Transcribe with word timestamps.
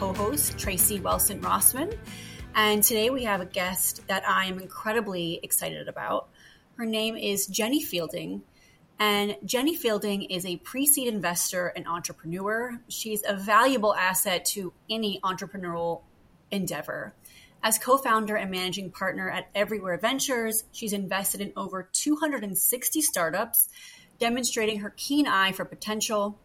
co 0.00 0.14
host, 0.14 0.56
Tracy 0.56 0.98
Wilson 0.98 1.42
Rossman. 1.42 1.94
And 2.54 2.82
today 2.82 3.10
we 3.10 3.24
have 3.24 3.42
a 3.42 3.44
guest 3.44 4.00
that 4.08 4.26
I 4.26 4.46
am 4.46 4.58
incredibly 4.58 5.38
excited 5.42 5.88
about. 5.88 6.30
Her 6.78 6.86
name 6.86 7.18
is 7.18 7.46
Jenny 7.46 7.82
Fielding. 7.82 8.40
And 8.98 9.36
Jenny 9.44 9.76
Fielding 9.76 10.22
is 10.22 10.46
a 10.46 10.56
pre 10.56 10.86
seed 10.86 11.06
investor 11.06 11.66
and 11.66 11.86
entrepreneur. 11.86 12.80
She's 12.88 13.22
a 13.28 13.36
valuable 13.36 13.94
asset 13.94 14.46
to 14.46 14.72
any 14.88 15.20
entrepreneurial 15.22 16.00
endeavor. 16.50 17.12
As 17.62 17.76
co 17.76 17.98
founder 17.98 18.36
and 18.36 18.50
managing 18.50 18.92
partner 18.92 19.28
at 19.28 19.50
Everywhere 19.54 19.98
Ventures, 19.98 20.64
she's 20.72 20.94
invested 20.94 21.42
in 21.42 21.52
over 21.58 21.90
260 21.92 23.02
startups, 23.02 23.68
demonstrating 24.18 24.80
her 24.80 24.94
keen 24.96 25.26
eye 25.26 25.52
for 25.52 25.66
potential. 25.66 26.38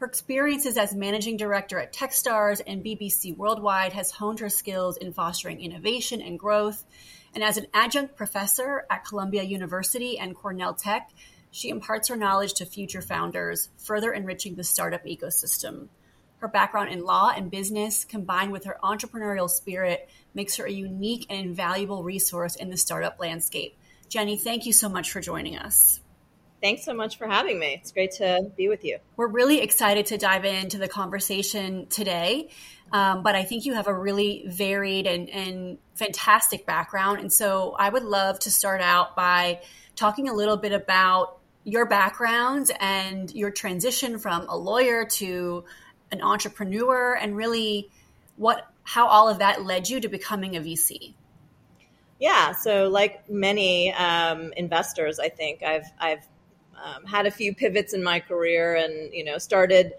Her 0.00 0.06
experiences 0.06 0.76
as 0.76 0.94
managing 0.94 1.36
director 1.36 1.78
at 1.78 1.92
Techstars 1.92 2.60
and 2.66 2.84
BBC 2.84 3.36
Worldwide 3.36 3.92
has 3.92 4.10
honed 4.10 4.40
her 4.40 4.48
skills 4.48 4.96
in 4.96 5.12
fostering 5.12 5.60
innovation 5.60 6.20
and 6.20 6.38
growth. 6.38 6.84
And 7.32 7.44
as 7.44 7.56
an 7.56 7.68
adjunct 7.72 8.16
professor 8.16 8.86
at 8.90 9.04
Columbia 9.04 9.44
University 9.44 10.18
and 10.18 10.34
Cornell 10.34 10.74
Tech, 10.74 11.10
she 11.52 11.68
imparts 11.68 12.08
her 12.08 12.16
knowledge 12.16 12.54
to 12.54 12.66
future 12.66 13.00
founders, 13.00 13.68
further 13.78 14.12
enriching 14.12 14.56
the 14.56 14.64
startup 14.64 15.04
ecosystem. 15.04 15.88
Her 16.38 16.48
background 16.48 16.90
in 16.90 17.04
law 17.04 17.32
and 17.34 17.50
business, 17.50 18.04
combined 18.04 18.50
with 18.50 18.64
her 18.64 18.78
entrepreneurial 18.82 19.48
spirit, 19.48 20.08
makes 20.34 20.56
her 20.56 20.66
a 20.66 20.72
unique 20.72 21.24
and 21.30 21.46
invaluable 21.46 22.02
resource 22.02 22.56
in 22.56 22.70
the 22.70 22.76
startup 22.76 23.20
landscape. 23.20 23.78
Jenny, 24.08 24.36
thank 24.36 24.66
you 24.66 24.72
so 24.72 24.88
much 24.88 25.12
for 25.12 25.20
joining 25.20 25.56
us. 25.56 26.00
Thanks 26.64 26.82
so 26.82 26.94
much 26.94 27.18
for 27.18 27.26
having 27.26 27.58
me. 27.58 27.76
It's 27.78 27.92
great 27.92 28.12
to 28.12 28.50
be 28.56 28.70
with 28.70 28.86
you. 28.86 28.96
We're 29.18 29.26
really 29.26 29.60
excited 29.60 30.06
to 30.06 30.16
dive 30.16 30.46
into 30.46 30.78
the 30.78 30.88
conversation 30.88 31.88
today. 31.88 32.48
Um, 32.90 33.22
but 33.22 33.34
I 33.34 33.44
think 33.44 33.66
you 33.66 33.74
have 33.74 33.86
a 33.86 33.92
really 33.92 34.46
varied 34.48 35.06
and, 35.06 35.28
and 35.28 35.76
fantastic 35.94 36.64
background. 36.64 37.20
And 37.20 37.30
so 37.30 37.76
I 37.78 37.90
would 37.90 38.02
love 38.02 38.38
to 38.40 38.50
start 38.50 38.80
out 38.80 39.14
by 39.14 39.60
talking 39.94 40.30
a 40.30 40.32
little 40.32 40.56
bit 40.56 40.72
about 40.72 41.36
your 41.64 41.84
background 41.84 42.70
and 42.80 43.30
your 43.34 43.50
transition 43.50 44.18
from 44.18 44.48
a 44.48 44.56
lawyer 44.56 45.04
to 45.04 45.64
an 46.12 46.22
entrepreneur 46.22 47.12
and 47.12 47.36
really 47.36 47.90
what 48.36 48.66
how 48.84 49.06
all 49.06 49.28
of 49.28 49.40
that 49.40 49.66
led 49.66 49.90
you 49.90 50.00
to 50.00 50.08
becoming 50.08 50.56
a 50.56 50.60
VC. 50.60 51.12
Yeah, 52.18 52.52
so 52.52 52.88
like 52.88 53.28
many 53.28 53.92
um, 53.92 54.54
investors, 54.56 55.18
I 55.18 55.28
think 55.28 55.62
I've 55.62 55.84
I've 56.00 56.26
um, 56.82 57.04
had 57.04 57.26
a 57.26 57.30
few 57.30 57.54
pivots 57.54 57.92
in 57.92 58.02
my 58.02 58.20
career, 58.20 58.76
and 58.76 59.12
you 59.12 59.24
know 59.24 59.38
started 59.38 59.92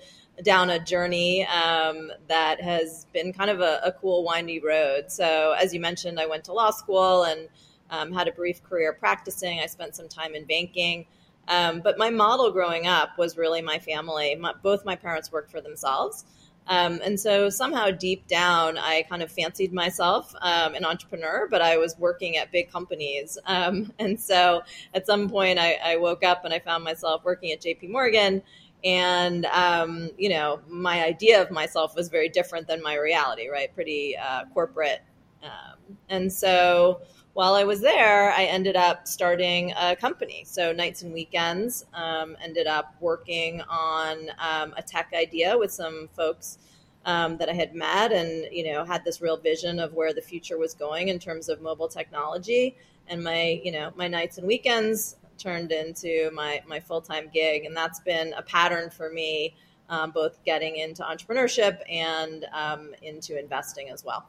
down 0.43 0.69
a 0.69 0.83
journey 0.83 1.45
um, 1.45 2.11
that 2.27 2.61
has 2.61 3.05
been 3.13 3.31
kind 3.31 3.49
of 3.49 3.61
a, 3.61 3.79
a, 3.83 3.91
cool, 3.93 4.25
windy 4.25 4.59
road. 4.59 5.09
So 5.09 5.55
as 5.57 5.73
you 5.73 5.79
mentioned, 5.79 6.19
I 6.19 6.25
went 6.25 6.43
to 6.45 6.53
law 6.53 6.71
school 6.71 7.23
and 7.23 7.47
um, 7.89 8.11
had 8.11 8.27
a 8.27 8.31
brief 8.31 8.61
career 8.63 8.91
practicing. 8.93 9.59
I 9.59 9.67
spent 9.67 9.95
some 9.95 10.09
time 10.09 10.35
in 10.35 10.43
banking. 10.45 11.05
Um, 11.47 11.81
but 11.81 11.97
my 11.97 12.09
model 12.09 12.51
growing 12.51 12.87
up 12.87 13.17
was 13.17 13.37
really 13.37 13.61
my 13.61 13.79
family. 13.79 14.35
My, 14.35 14.53
both 14.61 14.83
my 14.83 14.95
parents 14.95 15.31
worked 15.31 15.51
for 15.51 15.61
themselves. 15.61 16.25
Um, 16.67 16.99
and 17.03 17.19
so 17.19 17.49
somehow 17.49 17.91
deep 17.91 18.27
down, 18.27 18.77
I 18.77 19.03
kind 19.07 19.21
of 19.21 19.31
fancied 19.31 19.71
myself 19.71 20.33
um, 20.41 20.73
an 20.73 20.83
entrepreneur, 20.83 21.47
but 21.49 21.61
I 21.61 21.77
was 21.77 21.95
working 21.99 22.37
at 22.37 22.51
big 22.51 22.71
companies. 22.71 23.37
Um, 23.45 23.93
and 23.99 24.19
so 24.19 24.63
at 24.93 25.05
some 25.05 25.29
point, 25.29 25.59
I, 25.59 25.79
I, 25.83 25.97
woke 25.97 26.23
up 26.23 26.45
and 26.45 26.53
I 26.53 26.59
found 26.59 26.83
myself 26.83 27.23
working 27.23 27.51
at 27.51 27.61
JP 27.61 27.89
Morgan. 27.89 28.41
And, 28.83 29.45
um, 29.47 30.11
you 30.17 30.29
know, 30.29 30.61
my 30.67 31.03
idea 31.03 31.41
of 31.41 31.49
myself 31.49 31.95
was 31.95 32.09
very 32.09 32.29
different 32.29 32.67
than 32.67 32.81
my 32.83 32.95
reality, 32.95 33.47
right? 33.47 33.73
Pretty 33.73 34.15
uh, 34.15 34.45
corporate. 34.53 35.01
Um, 35.43 35.97
and 36.09 36.31
so 36.31 37.01
while 37.35 37.53
I 37.55 37.65
was 37.65 37.81
there, 37.81 38.31
I 38.31 38.45
ended 38.45 38.77
up 38.77 39.09
starting 39.09 39.73
a 39.77 39.93
company. 39.93 40.45
So 40.47 40.71
nights 40.71 41.01
and 41.01 41.13
weekends, 41.13 41.85
um, 41.93 42.37
ended 42.41 42.65
up 42.65 42.95
working 43.01 43.59
on 43.69 44.29
um, 44.39 44.73
a 44.77 44.81
tech 44.81 45.11
idea 45.13 45.57
with 45.57 45.69
some 45.69 46.07
folks 46.15 46.59
um, 47.03 47.37
that 47.37 47.49
I 47.49 47.53
had 47.53 47.75
met, 47.75 48.13
and 48.13 48.47
you 48.53 48.71
know 48.71 48.85
had 48.85 49.03
this 49.03 49.19
real 49.19 49.35
vision 49.35 49.81
of 49.81 49.93
where 49.93 50.13
the 50.13 50.21
future 50.21 50.57
was 50.57 50.73
going 50.73 51.09
in 51.09 51.19
terms 51.19 51.49
of 51.49 51.61
mobile 51.61 51.89
technology. 51.89 52.77
And 53.09 53.21
my 53.21 53.59
you 53.61 53.71
know 53.73 53.91
my 53.97 54.07
nights 54.07 54.37
and 54.37 54.47
weekends 54.47 55.17
turned 55.37 55.73
into 55.73 56.31
my 56.33 56.63
my 56.65 56.79
full 56.79 57.01
time 57.01 57.29
gig, 57.33 57.65
and 57.65 57.75
that's 57.75 57.99
been 57.99 58.31
a 58.37 58.43
pattern 58.43 58.89
for 58.89 59.09
me 59.09 59.53
um, 59.89 60.11
both 60.11 60.43
getting 60.43 60.75
into 60.75 61.03
entrepreneurship 61.03 61.79
and 61.89 62.45
um, 62.53 62.93
into 63.01 63.37
investing 63.39 63.89
as 63.89 64.03
well. 64.03 64.25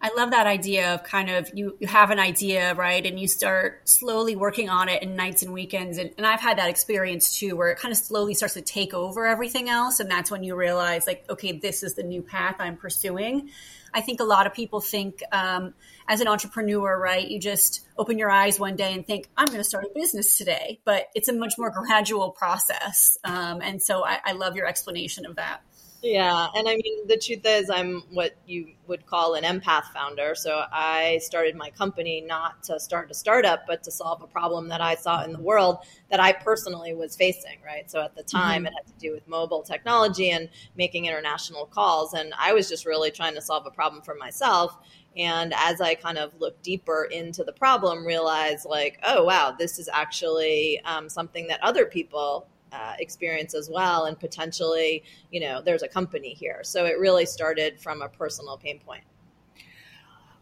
I 0.00 0.10
love 0.16 0.30
that 0.30 0.46
idea 0.46 0.94
of 0.94 1.04
kind 1.04 1.30
of 1.30 1.50
you, 1.54 1.76
you 1.80 1.86
have 1.86 2.10
an 2.10 2.18
idea, 2.18 2.74
right? 2.74 3.04
And 3.04 3.18
you 3.18 3.28
start 3.28 3.88
slowly 3.88 4.36
working 4.36 4.68
on 4.68 4.88
it 4.88 5.02
in 5.02 5.16
nights 5.16 5.42
and 5.42 5.52
weekends. 5.52 5.98
And, 5.98 6.10
and 6.16 6.26
I've 6.26 6.40
had 6.40 6.58
that 6.58 6.70
experience 6.70 7.38
too, 7.38 7.56
where 7.56 7.70
it 7.70 7.78
kind 7.78 7.92
of 7.92 7.98
slowly 7.98 8.34
starts 8.34 8.54
to 8.54 8.62
take 8.62 8.94
over 8.94 9.26
everything 9.26 9.68
else. 9.68 10.00
And 10.00 10.10
that's 10.10 10.30
when 10.30 10.42
you 10.42 10.56
realize, 10.56 11.06
like, 11.06 11.24
okay, 11.28 11.52
this 11.52 11.82
is 11.82 11.94
the 11.94 12.02
new 12.02 12.22
path 12.22 12.56
I'm 12.58 12.76
pursuing. 12.76 13.50
I 13.94 14.00
think 14.00 14.20
a 14.20 14.24
lot 14.24 14.46
of 14.46 14.54
people 14.54 14.80
think 14.80 15.22
um, 15.32 15.74
as 16.08 16.20
an 16.20 16.28
entrepreneur, 16.28 16.98
right? 16.98 17.26
You 17.26 17.38
just 17.38 17.86
open 17.96 18.18
your 18.18 18.30
eyes 18.30 18.58
one 18.58 18.76
day 18.76 18.92
and 18.92 19.06
think, 19.06 19.28
I'm 19.36 19.46
going 19.46 19.58
to 19.58 19.64
start 19.64 19.84
a 19.84 19.90
business 19.94 20.36
today. 20.36 20.80
But 20.84 21.06
it's 21.14 21.28
a 21.28 21.32
much 21.32 21.54
more 21.58 21.70
gradual 21.70 22.30
process. 22.30 23.18
Um, 23.24 23.60
and 23.60 23.82
so 23.82 24.04
I, 24.04 24.18
I 24.24 24.32
love 24.32 24.56
your 24.56 24.66
explanation 24.66 25.26
of 25.26 25.36
that. 25.36 25.62
Yeah. 26.02 26.48
And 26.56 26.68
I 26.68 26.74
mean, 26.74 27.06
the 27.06 27.16
truth 27.16 27.42
is, 27.44 27.70
I'm 27.70 28.02
what 28.10 28.34
you 28.44 28.72
would 28.88 29.06
call 29.06 29.34
an 29.34 29.44
empath 29.44 29.84
founder. 29.94 30.34
So 30.34 30.64
I 30.72 31.20
started 31.22 31.54
my 31.54 31.70
company 31.70 32.20
not 32.20 32.60
to 32.64 32.80
start 32.80 33.08
a 33.12 33.14
startup, 33.14 33.68
but 33.68 33.84
to 33.84 33.92
solve 33.92 34.20
a 34.20 34.26
problem 34.26 34.68
that 34.68 34.80
I 34.80 34.96
saw 34.96 35.22
in 35.22 35.32
the 35.32 35.40
world 35.40 35.78
that 36.10 36.18
I 36.18 36.32
personally 36.32 36.92
was 36.92 37.14
facing, 37.14 37.58
right? 37.64 37.88
So 37.88 38.02
at 38.02 38.16
the 38.16 38.24
time, 38.24 38.64
mm-hmm. 38.64 38.66
it 38.66 38.74
had 38.74 38.86
to 38.88 38.98
do 38.98 39.12
with 39.12 39.28
mobile 39.28 39.62
technology 39.62 40.30
and 40.30 40.48
making 40.76 41.06
international 41.06 41.66
calls. 41.66 42.14
And 42.14 42.34
I 42.36 42.52
was 42.52 42.68
just 42.68 42.84
really 42.84 43.12
trying 43.12 43.36
to 43.36 43.40
solve 43.40 43.64
a 43.66 43.70
problem 43.70 44.02
for 44.02 44.16
myself. 44.16 44.76
And 45.16 45.54
as 45.56 45.80
I 45.80 45.94
kind 45.94 46.18
of 46.18 46.32
looked 46.40 46.64
deeper 46.64 47.04
into 47.12 47.44
the 47.44 47.52
problem, 47.52 48.04
realized 48.04 48.66
like, 48.66 48.98
oh, 49.06 49.22
wow, 49.22 49.54
this 49.56 49.78
is 49.78 49.88
actually 49.92 50.80
um, 50.84 51.08
something 51.08 51.46
that 51.46 51.62
other 51.62 51.86
people 51.86 52.48
uh, 52.72 52.94
experience 52.98 53.54
as 53.54 53.68
well 53.70 54.06
and 54.06 54.18
potentially 54.18 55.02
you 55.30 55.40
know 55.40 55.62
there's 55.62 55.82
a 55.82 55.88
company 55.88 56.34
here. 56.34 56.60
So 56.62 56.86
it 56.86 56.98
really 56.98 57.26
started 57.26 57.80
from 57.80 58.02
a 58.02 58.08
personal 58.08 58.56
pain 58.56 58.80
point. 58.80 59.04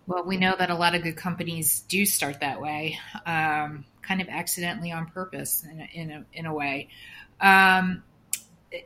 Well 0.07 0.25
we 0.25 0.37
know 0.37 0.55
that 0.59 0.71
a 0.71 0.75
lot 0.75 0.95
of 0.95 1.03
good 1.03 1.17
companies 1.17 1.81
do 1.81 2.07
start 2.07 2.41
that 2.41 2.61
way 2.61 2.99
um, 3.27 3.85
kind 4.03 4.21
of 4.21 4.29
accidentally 4.29 4.93
on 4.93 5.07
purpose 5.07 5.65
in 5.71 5.81
a, 5.81 5.89
in 5.93 6.11
a, 6.11 6.25
in 6.33 6.47
a 6.47 6.55
way. 6.55 6.89
Um, 7.41 8.03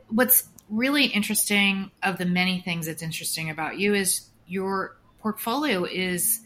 what's 0.09 0.47
really 0.69 1.05
interesting 1.05 1.91
of 2.03 2.17
the 2.17 2.25
many 2.25 2.59
things 2.59 2.87
that's 2.87 3.03
interesting 3.03 3.49
about 3.49 3.77
you 3.77 3.93
is 3.93 4.27
your 4.47 4.97
portfolio 5.19 5.85
is 5.85 6.41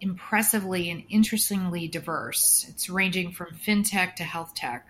impressively 0.00 0.90
and 0.90 1.04
interestingly 1.08 1.88
diverse. 1.88 2.66
It's 2.68 2.90
ranging 2.90 3.32
from 3.32 3.54
fintech 3.54 4.16
to 4.16 4.24
health 4.24 4.54
tech 4.54 4.86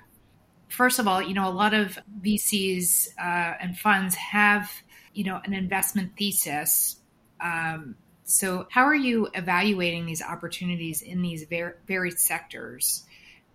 first 0.74 0.98
of 0.98 1.08
all, 1.08 1.22
you 1.22 1.34
know, 1.34 1.48
a 1.48 1.50
lot 1.50 1.72
of 1.72 1.98
VCs 2.20 3.08
uh, 3.18 3.54
and 3.60 3.78
funds 3.78 4.14
have, 4.16 4.70
you 5.14 5.24
know, 5.24 5.40
an 5.44 5.54
investment 5.54 6.12
thesis. 6.18 6.96
Um, 7.40 7.96
so, 8.24 8.66
how 8.70 8.84
are 8.84 8.94
you 8.94 9.28
evaluating 9.34 10.06
these 10.06 10.22
opportunities 10.22 11.02
in 11.02 11.22
these 11.22 11.44
ver- 11.44 11.76
varied 11.86 12.18
sectors? 12.18 13.04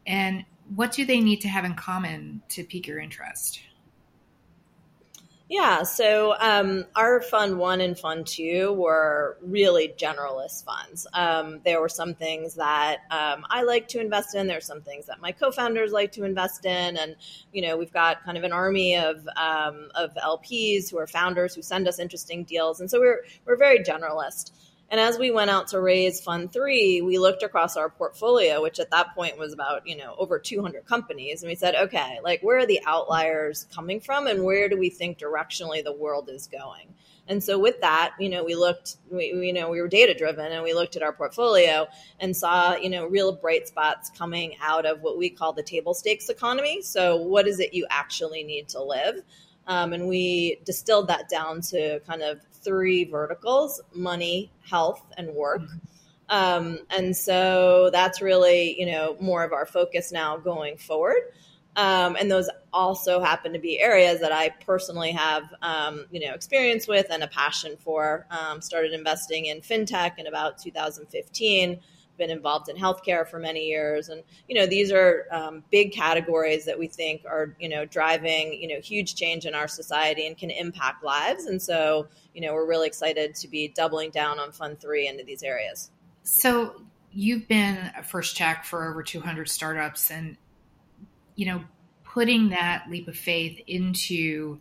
And 0.08 0.46
what 0.76 0.92
do 0.92 1.06
they 1.06 1.20
need 1.20 1.42
to 1.42 1.48
have 1.48 1.66
in 1.66 1.76
common 1.76 2.42
to 2.50 2.64
pique 2.64 2.88
your 2.88 3.00
interest? 3.00 3.62
Yeah, 5.50 5.82
so 5.82 6.36
um, 6.40 6.86
our 6.96 7.22
fund 7.22 7.58
one 7.58 7.82
and 7.82 7.98
fund 7.98 8.28
two 8.28 8.72
were 8.74 9.36
really 9.42 9.92
generalist 9.98 10.64
funds. 10.64 11.08
Um, 11.12 11.62
there 11.66 11.82
were 11.82 11.90
some 11.90 12.14
things 12.14 12.54
that 12.56 12.98
um, 13.10 13.44
I 13.50 13.64
like 13.64 13.88
to 13.90 14.00
invest 14.00 14.36
in. 14.36 14.46
There 14.46 14.60
are 14.60 14.62
some 14.62 14.82
things 14.82 15.08
that 15.08 15.20
my 15.20 15.32
co-founders 15.32 15.92
like 15.92 16.12
to 16.14 16.24
invest 16.24 16.66
in, 16.66 16.98
and 16.98 17.16
you 17.52 17.64
know 17.64 17.78
we've 17.78 17.92
got 17.92 18.24
kind 18.24 18.38
of 18.38 18.44
an 18.44 18.52
army 18.52 18.96
of 18.96 19.28
um, 19.38 19.90
of 19.96 20.14
LPs 20.24 20.92
who 20.92 21.00
are 21.00 21.08
founders 21.08 21.56
who 21.56 21.64
send 21.64 21.88
us 21.88 21.98
interesting 21.98 22.44
deals, 22.44 22.80
and 22.80 22.90
so 22.92 23.00
we're 23.00 23.24
we're 23.48 23.58
very 23.58 23.80
generalist. 23.80 24.52
And 24.92 25.00
as 25.00 25.20
we 25.20 25.30
went 25.30 25.52
out 25.52 25.68
to 25.68 25.80
raise 25.80 26.20
Fund 26.20 26.52
Three, 26.52 27.02
we 27.02 27.20
looked 27.20 27.44
across 27.44 27.78
our 27.78 27.90
portfolio, 27.90 28.62
which 28.62 28.80
at 28.80 28.90
that 28.90 29.14
point 29.14 29.38
was 29.38 29.54
about 29.54 29.88
you 29.88 29.96
know 29.96 30.16
over 30.18 30.40
200 30.40 30.86
companies, 30.86 31.44
and 31.44 31.50
we 31.50 31.56
said, 31.56 31.76
okay, 31.76 32.20
like 32.24 32.42
where 32.42 32.58
are 32.58 32.66
the 32.66 32.82
outliers 32.86 33.68
coming 33.74 34.00
from, 34.00 34.26
and 34.26 34.44
where 34.44 34.68
do 34.68 34.78
we 34.78 34.90
think 34.90 35.20
directionally 35.20 35.84
the 35.84 35.94
world 35.94 36.30
is 36.30 36.48
going? 36.48 36.94
And 37.30 37.44
so 37.44 37.60
with 37.60 37.80
that, 37.82 38.16
you 38.20 38.28
know, 38.28 38.44
we 38.44 38.56
looked, 38.56 38.98
we, 39.12 39.28
you 39.28 39.54
know, 39.54 39.70
we 39.70 39.80
were 39.80 39.88
data 39.88 40.16
driven 40.16 40.52
and 40.52 40.64
we 40.64 40.74
looked 40.74 40.96
at 40.96 41.04
our 41.04 41.14
portfolio 41.14 41.88
and 42.20 42.36
saw, 42.36 42.76
you 42.76 42.90
know, 42.90 43.06
real 43.06 43.32
bright 43.32 43.68
spots 43.68 44.10
coming 44.10 44.56
out 44.64 44.88
of 44.88 45.02
what 45.02 45.16
we 45.16 45.30
call 45.30 45.54
the 45.54 45.62
table 45.62 45.94
stakes 45.94 46.28
economy. 46.30 46.82
So 46.82 47.18
what 47.18 47.48
is 47.48 47.60
it 47.60 47.72
you 47.72 47.86
actually 47.92 48.44
need 48.44 48.68
to 48.70 48.84
live? 48.84 49.22
Um, 49.68 49.94
and 49.94 50.08
we 50.08 50.60
distilled 50.66 51.08
that 51.10 51.30
down 51.30 51.62
to 51.62 52.00
kind 52.00 52.24
of 52.24 52.42
three 52.62 53.06
verticals 53.06 53.82
money, 53.94 54.52
health, 54.62 55.06
and 55.18 55.34
work. 55.34 55.62
Mm-hmm. 55.62 55.78
Um, 56.30 56.80
and 56.92 57.16
so 57.16 57.90
that's 57.92 58.22
really, 58.22 58.80
you 58.80 58.86
know, 58.86 59.18
more 59.20 59.44
of 59.44 59.52
our 59.52 59.66
focus 59.66 60.12
now 60.12 60.38
going 60.38 60.78
forward. 60.78 61.24
Um, 61.76 62.16
and 62.20 62.30
those 62.30 62.50
also 62.74 63.22
happen 63.22 63.54
to 63.54 63.60
be 63.60 63.80
areas 63.80 64.20
that 64.20 64.32
I 64.32 64.50
personally 64.50 65.12
have, 65.12 65.44
um, 65.62 66.06
you 66.12 66.20
know, 66.20 66.34
experience 66.34 66.88
with 66.88 67.08
and 67.10 67.24
a 67.24 67.28
passion 67.28 67.78
for. 67.80 68.28
Um, 68.30 68.62
started 68.62 68.92
investing 68.92 69.46
in 69.46 69.62
fintech 69.62 70.18
in 70.18 70.28
about 70.28 70.58
2015 70.58 71.80
been 72.20 72.30
involved 72.30 72.70
in 72.70 72.76
healthcare 72.76 73.28
for 73.28 73.40
many 73.40 73.66
years, 73.68 74.10
and 74.10 74.22
you 74.48 74.56
know 74.56 74.68
these 74.68 74.92
are 74.92 75.26
um, 75.32 75.64
big 75.72 75.92
categories 75.92 76.66
that 76.66 76.78
we 76.78 76.88
think 76.88 77.24
are 77.26 77.56
you 77.60 77.68
know 77.68 77.86
driving 77.86 78.54
you 78.54 78.68
know 78.68 78.80
huge 78.80 79.16
change 79.16 79.48
in 79.48 79.56
our 79.56 79.68
society 79.68 80.28
and 80.28 80.38
can 80.38 80.52
impact 80.52 81.04
lives. 81.04 81.46
And 81.46 81.60
so 81.60 82.08
you 82.36 82.42
know 82.42 82.54
we're 82.54 82.68
really 82.68 82.88
excited 82.88 83.34
to 83.36 83.48
be 83.48 83.70
doubling 83.70 84.12
down 84.12 84.38
on 84.38 84.52
Fund 84.52 84.80
Three 84.80 85.08
into 85.08 85.24
these 85.24 85.42
areas. 85.42 85.90
So 86.22 86.84
you've 87.12 87.48
been 87.48 87.92
a 87.98 88.04
first 88.04 88.36
check 88.36 88.66
for 88.66 88.88
over 88.88 89.02
200 89.02 89.50
startups, 89.50 90.12
and 90.12 90.38
you 91.36 91.48
know 91.48 91.64
putting 92.04 92.50
that 92.50 92.86
leap 92.90 93.08
of 93.08 93.16
faith 93.16 93.60
into 93.66 94.60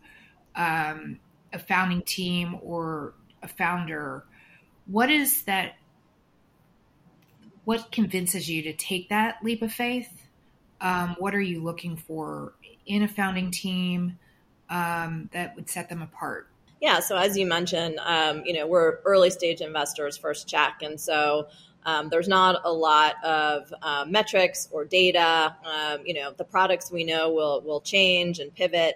um, 0.56 1.18
a 1.52 1.58
founding 1.58 2.02
team 2.02 2.58
or 2.62 3.14
a 3.42 3.48
founder 3.48 4.24
what 4.88 5.10
is 5.10 5.42
that 5.42 5.74
what 7.68 7.92
convinces 7.92 8.48
you 8.48 8.62
to 8.62 8.72
take 8.72 9.10
that 9.10 9.36
leap 9.44 9.60
of 9.60 9.70
faith? 9.70 10.24
Um, 10.80 11.16
what 11.18 11.34
are 11.34 11.40
you 11.40 11.62
looking 11.62 11.98
for 11.98 12.54
in 12.86 13.02
a 13.02 13.08
founding 13.08 13.50
team 13.50 14.18
um, 14.70 15.28
that 15.34 15.54
would 15.54 15.68
set 15.68 15.90
them 15.90 16.00
apart? 16.00 16.48
Yeah, 16.80 17.00
so 17.00 17.14
as 17.14 17.36
you 17.36 17.44
mentioned, 17.44 18.00
um, 18.02 18.42
you 18.46 18.54
know, 18.54 18.66
we're 18.66 19.00
early 19.04 19.28
stage 19.28 19.60
investors, 19.60 20.16
first 20.16 20.48
check, 20.48 20.80
and 20.80 20.98
so 20.98 21.48
um, 21.84 22.08
there's 22.08 22.26
not 22.26 22.62
a 22.64 22.72
lot 22.72 23.22
of 23.22 23.70
uh, 23.82 24.06
metrics 24.08 24.70
or 24.72 24.86
data. 24.86 25.54
Um, 25.62 26.06
you 26.06 26.14
know, 26.14 26.32
the 26.32 26.44
products 26.44 26.90
we 26.90 27.04
know 27.04 27.30
will 27.34 27.60
will 27.60 27.82
change 27.82 28.38
and 28.38 28.54
pivot. 28.54 28.94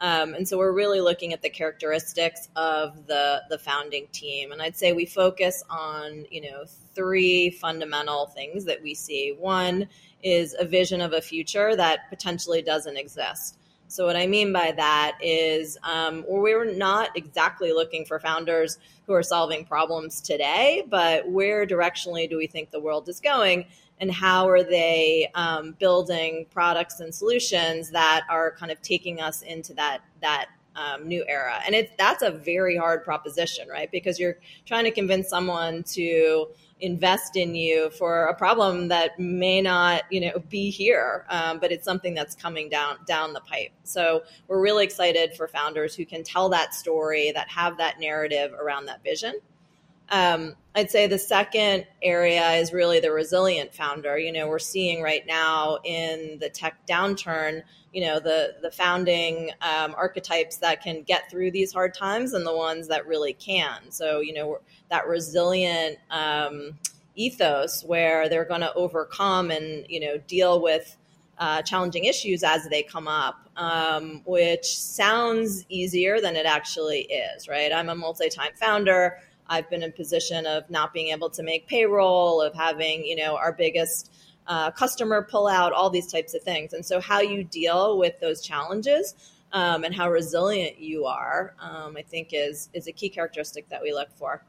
Um, 0.00 0.34
and 0.34 0.46
so 0.46 0.58
we're 0.58 0.72
really 0.72 1.00
looking 1.00 1.32
at 1.32 1.42
the 1.42 1.50
characteristics 1.50 2.48
of 2.56 3.06
the 3.06 3.42
the 3.48 3.58
founding 3.58 4.08
team, 4.12 4.52
and 4.52 4.60
I'd 4.60 4.76
say 4.76 4.92
we 4.92 5.06
focus 5.06 5.62
on 5.70 6.26
you 6.30 6.42
know 6.42 6.64
three 6.94 7.50
fundamental 7.50 8.26
things 8.26 8.64
that 8.64 8.82
we 8.82 8.94
see. 8.94 9.34
One 9.38 9.88
is 10.22 10.56
a 10.58 10.64
vision 10.64 11.00
of 11.00 11.12
a 11.12 11.20
future 11.20 11.76
that 11.76 12.08
potentially 12.10 12.62
doesn't 12.62 12.96
exist. 12.96 13.58
So 13.94 14.06
what 14.06 14.16
I 14.16 14.26
mean 14.26 14.52
by 14.52 14.72
that 14.72 15.16
is 15.22 15.78
um, 15.84 16.24
we're 16.26 16.64
not 16.64 17.16
exactly 17.16 17.72
looking 17.72 18.04
for 18.04 18.18
founders 18.18 18.78
who 19.06 19.12
are 19.12 19.22
solving 19.22 19.64
problems 19.64 20.20
today, 20.20 20.84
but 20.90 21.30
where 21.30 21.64
directionally 21.64 22.28
do 22.28 22.36
we 22.36 22.48
think 22.48 22.72
the 22.72 22.80
world 22.80 23.08
is 23.08 23.20
going? 23.20 23.66
and 24.00 24.10
how 24.10 24.48
are 24.48 24.64
they 24.64 25.30
um, 25.36 25.76
building 25.78 26.46
products 26.50 26.98
and 26.98 27.14
solutions 27.14 27.90
that 27.90 28.24
are 28.28 28.50
kind 28.50 28.72
of 28.72 28.82
taking 28.82 29.20
us 29.20 29.42
into 29.42 29.72
that 29.74 30.00
that 30.20 30.46
um, 30.74 31.06
new 31.06 31.24
era 31.28 31.60
and 31.64 31.76
it's 31.76 31.92
that's 31.96 32.22
a 32.22 32.32
very 32.32 32.76
hard 32.76 33.04
proposition 33.04 33.68
right 33.68 33.92
because 33.92 34.18
you're 34.18 34.36
trying 34.66 34.82
to 34.82 34.90
convince 34.90 35.28
someone 35.28 35.84
to 35.84 36.48
invest 36.84 37.34
in 37.34 37.54
you 37.54 37.88
for 37.90 38.26
a 38.26 38.34
problem 38.34 38.88
that 38.88 39.18
may 39.18 39.62
not 39.62 40.02
you 40.10 40.20
know 40.20 40.38
be 40.50 40.68
here 40.70 41.24
um, 41.30 41.58
but 41.58 41.72
it's 41.72 41.84
something 41.84 42.12
that's 42.12 42.34
coming 42.34 42.68
down 42.68 42.96
down 43.06 43.32
the 43.32 43.40
pipe 43.40 43.72
so 43.84 44.22
we're 44.48 44.60
really 44.60 44.84
excited 44.84 45.34
for 45.34 45.48
founders 45.48 45.94
who 45.94 46.04
can 46.04 46.22
tell 46.22 46.50
that 46.50 46.74
story 46.74 47.32
that 47.32 47.48
have 47.48 47.78
that 47.78 47.98
narrative 47.98 48.52
around 48.52 48.84
that 48.84 49.02
vision 49.02 49.34
um, 50.10 50.54
I'd 50.74 50.90
say 50.90 51.06
the 51.06 51.18
second 51.18 51.86
area 52.02 52.52
is 52.52 52.72
really 52.72 53.00
the 53.00 53.10
resilient 53.10 53.74
founder. 53.74 54.18
You 54.18 54.32
know, 54.32 54.48
we're 54.48 54.58
seeing 54.58 55.02
right 55.02 55.26
now 55.26 55.78
in 55.82 56.38
the 56.40 56.50
tech 56.50 56.86
downturn, 56.86 57.62
you 57.94 58.00
know, 58.00 58.18
the 58.18 58.56
the 58.60 58.72
founding 58.72 59.50
um, 59.62 59.94
archetypes 59.96 60.56
that 60.58 60.82
can 60.82 61.02
get 61.02 61.30
through 61.30 61.52
these 61.52 61.72
hard 61.72 61.94
times 61.94 62.34
and 62.34 62.44
the 62.44 62.54
ones 62.54 62.88
that 62.88 63.06
really 63.06 63.34
can. 63.34 63.90
So, 63.90 64.18
you 64.18 64.34
know, 64.34 64.58
that 64.90 65.06
resilient 65.06 65.98
um, 66.10 66.76
ethos 67.14 67.84
where 67.84 68.28
they're 68.28 68.44
going 68.44 68.62
to 68.62 68.74
overcome 68.74 69.52
and 69.52 69.86
you 69.88 70.00
know 70.00 70.18
deal 70.26 70.60
with 70.60 70.96
uh, 71.38 71.62
challenging 71.62 72.04
issues 72.04 72.42
as 72.42 72.68
they 72.68 72.82
come 72.82 73.06
up, 73.06 73.48
um, 73.56 74.22
which 74.26 74.76
sounds 74.76 75.64
easier 75.68 76.20
than 76.20 76.34
it 76.34 76.46
actually 76.46 77.02
is. 77.02 77.46
Right? 77.46 77.72
I'm 77.72 77.88
a 77.90 77.94
multi-time 77.94 78.52
founder. 78.56 79.18
I've 79.46 79.68
been 79.70 79.82
in 79.82 79.92
position 79.92 80.46
of 80.46 80.68
not 80.68 80.92
being 80.92 81.08
able 81.08 81.30
to 81.30 81.42
make 81.42 81.68
payroll, 81.68 82.40
of 82.40 82.54
having, 82.54 83.04
you 83.04 83.14
know, 83.14 83.36
our 83.36 83.52
biggest 83.52 84.10
uh, 84.46 84.70
customer 84.70 85.26
pull 85.28 85.46
out, 85.46 85.72
all 85.72 85.90
these 85.90 86.10
types 86.10 86.34
of 86.34 86.42
things. 86.42 86.72
And 86.72 86.84
so, 86.84 87.00
how 87.00 87.20
you 87.20 87.44
deal 87.44 87.98
with 87.98 88.18
those 88.20 88.42
challenges 88.42 89.14
um, 89.52 89.84
and 89.84 89.94
how 89.94 90.10
resilient 90.10 90.78
you 90.78 91.06
are, 91.06 91.54
um, 91.60 91.96
I 91.96 92.02
think, 92.02 92.30
is 92.32 92.68
is 92.72 92.86
a 92.86 92.92
key 92.92 93.08
characteristic 93.08 93.68
that 93.68 93.82
we 93.82 93.92
look 93.92 94.08
for. 94.16 94.44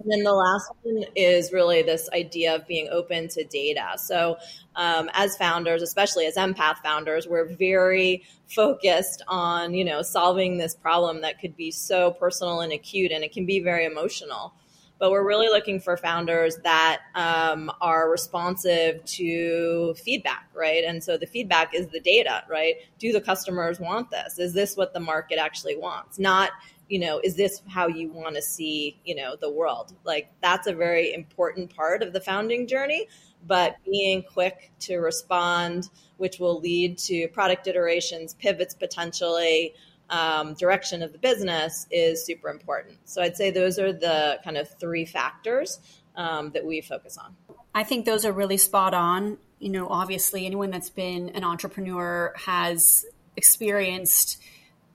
And 0.00 0.10
then 0.10 0.22
the 0.24 0.32
last 0.32 0.70
one 0.82 1.04
is 1.14 1.52
really 1.52 1.82
this 1.82 2.08
idea 2.14 2.54
of 2.54 2.66
being 2.66 2.88
open 2.90 3.28
to 3.28 3.44
data. 3.44 3.92
So, 3.96 4.38
um, 4.74 5.10
as 5.12 5.36
founders, 5.36 5.82
especially 5.82 6.26
as 6.26 6.36
empath 6.36 6.78
founders, 6.78 7.28
we're 7.28 7.54
very 7.54 8.24
focused 8.48 9.22
on 9.28 9.74
you 9.74 9.84
know 9.84 10.02
solving 10.02 10.58
this 10.58 10.74
problem 10.74 11.20
that 11.20 11.38
could 11.38 11.56
be 11.56 11.70
so 11.70 12.12
personal 12.12 12.60
and 12.60 12.72
acute, 12.72 13.12
and 13.12 13.22
it 13.22 13.32
can 13.32 13.46
be 13.46 13.60
very 13.60 13.84
emotional. 13.84 14.54
But 15.00 15.10
we're 15.10 15.26
really 15.26 15.48
looking 15.48 15.80
for 15.80 15.96
founders 15.96 16.58
that 16.62 17.00
um, 17.16 17.72
are 17.80 18.08
responsive 18.08 19.04
to 19.06 19.94
feedback, 19.94 20.48
right? 20.54 20.84
And 20.84 21.02
so 21.02 21.16
the 21.16 21.26
feedback 21.26 21.74
is 21.74 21.88
the 21.88 22.00
data, 22.00 22.44
right? 22.48 22.74
Do 22.98 23.10
the 23.10 23.20
customers 23.20 23.80
want 23.80 24.10
this? 24.10 24.38
Is 24.38 24.52
this 24.52 24.76
what 24.76 24.92
the 24.92 25.00
market 25.00 25.38
actually 25.38 25.76
wants? 25.76 26.18
Not 26.18 26.50
you 26.90 26.98
know, 26.98 27.20
is 27.22 27.36
this 27.36 27.62
how 27.68 27.86
you 27.86 28.10
want 28.10 28.34
to 28.34 28.42
see, 28.42 29.00
you 29.04 29.14
know, 29.14 29.36
the 29.40 29.50
world? 29.50 29.94
Like 30.04 30.28
that's 30.42 30.66
a 30.66 30.74
very 30.74 31.14
important 31.14 31.74
part 31.74 32.02
of 32.02 32.12
the 32.12 32.20
founding 32.20 32.66
journey. 32.66 33.06
But 33.46 33.76
being 33.90 34.22
quick 34.22 34.72
to 34.80 34.98
respond, 34.98 35.88
which 36.18 36.38
will 36.38 36.60
lead 36.60 36.98
to 36.98 37.28
product 37.28 37.68
iterations, 37.68 38.34
pivots 38.34 38.74
potentially, 38.74 39.74
um, 40.10 40.54
direction 40.54 41.02
of 41.02 41.12
the 41.12 41.18
business 41.18 41.86
is 41.90 42.24
super 42.24 42.48
important. 42.48 42.98
So 43.04 43.22
I'd 43.22 43.36
say 43.36 43.50
those 43.50 43.78
are 43.78 43.92
the 43.92 44.40
kind 44.44 44.56
of 44.56 44.68
three 44.78 45.06
factors 45.06 45.80
um, 46.16 46.50
that 46.50 46.66
we 46.66 46.80
focus 46.80 47.16
on. 47.16 47.36
I 47.74 47.84
think 47.84 48.04
those 48.04 48.24
are 48.24 48.32
really 48.32 48.56
spot 48.56 48.92
on. 48.92 49.38
You 49.58 49.70
know, 49.70 49.88
obviously, 49.88 50.46
anyone 50.46 50.70
that's 50.70 50.90
been 50.90 51.30
an 51.30 51.44
entrepreneur 51.44 52.34
has 52.36 53.06
experienced 53.36 54.42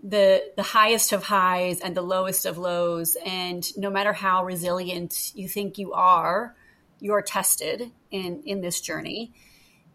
the 0.04 0.44
the 0.56 0.64
highest 0.64 1.14
of 1.14 1.24
highs 1.24 1.80
and 1.80 1.96
the 1.96 2.02
lowest 2.02 2.46
of 2.46 2.58
lows 2.58 3.18
and 3.26 3.76
no 3.76 3.90
matter 3.90 4.14
how 4.14 4.46
resilient 4.46 5.32
you 5.34 5.48
think 5.48 5.80
you 5.80 5.94
are 5.94 6.56
you're 7.00 7.24
tested 7.24 7.92
in 8.12 8.44
in 8.46 8.62
this 8.62 8.82
journey 8.82 9.34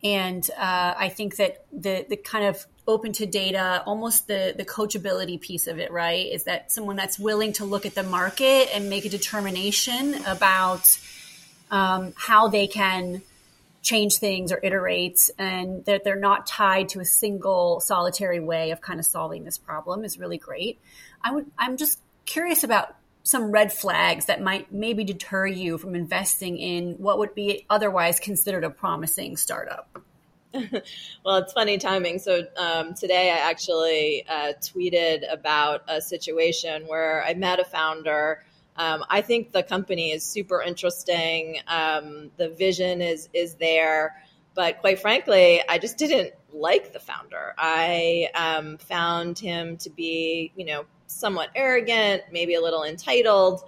and 0.03 0.51
uh, 0.59 0.95
i 0.97 1.09
think 1.09 1.37
that 1.37 1.65
the 1.73 2.05
the 2.09 2.17
kind 2.17 2.45
of 2.45 2.67
open 2.91 3.13
to 3.13 3.27
data 3.27 3.83
almost 3.87 4.27
the 4.27 4.55
the 4.57 4.65
coachability 4.65 5.41
piece 5.41 5.67
of 5.67 5.79
it 5.79 5.91
right 5.91 6.27
is 6.27 6.45
that 6.45 6.71
someone 6.73 6.97
that's 6.97 7.19
willing 7.19 7.53
to 7.53 7.65
look 7.65 7.87
at 7.87 7.95
the 7.95 8.03
market 8.03 8.69
and 8.75 8.91
make 8.91 9.05
a 9.05 9.09
determination 9.09 10.15
about 10.27 10.99
um, 11.71 12.13
how 12.17 12.49
they 12.49 12.67
can 12.67 13.23
change 13.83 14.17
things 14.17 14.53
or 14.53 14.61
iterate 14.63 15.31
and 15.39 15.85
that 15.87 16.05
they're 16.05 16.17
not 16.17 16.47
tied 16.47 16.89
to 16.91 17.01
a 17.01 17.05
single 17.05 17.81
solitary 17.81 18.41
way 18.41 18.73
of 18.73 18.81
kind 18.81 19.01
of 19.01 19.07
solving 19.07 19.45
this 19.45 19.57
problem 19.57 20.05
is 20.05 20.19
really 20.19 20.39
great. 20.39 20.79
I 21.23 21.33
would 21.33 21.47
I'm 21.59 21.77
just 21.77 21.99
curious 22.27 22.65
about 22.65 22.95
some 23.23 23.51
red 23.51 23.73
flags 23.73 24.27
that 24.27 24.41
might 24.41 24.73
maybe 24.73 25.05
deter 25.05 25.47
you 25.47 25.79
from 25.79 25.95
investing 25.95 26.59
in 26.59 26.95
what 26.95 27.19
would 27.19 27.35
be 27.35 27.67
otherwise 27.69 28.19
considered 28.19 28.65
a 28.65 28.71
promising 28.71 29.37
startup. 29.37 30.03
well, 31.25 31.37
it's 31.37 31.53
funny 31.53 31.79
timing. 31.79 32.19
So 32.19 32.43
um, 32.57 32.95
today 32.95 33.31
I 33.31 33.51
actually 33.51 34.25
uh, 34.29 34.53
tweeted 34.61 35.31
about 35.33 35.83
a 35.89 36.01
situation 36.01 36.85
where 36.87 37.25
I 37.25 37.35
met 37.35 37.61
a 37.61 37.65
founder 37.65 38.43
um, 38.81 39.05
I 39.11 39.21
think 39.21 39.53
the 39.53 39.63
company 39.63 40.13
is 40.13 40.25
super 40.25 40.63
interesting. 40.63 41.59
Um, 41.69 42.31
the 42.39 42.49
vision 42.49 43.03
is 43.03 43.29
is 43.35 43.55
there, 43.57 44.17
but 44.55 44.81
quite 44.81 45.01
frankly, 45.01 45.63
I 45.69 45.77
just 45.77 45.99
didn't 45.99 46.33
like 46.51 46.95
the 46.95 46.99
founder. 46.99 47.55
I 47.59 48.29
um, 48.35 48.79
found 48.79 49.39
him 49.39 49.77
to 49.79 49.91
be, 49.91 50.53
you 50.57 50.65
know, 50.65 50.87
somewhat 51.07 51.51
arrogant, 51.55 52.23
maybe 52.33 52.55
a 52.55 52.61
little 52.63 52.85
entitled. 52.85 53.61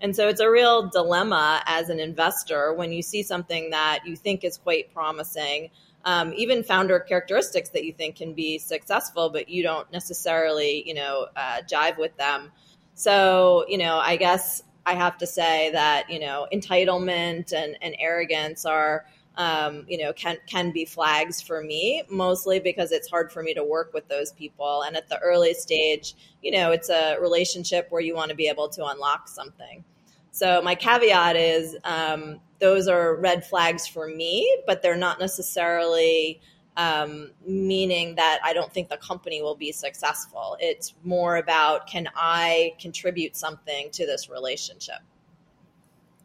And 0.00 0.16
so 0.16 0.28
it's 0.28 0.40
a 0.40 0.50
real 0.50 0.88
dilemma 0.88 1.62
as 1.64 1.88
an 1.88 2.00
investor 2.00 2.74
when 2.74 2.92
you 2.92 3.02
see 3.02 3.22
something 3.22 3.70
that 3.70 4.00
you 4.04 4.16
think 4.16 4.42
is 4.42 4.58
quite 4.58 4.92
promising, 4.92 5.70
um, 6.06 6.32
even 6.36 6.62
founder 6.62 7.00
characteristics 7.00 7.68
that 7.70 7.84
you 7.84 7.92
think 7.92 8.16
can 8.16 8.32
be 8.32 8.58
successful, 8.58 9.28
but 9.28 9.48
you 9.48 9.64
don't 9.64 9.90
necessarily, 9.92 10.86
you 10.86 10.94
know, 10.94 11.26
uh, 11.36 11.60
jive 11.68 11.98
with 11.98 12.16
them. 12.16 12.52
So, 12.94 13.66
you 13.68 13.76
know, 13.76 13.98
I 13.98 14.16
guess 14.16 14.62
I 14.86 14.94
have 14.94 15.18
to 15.18 15.26
say 15.26 15.70
that, 15.72 16.08
you 16.08 16.20
know, 16.20 16.46
entitlement 16.52 17.52
and, 17.52 17.76
and 17.82 17.96
arrogance 17.98 18.64
are, 18.64 19.04
um, 19.36 19.84
you 19.88 19.98
know, 19.98 20.12
can 20.12 20.38
can 20.46 20.70
be 20.70 20.84
flags 20.84 21.42
for 21.42 21.60
me, 21.60 22.04
mostly 22.08 22.60
because 22.60 22.92
it's 22.92 23.10
hard 23.10 23.32
for 23.32 23.42
me 23.42 23.52
to 23.54 23.64
work 23.64 23.92
with 23.92 24.06
those 24.06 24.30
people. 24.32 24.82
And 24.86 24.96
at 24.96 25.08
the 25.08 25.18
early 25.18 25.54
stage, 25.54 26.14
you 26.40 26.52
know, 26.52 26.70
it's 26.70 26.88
a 26.88 27.16
relationship 27.20 27.88
where 27.90 28.00
you 28.00 28.14
want 28.14 28.30
to 28.30 28.36
be 28.36 28.46
able 28.46 28.68
to 28.70 28.86
unlock 28.86 29.28
something. 29.28 29.84
So 30.30 30.62
my 30.62 30.76
caveat 30.76 31.34
is 31.34 31.76
um, 31.82 32.40
those 32.58 32.88
are 32.88 33.14
red 33.16 33.46
flags 33.46 33.86
for 33.86 34.06
me, 34.06 34.62
but 34.66 34.82
they're 34.82 34.96
not 34.96 35.18
necessarily 35.20 36.40
um, 36.76 37.30
meaning 37.46 38.16
that 38.16 38.40
I 38.44 38.52
don't 38.52 38.72
think 38.72 38.88
the 38.88 38.98
company 38.98 39.40
will 39.42 39.54
be 39.54 39.72
successful. 39.72 40.56
It's 40.60 40.94
more 41.02 41.36
about 41.36 41.86
can 41.86 42.08
I 42.14 42.74
contribute 42.78 43.36
something 43.36 43.90
to 43.92 44.06
this 44.06 44.28
relationship. 44.28 44.98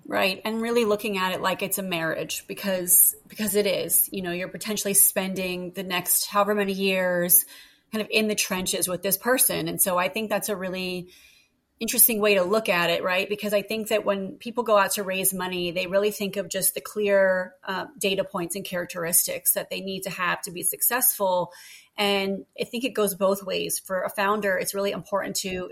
Right. 0.08 0.42
And 0.44 0.62
really 0.62 0.84
looking 0.84 1.18
at 1.18 1.32
it 1.32 1.42
like 1.42 1.62
it's 1.62 1.78
a 1.78 1.84
marriage 1.84 2.46
because 2.48 3.16
because 3.28 3.56
it 3.56 3.66
is. 3.66 4.10
You 4.12 4.22
know, 4.22 4.32
you're 4.32 4.50
potentially 4.50 4.94
spending 4.94 5.72
the 5.72 5.84
next 5.84 6.26
however 6.26 6.54
many 6.54 6.74
years 6.74 7.46
kind 7.94 8.02
of 8.02 8.10
in 8.12 8.28
the 8.28 8.36
trenches 8.36 8.88
with 8.88 9.04
this 9.04 9.18
person. 9.18 9.68
And 9.68 9.82
so 9.82 9.98
I 9.98 10.10
think 10.10 10.30
that's 10.30 10.50
a 10.50 10.56
really 10.56 11.10
interesting 11.82 12.22
way 12.22 12.36
to 12.36 12.44
look 12.44 12.70
at 12.70 12.92
it, 12.92 13.04
right? 13.04 13.28
Because 13.28 13.56
I 13.56 13.64
think 13.64 13.88
that 13.88 14.06
when 14.06 14.34
people 14.34 14.64
go 14.64 14.78
out 14.78 14.92
to 14.92 15.04
raise 15.04 15.34
money, 15.34 15.72
they 15.72 15.88
really 15.88 16.12
think 16.12 16.38
of 16.38 16.48
just 16.48 16.76
the 16.76 16.80
clear 16.80 17.56
uh, 17.68 17.88
data 17.98 18.24
points 18.24 18.56
and 18.56 18.64
characteristics 18.64 19.54
that 19.54 19.72
they 19.72 19.82
need 19.82 20.04
to 20.04 20.12
have 20.12 20.44
to 20.44 20.52
be 20.52 20.62
successful. 20.62 21.52
And 21.98 22.46
I 22.60 22.66
think 22.66 22.84
it 22.84 22.94
goes 22.94 23.16
both 23.16 23.44
ways. 23.44 23.80
For 23.80 24.04
a 24.04 24.10
founder, 24.12 24.60
it's 24.60 24.76
really 24.76 24.92
important 24.92 25.38
to 25.38 25.72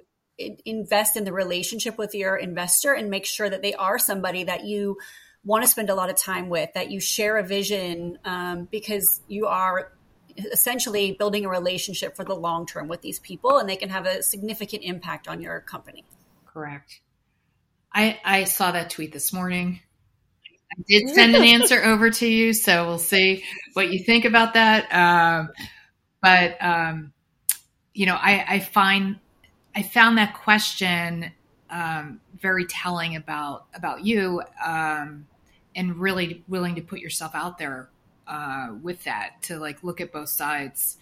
invest 0.65 1.15
in 1.15 1.25
the 1.25 1.33
relationship 1.33 1.99
with 1.99 2.15
your 2.15 2.35
investor 2.35 2.93
and 2.93 3.11
make 3.11 3.27
sure 3.27 3.47
that 3.47 3.61
they 3.61 3.75
are 3.75 3.99
somebody 3.99 4.45
that 4.45 4.65
you 4.65 4.97
want 5.43 5.63
to 5.63 5.69
spend 5.69 5.91
a 5.91 5.95
lot 5.95 6.09
of 6.09 6.17
time 6.17 6.49
with, 6.49 6.73
that 6.73 6.89
you 6.89 6.99
share 6.99 7.37
a 7.37 7.43
vision 7.43 8.17
um, 8.25 8.67
because 8.71 9.21
you 9.27 9.45
are 9.45 9.91
essentially 10.45 11.13
building 11.13 11.45
a 11.45 11.49
relationship 11.49 12.15
for 12.15 12.23
the 12.23 12.35
long 12.35 12.65
term 12.65 12.87
with 12.87 13.01
these 13.01 13.19
people 13.19 13.57
and 13.57 13.69
they 13.69 13.75
can 13.75 13.89
have 13.89 14.05
a 14.05 14.23
significant 14.23 14.83
impact 14.83 15.27
on 15.27 15.41
your 15.41 15.59
company. 15.61 16.05
Correct. 16.45 17.01
I, 17.93 18.19
I 18.23 18.43
saw 18.43 18.71
that 18.71 18.89
tweet 18.89 19.11
this 19.11 19.33
morning. 19.33 19.81
I 20.71 20.81
did 20.87 21.09
send 21.09 21.35
an 21.35 21.43
answer 21.43 21.83
over 21.83 22.11
to 22.11 22.27
you, 22.27 22.53
so 22.53 22.85
we'll 22.85 22.99
see 22.99 23.43
what 23.73 23.91
you 23.91 24.03
think 24.03 24.25
about 24.25 24.53
that. 24.53 24.93
Um, 24.93 25.49
but 26.21 26.57
um, 26.63 27.13
you 27.93 28.05
know, 28.05 28.15
I, 28.15 28.45
I 28.47 28.59
find 28.59 29.17
I 29.75 29.81
found 29.81 30.17
that 30.19 30.35
question 30.35 31.31
um, 31.69 32.21
very 32.39 32.65
telling 32.65 33.15
about 33.15 33.65
about 33.73 34.05
you, 34.05 34.43
um, 34.63 35.27
and 35.75 35.95
really 35.97 36.43
willing 36.47 36.75
to 36.75 36.81
put 36.81 36.99
yourself 36.99 37.31
out 37.33 37.57
there 37.57 37.89
uh, 38.29 38.69
with 38.81 39.03
that 39.03 39.41
to 39.41 39.59
like 39.59 39.83
look 39.83 39.99
at 39.99 40.11
both 40.13 40.29
sides. 40.29 40.97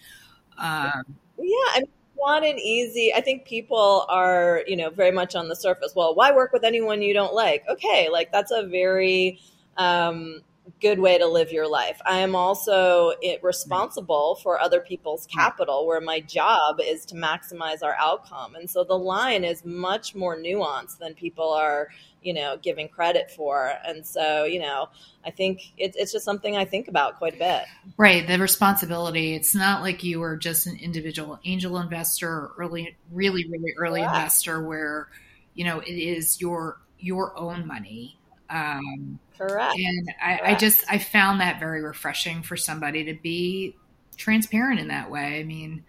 Um, 0.56 1.04
yeah, 1.38 1.68
I 1.74 1.82
want 2.16 2.44
an 2.44 2.58
easy. 2.58 3.12
I 3.14 3.20
think 3.20 3.44
people 3.44 4.06
are 4.08 4.62
you 4.66 4.76
know 4.76 4.90
very 4.90 5.12
much 5.12 5.36
on 5.36 5.48
the 5.48 5.54
surface. 5.54 5.92
Well, 5.94 6.14
why 6.14 6.32
work 6.32 6.52
with 6.52 6.64
anyone 6.64 7.02
you 7.02 7.14
don't 7.14 7.34
like? 7.34 7.64
Okay, 7.68 8.08
like 8.10 8.32
that's 8.32 8.50
a 8.50 8.66
very 8.66 9.38
um, 9.76 10.40
good 10.80 10.98
way 10.98 11.18
to 11.18 11.26
live 11.26 11.52
your 11.52 11.68
life. 11.68 12.00
I 12.04 12.18
am 12.18 12.34
also 12.34 13.12
responsible 13.42 14.36
for 14.42 14.60
other 14.60 14.80
people's 14.80 15.26
hmm. 15.26 15.38
capital, 15.38 15.86
where 15.86 16.00
my 16.00 16.20
job 16.20 16.80
is 16.80 17.04
to 17.06 17.14
maximize 17.14 17.82
our 17.82 17.94
outcome. 17.98 18.54
And 18.54 18.68
so 18.68 18.84
the 18.84 18.98
line 18.98 19.44
is 19.44 19.64
much 19.64 20.14
more 20.14 20.36
nuanced 20.36 20.98
than 20.98 21.14
people 21.14 21.52
are, 21.52 21.88
you 22.22 22.34
know, 22.34 22.58
giving 22.60 22.88
credit 22.88 23.30
for. 23.30 23.72
And 23.86 24.06
so, 24.06 24.44
you 24.44 24.60
know, 24.60 24.88
I 25.24 25.30
think 25.30 25.60
it's 25.76 25.96
it's 25.96 26.12
just 26.12 26.24
something 26.24 26.56
I 26.56 26.64
think 26.64 26.88
about 26.88 27.18
quite 27.18 27.34
a 27.34 27.38
bit. 27.38 27.64
Right, 27.96 28.26
the 28.26 28.38
responsibility. 28.38 29.34
It's 29.34 29.54
not 29.54 29.82
like 29.82 30.04
you 30.04 30.22
are 30.22 30.36
just 30.36 30.66
an 30.66 30.76
individual 30.76 31.38
angel 31.44 31.78
investor 31.78 32.28
or 32.28 32.52
early, 32.58 32.96
really, 33.12 33.46
really 33.48 33.74
early 33.76 34.00
yeah. 34.00 34.08
investor, 34.08 34.62
where 34.62 35.08
you 35.54 35.64
know 35.64 35.80
it 35.80 35.92
is 35.92 36.40
your 36.40 36.80
your 36.98 37.38
own 37.38 37.66
money 37.66 38.17
um, 38.50 39.18
Correct. 39.36 39.76
And 39.76 40.08
I, 40.20 40.36
Correct. 40.36 40.42
I 40.44 40.54
just 40.54 40.84
I 40.90 40.98
found 40.98 41.40
that 41.40 41.60
very 41.60 41.82
refreshing 41.82 42.42
for 42.42 42.56
somebody 42.56 43.04
to 43.04 43.14
be 43.14 43.76
transparent 44.16 44.80
in 44.80 44.88
that 44.88 45.10
way. 45.10 45.38
I 45.38 45.44
mean, 45.44 45.84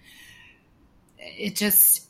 it 1.18 1.56
just 1.56 2.08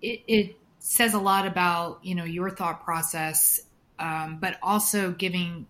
it, 0.00 0.22
it 0.26 0.56
says 0.78 1.14
a 1.14 1.18
lot 1.18 1.46
about 1.46 2.04
you 2.04 2.14
know 2.14 2.24
your 2.24 2.50
thought 2.50 2.84
process, 2.84 3.60
um, 3.98 4.38
but 4.40 4.58
also 4.62 5.12
giving 5.12 5.66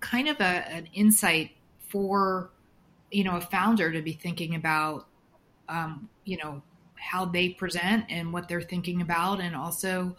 kind 0.00 0.28
of 0.28 0.40
a, 0.40 0.68
an 0.70 0.88
insight 0.92 1.52
for 1.88 2.50
you 3.10 3.24
know 3.24 3.36
a 3.36 3.40
founder 3.40 3.92
to 3.92 4.02
be 4.02 4.12
thinking 4.12 4.54
about 4.54 5.06
um, 5.68 6.08
you 6.24 6.36
know 6.36 6.62
how 6.96 7.24
they 7.24 7.48
present 7.48 8.04
and 8.10 8.32
what 8.32 8.48
they're 8.48 8.60
thinking 8.60 9.00
about, 9.00 9.40
and 9.40 9.56
also 9.56 10.16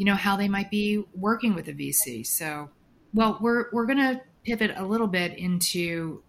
you 0.00 0.06
know 0.06 0.14
how 0.14 0.34
they 0.34 0.48
might 0.48 0.70
be 0.70 1.04
working 1.14 1.54
with 1.54 1.68
a 1.68 1.74
VC. 1.74 2.26
So, 2.26 2.70
well, 3.12 3.36
we're 3.38 3.66
we're 3.70 3.84
going 3.84 3.98
to 3.98 4.22
pivot 4.44 4.72
a 4.74 4.82
little 4.82 5.06
bit 5.06 5.36
into 5.36 6.22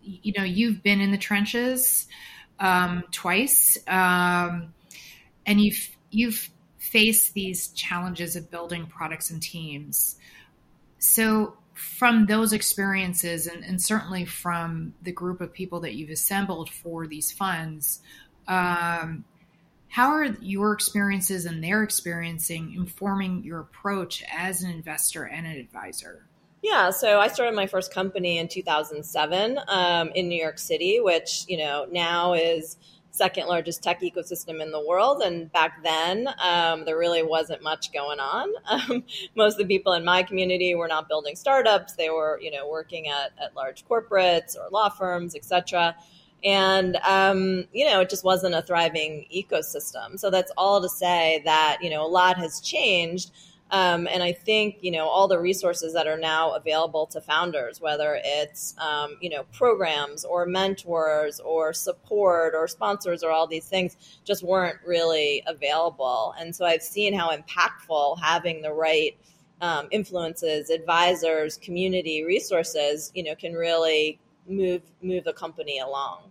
you 0.00 0.32
know 0.34 0.44
you've 0.44 0.82
been 0.82 1.02
in 1.02 1.10
the 1.10 1.18
trenches 1.18 2.08
um, 2.58 3.04
twice, 3.12 3.76
um, 3.86 4.72
and 5.44 5.60
you've 5.60 5.90
you've 6.10 6.48
faced 6.78 7.34
these 7.34 7.68
challenges 7.68 8.34
of 8.34 8.50
building 8.50 8.86
products 8.86 9.28
and 9.28 9.42
teams. 9.42 10.16
So, 10.98 11.58
from 11.74 12.24
those 12.24 12.54
experiences, 12.54 13.46
and, 13.46 13.62
and 13.62 13.82
certainly 13.82 14.24
from 14.24 14.94
the 15.02 15.12
group 15.12 15.42
of 15.42 15.52
people 15.52 15.80
that 15.80 15.96
you've 15.96 16.08
assembled 16.08 16.70
for 16.70 17.06
these 17.06 17.30
funds, 17.30 18.00
um, 18.48 19.26
how 19.90 20.12
are 20.12 20.24
your 20.40 20.72
experiences 20.72 21.46
and 21.46 21.62
their 21.62 21.82
experiencing 21.82 22.74
informing 22.74 23.42
your 23.42 23.58
approach 23.58 24.22
as 24.32 24.62
an 24.62 24.70
investor 24.70 25.24
and 25.24 25.46
an 25.46 25.56
advisor? 25.56 26.26
Yeah, 26.62 26.90
so 26.90 27.18
I 27.18 27.26
started 27.28 27.56
my 27.56 27.66
first 27.66 27.92
company 27.92 28.38
in 28.38 28.46
2007 28.46 29.58
um, 29.66 30.10
in 30.14 30.28
New 30.28 30.40
York 30.40 30.58
City, 30.58 31.00
which 31.00 31.44
you 31.48 31.58
know 31.58 31.86
now 31.90 32.34
is 32.34 32.76
second 33.10 33.48
largest 33.48 33.82
tech 33.82 34.00
ecosystem 34.02 34.62
in 34.62 34.70
the 34.70 34.80
world. 34.86 35.22
And 35.22 35.50
back 35.50 35.82
then, 35.82 36.28
um, 36.40 36.84
there 36.84 36.96
really 36.96 37.24
wasn't 37.24 37.60
much 37.62 37.92
going 37.92 38.20
on. 38.20 38.48
Um, 38.70 39.02
most 39.34 39.54
of 39.54 39.58
the 39.58 39.64
people 39.64 39.94
in 39.94 40.04
my 40.04 40.22
community 40.22 40.76
were 40.76 40.86
not 40.86 41.08
building 41.08 41.34
startups; 41.34 41.94
they 41.94 42.10
were 42.10 42.38
you 42.40 42.52
know 42.52 42.68
working 42.68 43.08
at, 43.08 43.32
at 43.42 43.56
large 43.56 43.84
corporates 43.86 44.56
or 44.56 44.68
law 44.70 44.88
firms, 44.88 45.34
etc 45.34 45.96
and 46.44 46.96
um, 46.96 47.64
you 47.72 47.84
know 47.86 48.00
it 48.00 48.10
just 48.10 48.24
wasn't 48.24 48.54
a 48.54 48.62
thriving 48.62 49.26
ecosystem. 49.34 50.18
So 50.18 50.30
that's 50.30 50.52
all 50.56 50.80
to 50.80 50.88
say 50.88 51.42
that 51.44 51.78
you 51.80 51.90
know 51.90 52.04
a 52.04 52.08
lot 52.08 52.36
has 52.38 52.60
changed. 52.60 53.32
Um, 53.72 54.08
and 54.08 54.20
i 54.20 54.32
think 54.32 54.78
you 54.80 54.90
know 54.90 55.06
all 55.06 55.28
the 55.28 55.38
resources 55.38 55.92
that 55.92 56.08
are 56.08 56.18
now 56.18 56.56
available 56.56 57.06
to 57.06 57.20
founders 57.20 57.80
whether 57.80 58.20
it's 58.24 58.74
um, 58.78 59.16
you 59.20 59.30
know 59.30 59.44
programs 59.52 60.24
or 60.24 60.44
mentors 60.44 61.38
or 61.38 61.72
support 61.72 62.54
or 62.56 62.66
sponsors 62.66 63.22
or 63.22 63.30
all 63.30 63.46
these 63.46 63.66
things 63.66 63.96
just 64.24 64.42
weren't 64.42 64.78
really 64.84 65.44
available. 65.46 66.34
And 66.40 66.54
so 66.54 66.64
i've 66.64 66.82
seen 66.82 67.14
how 67.14 67.30
impactful 67.30 68.20
having 68.20 68.60
the 68.60 68.72
right 68.72 69.16
um, 69.60 69.86
influences 69.92 70.70
advisors 70.70 71.56
community 71.58 72.24
resources 72.24 73.12
you 73.14 73.22
know 73.22 73.36
can 73.36 73.52
really 73.52 74.18
move 74.48 74.82
move 75.02 75.24
the 75.24 75.32
company 75.32 75.78
along. 75.78 76.22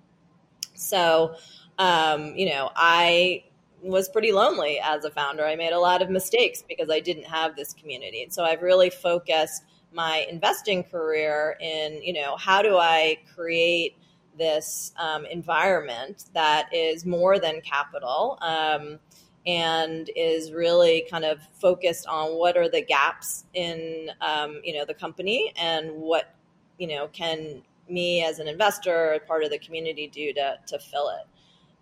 So, 0.74 1.36
um, 1.78 2.36
you 2.36 2.50
know, 2.50 2.72
I 2.76 3.44
was 3.82 4.10
pretty 4.10 4.32
lonely 4.32 4.80
as 4.80 5.06
a 5.06 5.12
founder. 5.12 5.46
I 5.46 5.56
made 5.56 5.72
a 5.72 5.80
lot 5.80 6.02
of 6.02 6.10
mistakes 6.10 6.64
because 6.68 6.90
I 6.90 7.00
didn't 7.00 7.26
have 7.26 7.56
this 7.56 7.74
community. 7.74 8.24
And 8.24 8.34
so 8.34 8.44
I've 8.44 8.62
really 8.62 8.90
focused 8.90 9.64
my 9.94 10.28
investing 10.30 10.84
career 10.84 11.58
in, 11.60 12.02
you 12.04 12.14
know, 12.14 12.36
how 12.38 12.62
do 12.62 12.78
I 12.78 13.18
create 13.36 13.96
this 14.38 14.94
um, 14.98 15.26
environment 15.26 16.26
that 16.34 16.70
is 16.74 17.06
more 17.06 17.40
than 17.40 17.62
capital 17.62 18.38
um, 18.42 19.00
and 19.46 20.10
is 20.16 20.52
really 20.52 21.06
kind 21.10 21.26
of 21.26 21.40
focused 21.60 22.08
on 22.08 22.38
what 22.38 22.56
are 22.56 22.70
the 22.70 22.82
gaps 22.82 23.46
in, 23.54 24.12
um, 24.22 24.62
you 24.64 24.74
know, 24.74 24.86
the 24.86 24.94
company 24.94 25.54
and 25.58 25.92
what, 25.92 26.36
you 26.78 26.88
know, 26.88 27.08
can 27.08 27.62
me 27.90 28.24
as 28.24 28.40
an 28.40 28.48
investor, 28.48 29.20
part 29.28 29.44
of 29.44 29.52
the 29.52 29.60
community 29.60 30.08
do 30.08 30.34
to, 30.34 30.58
to 30.68 30.80
fill 30.80 31.10
it. 31.10 31.26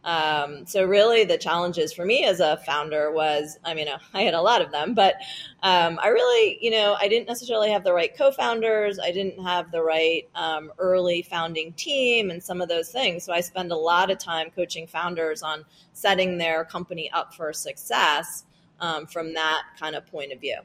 Um, 0.03 0.65
so 0.65 0.85
really 0.85 1.25
the 1.25 1.37
challenges 1.37 1.91
for 1.91 2.05
me 2.05 2.23
as 2.23 2.39
a 2.39 2.57
founder 2.65 3.11
was, 3.11 3.59
I 3.65 3.73
mean, 3.73 3.87
I 4.13 4.21
had 4.21 4.33
a 4.33 4.41
lot 4.41 4.61
of 4.61 4.71
them, 4.71 4.93
but 4.93 5.15
um, 5.63 5.99
I 6.01 6.07
really, 6.07 6.57
you 6.61 6.71
know, 6.71 6.95
I 6.99 7.07
didn't 7.09 7.27
necessarily 7.27 7.69
have 7.71 7.83
the 7.83 7.93
right 7.93 8.15
co-founders. 8.15 8.99
I 8.99 9.11
didn't 9.11 9.43
have 9.43 9.71
the 9.71 9.83
right 9.83 10.29
um, 10.35 10.71
early 10.77 11.23
founding 11.23 11.73
team 11.73 12.29
and 12.29 12.41
some 12.41 12.61
of 12.61 12.69
those 12.69 12.89
things. 12.89 13.23
So 13.23 13.33
I 13.33 13.41
spend 13.41 13.71
a 13.71 13.75
lot 13.75 14.09
of 14.09 14.17
time 14.17 14.49
coaching 14.55 14.87
founders 14.87 15.43
on 15.43 15.65
setting 15.93 16.37
their 16.37 16.63
company 16.63 17.11
up 17.11 17.33
for 17.33 17.51
success. 17.51 18.45
um, 18.79 19.07
from 19.07 19.33
that 19.33 19.63
kind 19.79 19.95
of 19.95 20.05
point 20.05 20.31
of 20.31 20.39
view. 20.39 20.57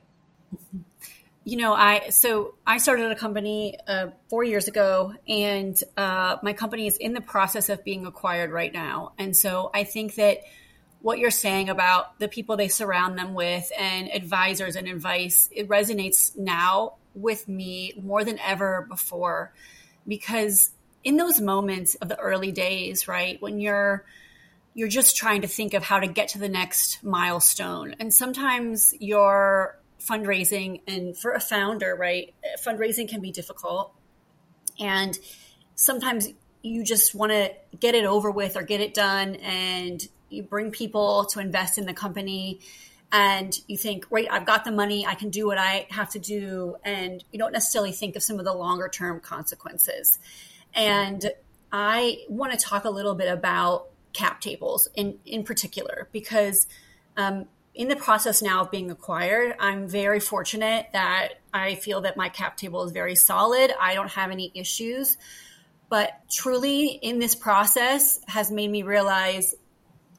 You 1.44 1.56
know, 1.56 1.72
I 1.74 2.10
so 2.10 2.54
I 2.64 2.78
started 2.78 3.10
a 3.10 3.16
company 3.16 3.76
uh, 3.88 4.08
four 4.28 4.44
years 4.44 4.68
ago, 4.68 5.14
and 5.26 5.80
uh, 5.96 6.36
my 6.42 6.52
company 6.52 6.86
is 6.86 6.96
in 6.96 7.14
the 7.14 7.20
process 7.20 7.68
of 7.68 7.82
being 7.82 8.06
acquired 8.06 8.52
right 8.52 8.72
now. 8.72 9.12
And 9.18 9.36
so 9.36 9.70
I 9.74 9.82
think 9.84 10.14
that 10.14 10.42
what 11.02 11.18
you're 11.18 11.30
saying 11.30 11.68
about 11.68 12.18
the 12.20 12.28
people 12.28 12.56
they 12.56 12.68
surround 12.68 13.18
them 13.18 13.34
with 13.34 13.70
and 13.78 14.08
advisors 14.08 14.76
and 14.76 14.88
advice 14.88 15.48
it 15.52 15.68
resonates 15.68 16.36
now 16.38 16.94
with 17.14 17.48
me 17.48 17.92
more 18.00 18.24
than 18.24 18.38
ever 18.38 18.86
before 18.88 19.52
because 20.06 20.70
in 21.04 21.16
those 21.16 21.40
moments 21.40 21.96
of 21.96 22.08
the 22.08 22.18
early 22.18 22.52
days 22.52 23.08
right 23.08 23.42
when 23.42 23.58
you're 23.58 24.04
you're 24.74 24.88
just 24.88 25.16
trying 25.16 25.42
to 25.42 25.48
think 25.48 25.74
of 25.74 25.82
how 25.82 25.98
to 26.00 26.06
get 26.06 26.28
to 26.28 26.38
the 26.38 26.48
next 26.48 27.02
milestone 27.02 27.94
and 27.98 28.14
sometimes 28.14 28.94
your 29.00 29.78
fundraising 30.08 30.80
and 30.86 31.16
for 31.16 31.32
a 31.32 31.40
founder 31.40 31.94
right 31.94 32.34
fundraising 32.64 33.08
can 33.08 33.20
be 33.20 33.30
difficult 33.30 33.94
and 34.80 35.18
sometimes 35.74 36.28
you 36.62 36.84
just 36.84 37.14
want 37.14 37.32
to 37.32 37.52
get 37.78 37.94
it 37.94 38.04
over 38.04 38.30
with 38.30 38.56
or 38.56 38.62
get 38.62 38.80
it 38.80 38.94
done 38.94 39.36
and 39.36 40.08
you 40.28 40.42
bring 40.42 40.70
people 40.70 41.24
to 41.26 41.40
invest 41.40 41.78
in 41.78 41.86
the 41.86 41.92
company 41.92 42.60
and 43.12 43.60
you 43.68 43.76
think, 43.76 44.08
great, 44.08 44.26
I've 44.30 44.46
got 44.46 44.64
the 44.64 44.72
money, 44.72 45.06
I 45.06 45.14
can 45.14 45.28
do 45.28 45.46
what 45.46 45.58
I 45.58 45.86
have 45.90 46.08
to 46.10 46.18
do. 46.18 46.76
And 46.82 47.22
you 47.30 47.38
don't 47.38 47.52
necessarily 47.52 47.92
think 47.92 48.16
of 48.16 48.22
some 48.22 48.38
of 48.38 48.46
the 48.46 48.54
longer 48.54 48.88
term 48.88 49.20
consequences. 49.20 50.18
And 50.74 51.30
I 51.70 52.24
want 52.28 52.52
to 52.52 52.58
talk 52.58 52.86
a 52.86 52.90
little 52.90 53.14
bit 53.14 53.28
about 53.28 53.88
cap 54.14 54.40
tables 54.40 54.88
in, 54.94 55.18
in 55.26 55.44
particular, 55.44 56.08
because 56.10 56.66
um, 57.18 57.46
in 57.74 57.88
the 57.88 57.96
process 57.96 58.42
now 58.42 58.62
of 58.62 58.70
being 58.70 58.90
acquired, 58.90 59.54
I'm 59.58 59.88
very 59.88 60.20
fortunate 60.20 60.88
that 60.92 61.34
I 61.54 61.74
feel 61.76 62.02
that 62.02 62.16
my 62.16 62.28
cap 62.28 62.56
table 62.56 62.84
is 62.84 62.92
very 62.92 63.16
solid. 63.16 63.72
I 63.80 63.94
don't 63.94 64.10
have 64.10 64.30
any 64.30 64.52
issues. 64.54 65.16
But 65.88 66.12
truly, 66.30 66.86
in 66.86 67.18
this 67.18 67.34
process, 67.34 68.20
has 68.26 68.50
made 68.50 68.70
me 68.70 68.82
realize 68.82 69.54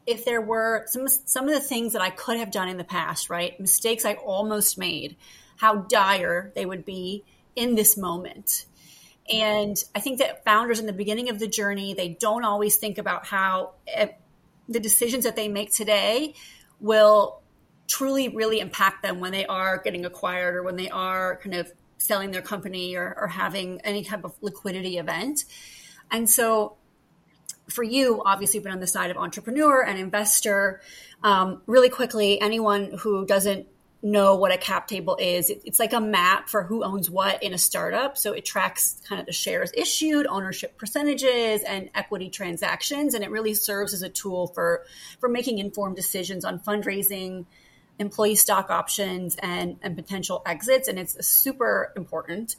if 0.06 0.26
there 0.26 0.42
were 0.42 0.86
some 0.88 1.08
some 1.08 1.48
of 1.48 1.54
the 1.54 1.60
things 1.60 1.94
that 1.94 2.02
I 2.02 2.10
could 2.10 2.38
have 2.38 2.52
done 2.52 2.70
in 2.70 2.78
the 2.78 2.84
past, 2.84 3.30
right? 3.30 3.60
Mistakes 3.60 4.06
I 4.06 4.14
almost 4.14 4.78
made, 4.78 5.16
how 5.58 5.76
dire 5.76 6.52
they 6.56 6.66
would 6.66 6.86
be 6.86 7.24
in 7.56 7.76
this 7.76 7.98
moment. 7.98 8.66
And 9.32 9.82
I 9.96 10.00
think 10.00 10.20
that 10.20 10.44
founders 10.44 10.80
in 10.80 10.86
the 10.86 10.94
beginning 10.94 11.30
of 11.30 11.40
the 11.40 11.48
journey, 11.48 11.94
they 11.94 12.10
don't 12.10 12.44
always 12.44 12.76
think 12.76 12.98
about 12.98 13.26
how 13.26 13.74
eh, 13.88 14.10
the 14.68 14.80
decisions 14.80 15.24
that 15.24 15.36
they 15.36 15.48
make 15.48 15.74
today 15.74 16.34
will 16.80 17.42
truly 17.88 18.30
really 18.30 18.60
impact 18.60 19.04
them 19.04 19.20
when 19.20 19.32
they 19.32 19.46
are 19.46 19.78
getting 19.78 20.06
acquired 20.06 20.56
or 20.56 20.64
when 20.64 20.76
they 20.76 20.90
are 20.90 21.38
kind 21.38 21.56
of 21.56 21.72
selling 21.98 22.32
their 22.32 22.42
company 22.42 22.96
or, 22.96 23.16
or 23.20 23.28
having 23.28 23.80
any 23.82 24.04
type 24.04 24.24
of 24.24 24.34
liquidity 24.42 24.98
event. 24.98 25.46
And 26.12 26.30
so 26.30 26.76
for 27.70 27.84
you, 27.84 28.22
obviously, 28.26 28.60
been 28.60 28.72
on 28.72 28.80
the 28.80 28.88
side 28.88 29.10
of 29.10 29.18
entrepreneur 29.18 29.82
and 29.82 29.98
investor. 29.98 30.82
Um, 31.24 31.62
really 31.66 31.90
quickly, 31.90 32.40
anyone 32.42 32.92
who 33.00 33.26
doesn't 33.26 33.68
know 34.02 34.36
what 34.36 34.52
a 34.52 34.58
cap 34.58 34.88
table 34.90 35.16
is, 35.20 35.50
it, 35.50 35.62
it's 35.64 35.80
like 35.80 35.94
a 35.94 36.02
map 36.02 36.50
for 36.50 36.64
who 36.64 36.84
owns 36.84 37.10
what 37.10 37.42
in 37.42 37.54
a 37.54 37.58
startup. 37.58 38.18
So 38.18 38.34
it 38.34 38.44
tracks 38.44 39.02
kind 39.08 39.22
of 39.22 39.26
the 39.26 39.32
shares 39.32 39.72
issued, 39.76 40.28
ownership 40.28 40.78
percentages, 40.78 41.62
and 41.64 41.90
equity 41.96 42.30
transactions, 42.30 43.14
and 43.14 43.24
it 43.24 43.32
really 43.32 43.54
serves 43.54 43.94
as 43.94 44.02
a 44.02 44.10
tool 44.10 44.48
for 44.48 44.84
for 45.20 45.30
making 45.30 45.60
informed 45.60 45.96
decisions 45.96 46.44
on 46.44 46.60
fundraising, 46.60 47.46
employee 48.00 48.36
stock 48.36 48.70
options, 48.70 49.36
and 49.42 49.78
and 49.82 49.96
potential 49.96 50.42
exits. 50.46 50.88
And 50.88 50.98
it's 51.00 51.26
super 51.26 51.92
important. 51.96 52.56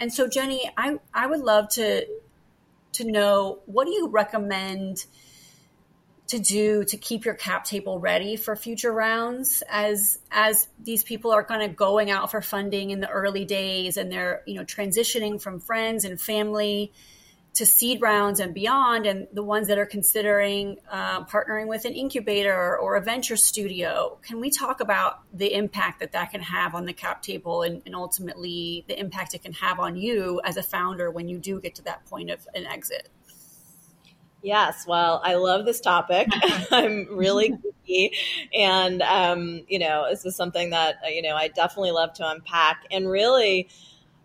And 0.00 0.12
so, 0.12 0.28
Jenny, 0.28 0.70
I 0.76 0.98
I 1.14 1.26
would 1.26 1.40
love 1.40 1.68
to 1.70 2.06
to 2.92 3.04
know 3.04 3.60
what 3.66 3.86
do 3.86 3.92
you 3.92 4.08
recommend 4.08 5.04
to 6.32 6.38
do 6.38 6.82
to 6.84 6.96
keep 6.96 7.26
your 7.26 7.34
cap 7.34 7.64
table 7.64 7.98
ready 7.98 8.36
for 8.36 8.56
future 8.56 8.92
rounds 8.92 9.62
as 9.68 10.18
as 10.30 10.66
these 10.82 11.04
people 11.04 11.30
are 11.30 11.44
kind 11.44 11.62
of 11.62 11.76
going 11.76 12.10
out 12.10 12.30
for 12.30 12.40
funding 12.40 12.90
in 12.90 13.00
the 13.00 13.08
early 13.08 13.44
days 13.44 13.98
and 13.98 14.10
they're 14.10 14.42
you 14.46 14.54
know 14.54 14.64
transitioning 14.64 15.40
from 15.40 15.60
friends 15.60 16.06
and 16.06 16.18
family 16.18 16.90
to 17.54 17.66
seed 17.66 18.00
rounds 18.00 18.40
and 18.40 18.54
beyond, 18.54 19.06
and 19.06 19.28
the 19.32 19.42
ones 19.42 19.68
that 19.68 19.78
are 19.78 19.86
considering 19.86 20.78
uh, 20.90 21.24
partnering 21.24 21.66
with 21.66 21.84
an 21.84 21.92
incubator 21.92 22.78
or 22.78 22.96
a 22.96 23.00
venture 23.00 23.36
studio. 23.36 24.18
Can 24.22 24.40
we 24.40 24.50
talk 24.50 24.80
about 24.80 25.20
the 25.34 25.52
impact 25.52 26.00
that 26.00 26.12
that 26.12 26.30
can 26.30 26.40
have 26.40 26.74
on 26.74 26.86
the 26.86 26.94
cap 26.94 27.22
table 27.22 27.62
and, 27.62 27.82
and 27.84 27.94
ultimately 27.94 28.84
the 28.88 28.98
impact 28.98 29.34
it 29.34 29.42
can 29.42 29.52
have 29.52 29.78
on 29.80 29.96
you 29.96 30.40
as 30.44 30.56
a 30.56 30.62
founder 30.62 31.10
when 31.10 31.28
you 31.28 31.38
do 31.38 31.60
get 31.60 31.74
to 31.74 31.82
that 31.82 32.06
point 32.06 32.30
of 32.30 32.46
an 32.54 32.66
exit? 32.66 33.10
Yes, 34.42 34.86
well, 34.88 35.20
I 35.22 35.36
love 35.36 35.64
this 35.64 35.80
topic. 35.80 36.28
I'm 36.72 37.06
really 37.16 37.54
geeky, 37.88 38.10
and 38.56 39.00
um, 39.02 39.64
you 39.68 39.78
know, 39.78 40.06
this 40.10 40.24
is 40.24 40.34
something 40.34 40.70
that 40.70 40.96
you 41.08 41.22
know 41.22 41.36
I 41.36 41.48
definitely 41.48 41.92
love 41.92 42.12
to 42.14 42.28
unpack. 42.28 42.84
And 42.90 43.08
really, 43.08 43.68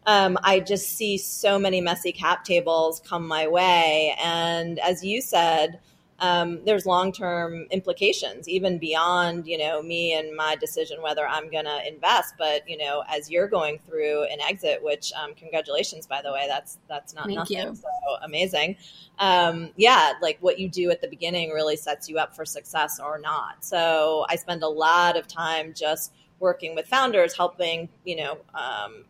um, 0.07 0.37
I 0.41 0.61
just 0.61 0.95
see 0.95 1.17
so 1.17 1.59
many 1.59 1.81
messy 1.81 2.13
cap 2.13 2.45
tables 2.45 3.01
come 3.05 3.27
my 3.27 3.45
way. 3.47 4.15
And 4.23 4.79
as 4.79 5.03
you 5.03 5.21
said, 5.21 5.81
um, 6.19 6.63
there's 6.65 6.85
long 6.85 7.11
term 7.11 7.67
implications, 7.69 8.49
even 8.49 8.79
beyond 8.79 9.45
you 9.45 9.57
know 9.57 9.83
me 9.83 10.13
and 10.13 10.35
my 10.35 10.55
decision 10.55 11.01
whether 11.01 11.27
I'm 11.27 11.51
going 11.51 11.65
to 11.65 11.87
invest. 11.87 12.35
But 12.39 12.67
you 12.67 12.77
know, 12.77 13.03
as 13.07 13.29
you're 13.29 13.47
going 13.47 13.79
through 13.79 14.23
an 14.23 14.39
exit, 14.41 14.81
which 14.81 15.11
um, 15.13 15.35
congratulations, 15.35 16.07
by 16.07 16.21
the 16.23 16.31
way, 16.31 16.45
that's 16.47 16.79
that's 16.87 17.13
not 17.13 17.25
Thank 17.25 17.37
nothing. 17.37 17.57
You. 17.57 17.75
So 17.75 17.91
amazing. 18.23 18.77
Um, 19.19 19.71
yeah, 19.75 20.13
like 20.21 20.37
what 20.39 20.57
you 20.57 20.69
do 20.69 20.89
at 20.89 21.01
the 21.01 21.07
beginning 21.07 21.51
really 21.51 21.75
sets 21.75 22.09
you 22.09 22.17
up 22.17 22.35
for 22.35 22.45
success 22.45 22.99
or 22.99 23.19
not. 23.19 23.63
So 23.63 24.25
I 24.27 24.37
spend 24.37 24.63
a 24.63 24.69
lot 24.69 25.17
of 25.17 25.27
time 25.27 25.73
just 25.75 26.13
working 26.39 26.73
with 26.73 26.87
founders, 26.87 27.35
helping 27.35 27.89
you 28.05 28.15
know 28.15 28.37
um, 28.55 29.03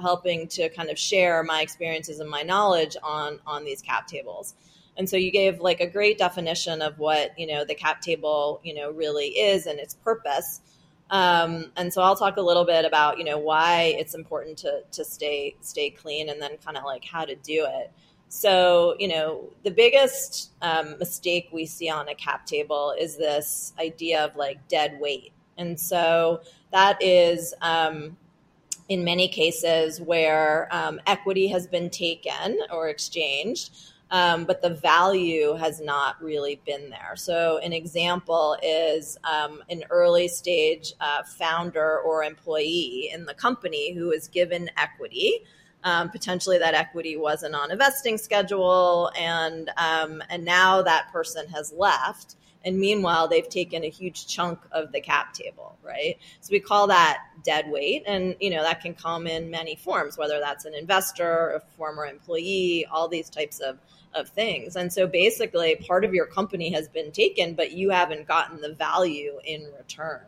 helping 0.00 0.48
to 0.48 0.68
kind 0.70 0.90
of 0.90 0.98
share 0.98 1.42
my 1.42 1.62
experiences 1.62 2.20
and 2.20 2.28
my 2.28 2.42
knowledge 2.42 2.96
on 3.02 3.40
on 3.46 3.64
these 3.64 3.82
cap 3.82 4.06
tables. 4.06 4.54
And 4.96 5.08
so 5.08 5.16
you 5.16 5.30
gave 5.30 5.60
like 5.60 5.80
a 5.80 5.86
great 5.86 6.18
definition 6.18 6.80
of 6.82 6.98
what 6.98 7.38
you 7.38 7.46
know 7.46 7.64
the 7.64 7.74
cap 7.74 8.00
table 8.00 8.60
you 8.64 8.74
know 8.74 8.90
really 8.90 9.28
is 9.28 9.66
and 9.66 9.78
its 9.78 9.94
purpose. 9.94 10.60
Um, 11.08 11.70
and 11.76 11.92
so 11.92 12.02
i'll 12.02 12.16
talk 12.16 12.36
a 12.36 12.42
little 12.42 12.64
bit 12.64 12.84
about 12.84 13.18
you 13.18 13.24
know 13.24 13.38
why 13.38 13.94
it's 13.96 14.14
important 14.14 14.58
to 14.58 14.82
to 14.90 15.04
stay 15.04 15.54
stay 15.60 15.90
clean 15.90 16.28
and 16.30 16.42
then 16.42 16.56
kind 16.64 16.76
of 16.76 16.82
like 16.84 17.04
how 17.04 17.24
to 17.24 17.34
do 17.36 17.66
it. 17.68 17.92
So 18.28 18.96
you 18.98 19.08
know 19.08 19.50
the 19.62 19.70
biggest 19.70 20.52
um, 20.62 20.98
mistake 20.98 21.48
we 21.52 21.66
see 21.66 21.88
on 21.88 22.08
a 22.08 22.14
cap 22.14 22.46
table 22.46 22.94
is 22.98 23.16
this 23.16 23.72
idea 23.78 24.24
of 24.24 24.36
like 24.36 24.66
dead 24.68 24.98
weight. 25.00 25.32
And 25.58 25.78
so 25.78 26.42
that 26.72 27.02
is 27.02 27.54
um, 27.62 28.16
in 28.88 29.04
many 29.04 29.28
cases 29.28 30.00
where 30.00 30.68
um, 30.70 31.00
equity 31.06 31.48
has 31.48 31.66
been 31.66 31.90
taken 31.90 32.58
or 32.70 32.88
exchanged, 32.88 33.92
um, 34.10 34.44
but 34.44 34.62
the 34.62 34.70
value 34.70 35.54
has 35.54 35.80
not 35.80 36.22
really 36.22 36.60
been 36.64 36.90
there. 36.90 37.14
So, 37.16 37.58
an 37.58 37.72
example 37.72 38.56
is 38.62 39.18
um, 39.24 39.62
an 39.68 39.82
early 39.90 40.28
stage 40.28 40.92
uh, 41.00 41.24
founder 41.24 41.98
or 41.98 42.22
employee 42.22 43.10
in 43.12 43.24
the 43.24 43.34
company 43.34 43.92
who 43.92 44.12
is 44.12 44.28
given 44.28 44.70
equity. 44.76 45.44
Um, 45.82 46.10
potentially, 46.10 46.58
that 46.58 46.74
equity 46.74 47.16
wasn't 47.16 47.56
on 47.56 47.72
a 47.72 47.76
vesting 47.76 48.16
schedule, 48.18 49.10
and 49.18 49.70
um, 49.76 50.22
and 50.30 50.44
now 50.44 50.82
that 50.82 51.10
person 51.12 51.48
has 51.48 51.72
left 51.72 52.36
and 52.66 52.80
meanwhile, 52.80 53.28
they've 53.28 53.48
taken 53.48 53.84
a 53.84 53.88
huge 53.88 54.26
chunk 54.26 54.58
of 54.72 54.90
the 54.90 55.00
cap 55.00 55.32
table, 55.32 55.78
right? 55.84 56.18
So 56.40 56.48
we 56.50 56.58
call 56.58 56.88
that 56.88 57.22
dead 57.44 57.70
weight. 57.70 58.02
And, 58.08 58.34
you 58.40 58.50
know, 58.50 58.62
that 58.64 58.80
can 58.80 58.92
come 58.92 59.28
in 59.28 59.52
many 59.52 59.76
forms, 59.76 60.18
whether 60.18 60.40
that's 60.40 60.64
an 60.64 60.74
investor, 60.74 61.50
a 61.50 61.60
former 61.78 62.04
employee, 62.06 62.84
all 62.90 63.06
these 63.06 63.30
types 63.30 63.60
of, 63.60 63.78
of 64.14 64.28
things. 64.30 64.74
And 64.74 64.92
so 64.92 65.06
basically, 65.06 65.76
part 65.76 66.04
of 66.04 66.12
your 66.12 66.26
company 66.26 66.72
has 66.72 66.88
been 66.88 67.12
taken, 67.12 67.54
but 67.54 67.70
you 67.70 67.90
haven't 67.90 68.26
gotten 68.26 68.60
the 68.60 68.74
value 68.74 69.38
in 69.44 69.68
return. 69.78 70.26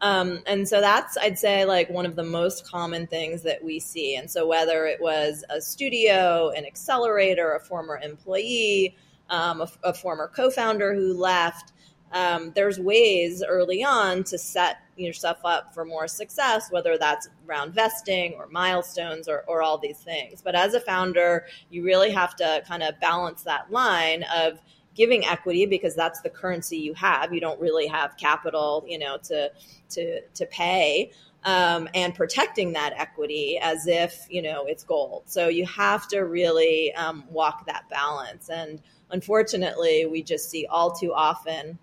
Um, 0.00 0.40
and 0.46 0.68
so 0.68 0.80
that's, 0.80 1.16
I'd 1.18 1.38
say, 1.38 1.66
like 1.66 1.88
one 1.88 2.06
of 2.06 2.16
the 2.16 2.24
most 2.24 2.66
common 2.66 3.06
things 3.06 3.42
that 3.42 3.62
we 3.62 3.78
see. 3.78 4.16
And 4.16 4.28
so 4.28 4.44
whether 4.44 4.86
it 4.86 5.00
was 5.00 5.44
a 5.50 5.60
studio, 5.60 6.50
an 6.50 6.64
accelerator, 6.64 7.54
a 7.54 7.60
former 7.60 8.00
employee, 8.02 8.96
um, 9.30 9.60
a, 9.60 9.68
a, 9.84 9.94
former 9.94 10.30
co-founder 10.34 10.94
who 10.94 11.14
left. 11.14 11.72
Um, 12.12 12.52
there's 12.56 12.78
ways 12.80 13.42
early 13.46 13.84
on 13.84 14.24
to 14.24 14.36
set 14.36 14.78
yourself 14.96 15.38
up 15.44 15.72
for 15.72 15.84
more 15.84 16.08
success, 16.08 16.70
whether 16.70 16.98
that's 16.98 17.28
around 17.48 17.72
vesting 17.72 18.34
or 18.34 18.48
milestones 18.48 19.28
or, 19.28 19.44
or 19.46 19.62
all 19.62 19.78
these 19.78 19.98
things. 19.98 20.42
But 20.42 20.56
as 20.56 20.74
a 20.74 20.80
founder, 20.80 21.46
you 21.70 21.84
really 21.84 22.10
have 22.10 22.34
to 22.36 22.62
kind 22.66 22.82
of 22.82 22.98
balance 23.00 23.44
that 23.44 23.70
line 23.70 24.24
of 24.34 24.60
giving 24.94 25.24
equity 25.24 25.66
because 25.66 25.94
that's 25.94 26.20
the 26.20 26.30
currency 26.30 26.76
you 26.76 26.94
have. 26.94 27.32
You 27.32 27.40
don't 27.40 27.60
really 27.60 27.86
have 27.86 28.16
capital, 28.16 28.84
you 28.86 28.98
know, 28.98 29.18
to 29.24 29.50
to 29.90 30.20
to 30.20 30.46
pay. 30.46 31.12
Um, 31.42 31.88
and 31.94 32.14
protecting 32.14 32.74
that 32.74 32.92
equity 32.98 33.58
as 33.58 33.86
if 33.86 34.26
you 34.28 34.42
know 34.42 34.66
it's 34.66 34.84
gold. 34.84 35.22
So 35.24 35.48
you 35.48 35.64
have 35.64 36.06
to 36.08 36.20
really 36.20 36.92
um, 36.92 37.24
walk 37.30 37.64
that 37.64 37.88
balance. 37.88 38.50
And 38.50 38.82
unfortunately, 39.10 40.04
we 40.04 40.22
just 40.22 40.50
see 40.50 40.66
all 40.66 40.92
too 40.92 41.14
often 41.14 41.78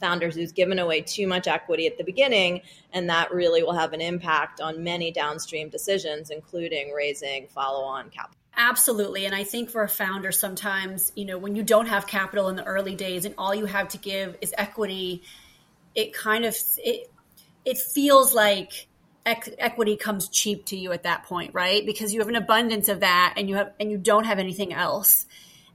founders 0.00 0.34
who's 0.34 0.50
given 0.50 0.80
away 0.80 1.02
too 1.02 1.28
much 1.28 1.46
equity 1.46 1.86
at 1.86 1.98
the 1.98 2.04
beginning, 2.04 2.62
and 2.92 3.08
that 3.10 3.32
really 3.32 3.62
will 3.62 3.74
have 3.74 3.92
an 3.92 4.00
impact 4.00 4.60
on 4.60 4.82
many 4.82 5.12
downstream 5.12 5.68
decisions, 5.68 6.30
including 6.30 6.90
raising 6.92 7.46
follow-on 7.46 8.10
capital. 8.10 8.36
Absolutely. 8.56 9.24
And 9.24 9.34
I 9.34 9.44
think 9.44 9.70
for 9.70 9.84
a 9.84 9.88
founder, 9.88 10.32
sometimes, 10.32 11.12
you 11.14 11.26
know, 11.26 11.38
when 11.38 11.54
you 11.54 11.62
don't 11.62 11.86
have 11.86 12.08
capital 12.08 12.48
in 12.48 12.56
the 12.56 12.64
early 12.64 12.96
days 12.96 13.24
and 13.24 13.34
all 13.38 13.54
you 13.54 13.66
have 13.66 13.88
to 13.90 13.98
give 13.98 14.36
is 14.40 14.52
equity, 14.58 15.22
it 15.94 16.12
kind 16.12 16.44
of, 16.44 16.56
it, 16.78 17.08
it 17.64 17.78
feels 17.78 18.34
like 18.34 18.88
equity 19.26 19.96
comes 19.96 20.28
cheap 20.28 20.64
to 20.66 20.76
you 20.76 20.92
at 20.92 21.02
that 21.02 21.24
point, 21.24 21.54
right? 21.54 21.84
Because 21.84 22.12
you 22.12 22.20
have 22.20 22.28
an 22.28 22.36
abundance 22.36 22.88
of 22.88 23.00
that 23.00 23.34
and 23.36 23.48
you 23.48 23.56
have, 23.56 23.72
and 23.78 23.90
you 23.90 23.98
don't 23.98 24.24
have 24.24 24.38
anything 24.38 24.72
else. 24.72 25.26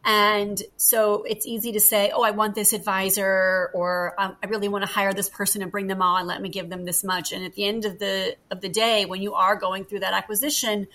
And 0.03 0.61
so 0.77 1.23
it's 1.23 1.47
easy 1.47 1.71
to 1.71 1.79
say, 1.79 2.11
oh, 2.13 2.21
I 2.21 2.29
want 2.29 2.53
this 2.53 2.73
advisor, 2.73 3.71
or 3.73 4.13
um, 4.19 4.37
I 4.43 4.47
really 4.47 4.67
want 4.67 4.83
to 4.83 4.91
hire 4.91 5.13
this 5.13 5.29
person 5.29 5.63
and 5.63 5.71
bring 5.71 5.87
them 5.87 6.01
on. 6.03 6.27
Let 6.27 6.43
me 6.43 6.49
give 6.49 6.69
them 6.69 6.85
this 6.85 7.03
much. 7.03 7.31
And 7.31 7.43
at 7.43 7.55
the 7.55 7.65
end 7.65 7.85
of 7.85 7.97
the 7.97 8.35
of 8.51 8.61
the 8.61 8.69
day, 8.69 9.05
when 9.05 9.23
you 9.23 9.33
are 9.33 9.55
going 9.55 9.83
through 9.85 10.01
that 10.01 10.13
acquisition, 10.13 10.85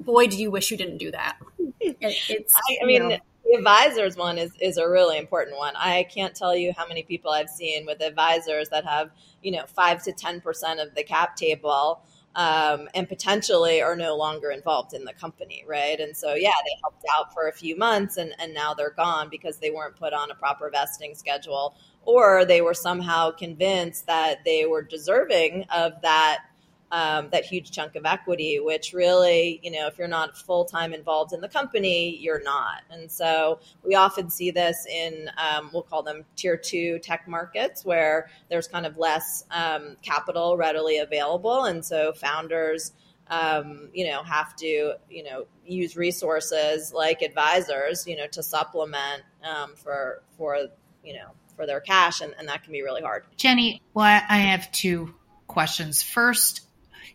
boy, 0.00 0.26
do 0.26 0.36
you 0.36 0.50
wish 0.50 0.70
you 0.70 0.76
didn't 0.76 0.98
do 0.98 1.10
that. 1.12 1.38
It's, 1.86 2.54
I, 2.56 2.78
I 2.82 2.86
mean, 2.86 3.08
know. 3.10 3.18
The 3.44 3.56
advisors 3.56 4.16
one 4.16 4.38
is, 4.38 4.52
is 4.60 4.78
a 4.78 4.88
really 4.88 5.18
important 5.18 5.58
one. 5.58 5.74
I 5.76 6.04
can't 6.04 6.34
tell 6.34 6.56
you 6.56 6.72
how 6.76 6.86
many 6.86 7.02
people 7.02 7.30
I've 7.30 7.50
seen 7.50 7.86
with 7.86 8.00
advisors 8.00 8.68
that 8.70 8.84
have, 8.84 9.10
you 9.42 9.52
know, 9.52 9.64
five 9.66 10.02
to 10.04 10.12
10% 10.12 10.82
of 10.82 10.94
the 10.94 11.04
cap 11.04 11.36
table 11.36 12.02
um, 12.36 12.88
and 12.94 13.08
potentially 13.08 13.80
are 13.80 13.94
no 13.94 14.16
longer 14.16 14.50
involved 14.50 14.94
in 14.94 15.04
the 15.04 15.12
company, 15.12 15.64
right? 15.68 16.00
And 16.00 16.16
so, 16.16 16.34
yeah, 16.34 16.50
they 16.64 16.76
helped 16.82 17.04
out 17.14 17.32
for 17.32 17.48
a 17.48 17.52
few 17.52 17.76
months 17.76 18.16
and, 18.16 18.34
and 18.38 18.54
now 18.54 18.74
they're 18.74 18.94
gone 18.96 19.28
because 19.30 19.58
they 19.58 19.70
weren't 19.70 19.96
put 19.96 20.12
on 20.12 20.30
a 20.30 20.34
proper 20.34 20.70
vesting 20.70 21.14
schedule 21.14 21.76
or 22.02 22.44
they 22.44 22.60
were 22.60 22.74
somehow 22.74 23.30
convinced 23.30 24.06
that 24.06 24.44
they 24.44 24.66
were 24.66 24.82
deserving 24.82 25.64
of 25.74 25.92
that 26.02 26.44
um, 26.90 27.28
that 27.32 27.44
huge 27.44 27.70
chunk 27.70 27.96
of 27.96 28.04
equity, 28.04 28.60
which 28.60 28.92
really, 28.92 29.58
you 29.62 29.70
know, 29.70 29.86
if 29.86 29.98
you're 29.98 30.06
not 30.06 30.36
full 30.36 30.64
time 30.64 30.94
involved 30.94 31.32
in 31.32 31.40
the 31.40 31.48
company, 31.48 32.16
you're 32.18 32.42
not. 32.42 32.82
And 32.90 33.10
so 33.10 33.58
we 33.84 33.96
often 33.96 34.30
see 34.30 34.50
this 34.50 34.86
in, 34.86 35.28
um, 35.36 35.70
we'll 35.72 35.82
call 35.82 36.02
them 36.02 36.24
tier 36.36 36.56
two 36.56 36.98
tech 37.00 37.26
markets, 37.26 37.84
where 37.84 38.28
there's 38.48 38.68
kind 38.68 38.86
of 38.86 38.96
less 38.96 39.44
um, 39.50 39.96
capital 40.02 40.56
readily 40.56 40.98
available. 40.98 41.64
And 41.64 41.84
so 41.84 42.12
founders, 42.12 42.92
um, 43.28 43.88
you 43.92 44.06
know, 44.06 44.22
have 44.22 44.54
to, 44.56 44.94
you 45.10 45.24
know, 45.24 45.46
use 45.66 45.96
resources 45.96 46.92
like 46.92 47.22
advisors, 47.22 48.06
you 48.06 48.16
know, 48.16 48.26
to 48.28 48.42
supplement 48.42 49.22
um, 49.42 49.74
for, 49.74 50.22
for, 50.36 50.58
you 51.02 51.14
know, 51.14 51.28
for 51.56 51.66
their 51.66 51.80
cash. 51.80 52.20
And, 52.20 52.34
and 52.38 52.46
that 52.48 52.62
can 52.62 52.72
be 52.72 52.82
really 52.82 53.02
hard. 53.02 53.24
Jenny, 53.36 53.80
well, 53.94 54.04
I 54.04 54.38
have 54.38 54.70
two 54.70 55.14
questions. 55.46 56.02
First, 56.02 56.60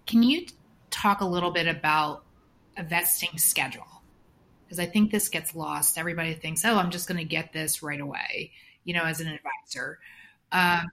can 0.10 0.24
you 0.24 0.48
talk 0.90 1.22
a 1.22 1.26
little 1.26 1.52
bit 1.52 1.68
about 1.68 2.24
a 2.76 2.84
vesting 2.84 3.38
schedule? 3.38 3.86
Because 4.66 4.80
I 4.80 4.88
think 4.88 5.12
this 5.12 5.30
gets 5.30 5.54
lost. 5.54 6.00
Everybody 6.00 6.34
thinks, 6.34 6.66
oh, 6.66 6.78
I'm 6.78 6.90
just 6.90 7.08
going 7.08 7.20
to 7.20 7.24
get 7.24 7.54
this 7.54 7.84
right 7.84 8.02
away, 8.02 8.52
you 8.84 8.96
know, 8.96 9.04
as 9.04 9.22
an 9.22 9.28
advisor. 9.28 10.00
Um, 10.52 10.88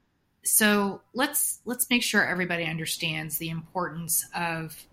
so 0.45 1.01
let's 1.15 1.61
let's 1.65 1.89
make 1.89 2.03
sure 2.03 2.25
everybody 2.25 2.65
understands 2.65 3.39
the 3.39 3.49
importance 3.49 4.27
of 4.35 4.87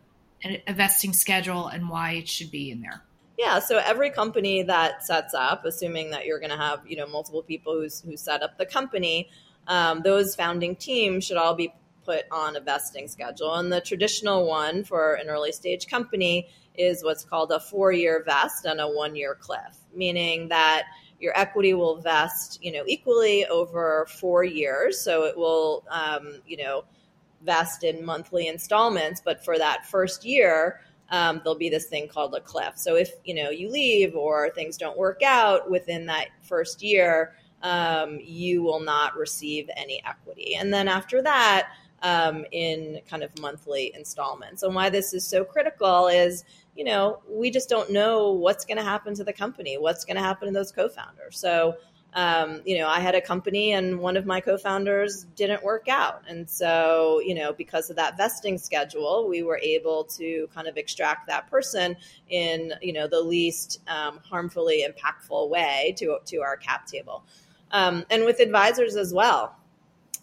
a 0.44 0.74
vesting 0.74 1.12
schedule 1.12 1.68
and 1.68 1.90
why 1.90 2.14
it 2.14 2.30
should 2.30 2.50
be 2.50 2.72
in 2.72 2.80
there. 2.80 3.04
Yeah, 3.38 3.60
so 3.60 3.78
every 3.78 4.10
company 4.10 4.64
that 4.64 5.06
sets 5.06 5.34
up, 5.34 5.66
assuming 5.66 6.12
that 6.12 6.26
you're 6.26 6.40
going 6.40 6.52
to 6.52 6.58
have 6.58 6.80
you 6.88 6.96
know 6.96 7.08
multiple 7.08 7.44
people 7.44 7.74
who's, 7.74 8.00
who 8.02 8.16
set 8.16 8.42
up 8.42 8.58
the 8.58 8.66
company, 8.66 9.30
um, 9.68 10.02
those 10.02 10.34
founding 10.34 10.78
teams 10.78 11.26
should 11.26 11.38
all 11.38 11.56
be 11.56 11.74
put 12.06 12.26
on 12.32 12.56
a 12.56 12.60
vesting 12.60 13.08
schedule. 13.08 13.54
And 13.56 13.72
the 13.72 13.82
traditional 13.82 14.48
one 14.48 14.84
for 14.84 15.16
an 15.16 15.30
early 15.30 15.52
stage 15.52 15.88
company 15.88 16.50
is 16.76 17.04
what's 17.04 17.24
called 17.24 17.52
a 17.52 17.60
four 17.60 17.92
year 17.92 18.24
vest 18.26 18.66
and 18.66 18.80
a 18.80 18.88
one 18.88 19.16
year 19.16 19.36
cliff, 19.40 19.78
meaning 19.96 20.50
that 20.50 20.84
your 21.20 21.38
equity 21.38 21.74
will 21.74 21.98
vest, 21.98 22.60
you 22.62 22.72
know, 22.72 22.84
equally 22.88 23.46
over 23.46 24.08
four 24.10 24.44
years. 24.44 25.00
So 25.00 25.24
it 25.24 25.38
will, 25.38 25.86
um, 25.90 26.42
you 26.46 26.58
know, 26.58 26.84
vest 27.44 27.84
in 27.84 28.04
monthly 28.04 28.48
installments. 28.48 29.22
But 29.24 29.44
for 29.44 29.58
that 29.58 29.86
first 29.86 30.26
year, 30.26 30.82
um, 31.10 31.42
there'll 31.44 31.58
be 31.58 31.70
this 31.70 31.86
thing 31.86 32.08
called 32.08 32.34
a 32.34 32.42
cliff. 32.42 32.74
So 32.76 32.96
if 32.96 33.12
you 33.24 33.36
know 33.36 33.50
you 33.50 33.70
leave 33.70 34.16
or 34.16 34.50
things 34.50 34.78
don't 34.78 34.98
work 34.98 35.22
out 35.24 35.70
within 35.70 36.06
that 36.08 36.28
first 36.42 36.82
year, 36.82 37.36
um, 37.62 38.20
you 38.22 38.64
will 38.64 38.80
not 38.80 39.16
receive 39.16 39.70
any 39.78 40.02
equity. 40.06 40.56
And 40.56 40.74
then 40.74 40.88
after 40.88 41.22
that, 41.22 41.70
um, 42.04 42.46
in 42.52 43.00
kind 43.10 43.24
of 43.24 43.32
monthly 43.40 43.92
installments. 43.96 44.62
And 44.62 44.76
why 44.76 44.90
this 44.90 45.14
is 45.14 45.26
so 45.26 45.44
critical 45.44 46.08
is, 46.08 46.44
you 46.76 46.84
know, 46.84 47.22
we 47.30 47.50
just 47.50 47.70
don't 47.70 47.92
know 47.92 48.32
what's 48.32 48.66
going 48.66 48.78
to 48.78 48.84
happen 48.84 49.16
to 49.16 49.24
the 49.24 49.34
company, 49.34 49.78
what's 49.78 50.04
going 50.06 50.18
to 50.18 50.22
happen 50.22 50.48
to 50.50 50.54
those 50.54 50.72
co-founders. 50.72 51.40
So, 51.40 51.78
um, 52.14 52.62
you 52.66 52.78
know, 52.78 52.88
I 52.88 53.00
had 53.00 53.16
a 53.16 53.22
company 53.22 53.72
and 53.72 54.00
one 54.00 54.18
of 54.18 54.26
my 54.26 54.42
co-founders 54.42 55.24
didn't 55.36 55.64
work 55.64 55.88
out. 55.88 56.24
And 56.28 56.48
so, 56.48 57.22
you 57.26 57.34
know, 57.34 57.54
because 57.54 57.90
of 57.90 57.96
that 57.96 58.18
vesting 58.18 58.58
schedule, 58.58 59.28
we 59.28 59.42
were 59.42 59.60
able 59.64 60.04
to 60.06 60.48
kind 60.54 60.68
of 60.68 60.78
extract 60.78 61.28
that 61.28 61.50
person 61.50 61.96
in, 62.30 62.74
you 62.82 62.94
know, 62.94 63.08
the 63.08 63.22
least 63.22 63.82
um, 63.88 64.20
harmfully 64.30 64.86
impactful 64.86 65.50
way 65.50 65.96
to, 65.98 66.18
to 66.26 66.38
our 66.42 66.58
cap 66.58 66.86
table. 66.86 67.24
Um, 67.72 68.06
and 68.12 68.26
with 68.26 68.40
advisors 68.40 68.96
as 68.96 69.14
well. 69.14 69.56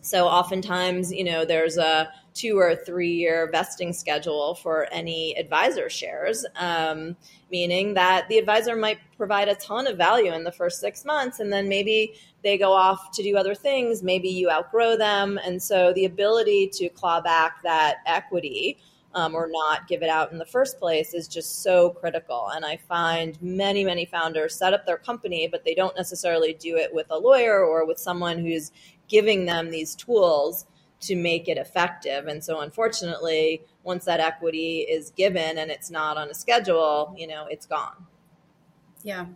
So 0.02 0.26
oftentimes, 0.26 1.12
you 1.12 1.24
know, 1.24 1.44
there's 1.44 1.76
a 1.76 2.10
two 2.32 2.58
or 2.58 2.74
three 2.74 3.12
year 3.12 3.48
vesting 3.52 3.92
schedule 3.92 4.54
for 4.54 4.86
any 4.92 5.36
advisor 5.36 5.90
shares, 5.90 6.46
um, 6.56 7.16
meaning 7.50 7.94
that 7.94 8.28
the 8.28 8.38
advisor 8.38 8.76
might 8.76 8.98
provide 9.16 9.48
a 9.48 9.54
ton 9.56 9.86
of 9.86 9.98
value 9.98 10.32
in 10.32 10.44
the 10.44 10.52
first 10.52 10.80
six 10.80 11.04
months 11.04 11.40
and 11.40 11.52
then 11.52 11.68
maybe 11.68 12.14
they 12.42 12.56
go 12.56 12.72
off 12.72 13.10
to 13.12 13.22
do 13.22 13.36
other 13.36 13.54
things. 13.54 14.02
Maybe 14.02 14.28
you 14.28 14.50
outgrow 14.50 14.96
them. 14.96 15.38
And 15.44 15.62
so 15.62 15.92
the 15.92 16.06
ability 16.06 16.68
to 16.74 16.88
claw 16.88 17.20
back 17.20 17.62
that 17.62 17.98
equity. 18.06 18.78
Um, 19.12 19.34
or 19.34 19.48
not 19.50 19.88
give 19.88 20.04
it 20.04 20.08
out 20.08 20.30
in 20.30 20.38
the 20.38 20.46
first 20.46 20.78
place 20.78 21.14
is 21.14 21.26
just 21.26 21.64
so 21.64 21.90
critical. 21.90 22.50
And 22.54 22.64
I 22.64 22.76
find 22.76 23.36
many, 23.42 23.82
many 23.82 24.04
founders 24.04 24.54
set 24.54 24.72
up 24.72 24.86
their 24.86 24.98
company, 24.98 25.48
but 25.50 25.64
they 25.64 25.74
don't 25.74 25.96
necessarily 25.96 26.54
do 26.54 26.76
it 26.76 26.94
with 26.94 27.08
a 27.10 27.18
lawyer 27.18 27.64
or 27.64 27.84
with 27.84 27.98
someone 27.98 28.38
who's 28.38 28.70
giving 29.10 29.44
them 29.44 29.70
these 29.70 29.94
tools 29.94 30.64
to 31.00 31.16
make 31.16 31.48
it 31.48 31.58
effective. 31.58 32.26
And 32.26 32.42
so, 32.42 32.60
unfortunately, 32.60 33.62
once 33.82 34.06
that 34.06 34.20
equity 34.20 34.80
is 34.80 35.10
given 35.10 35.58
and 35.58 35.70
it's 35.70 35.90
not 35.90 36.16
on 36.16 36.30
a 36.30 36.34
schedule, 36.34 37.14
you 37.18 37.26
know, 37.26 37.46
it's 37.50 37.66
gone. 37.66 38.06
Yeah. 39.02 39.26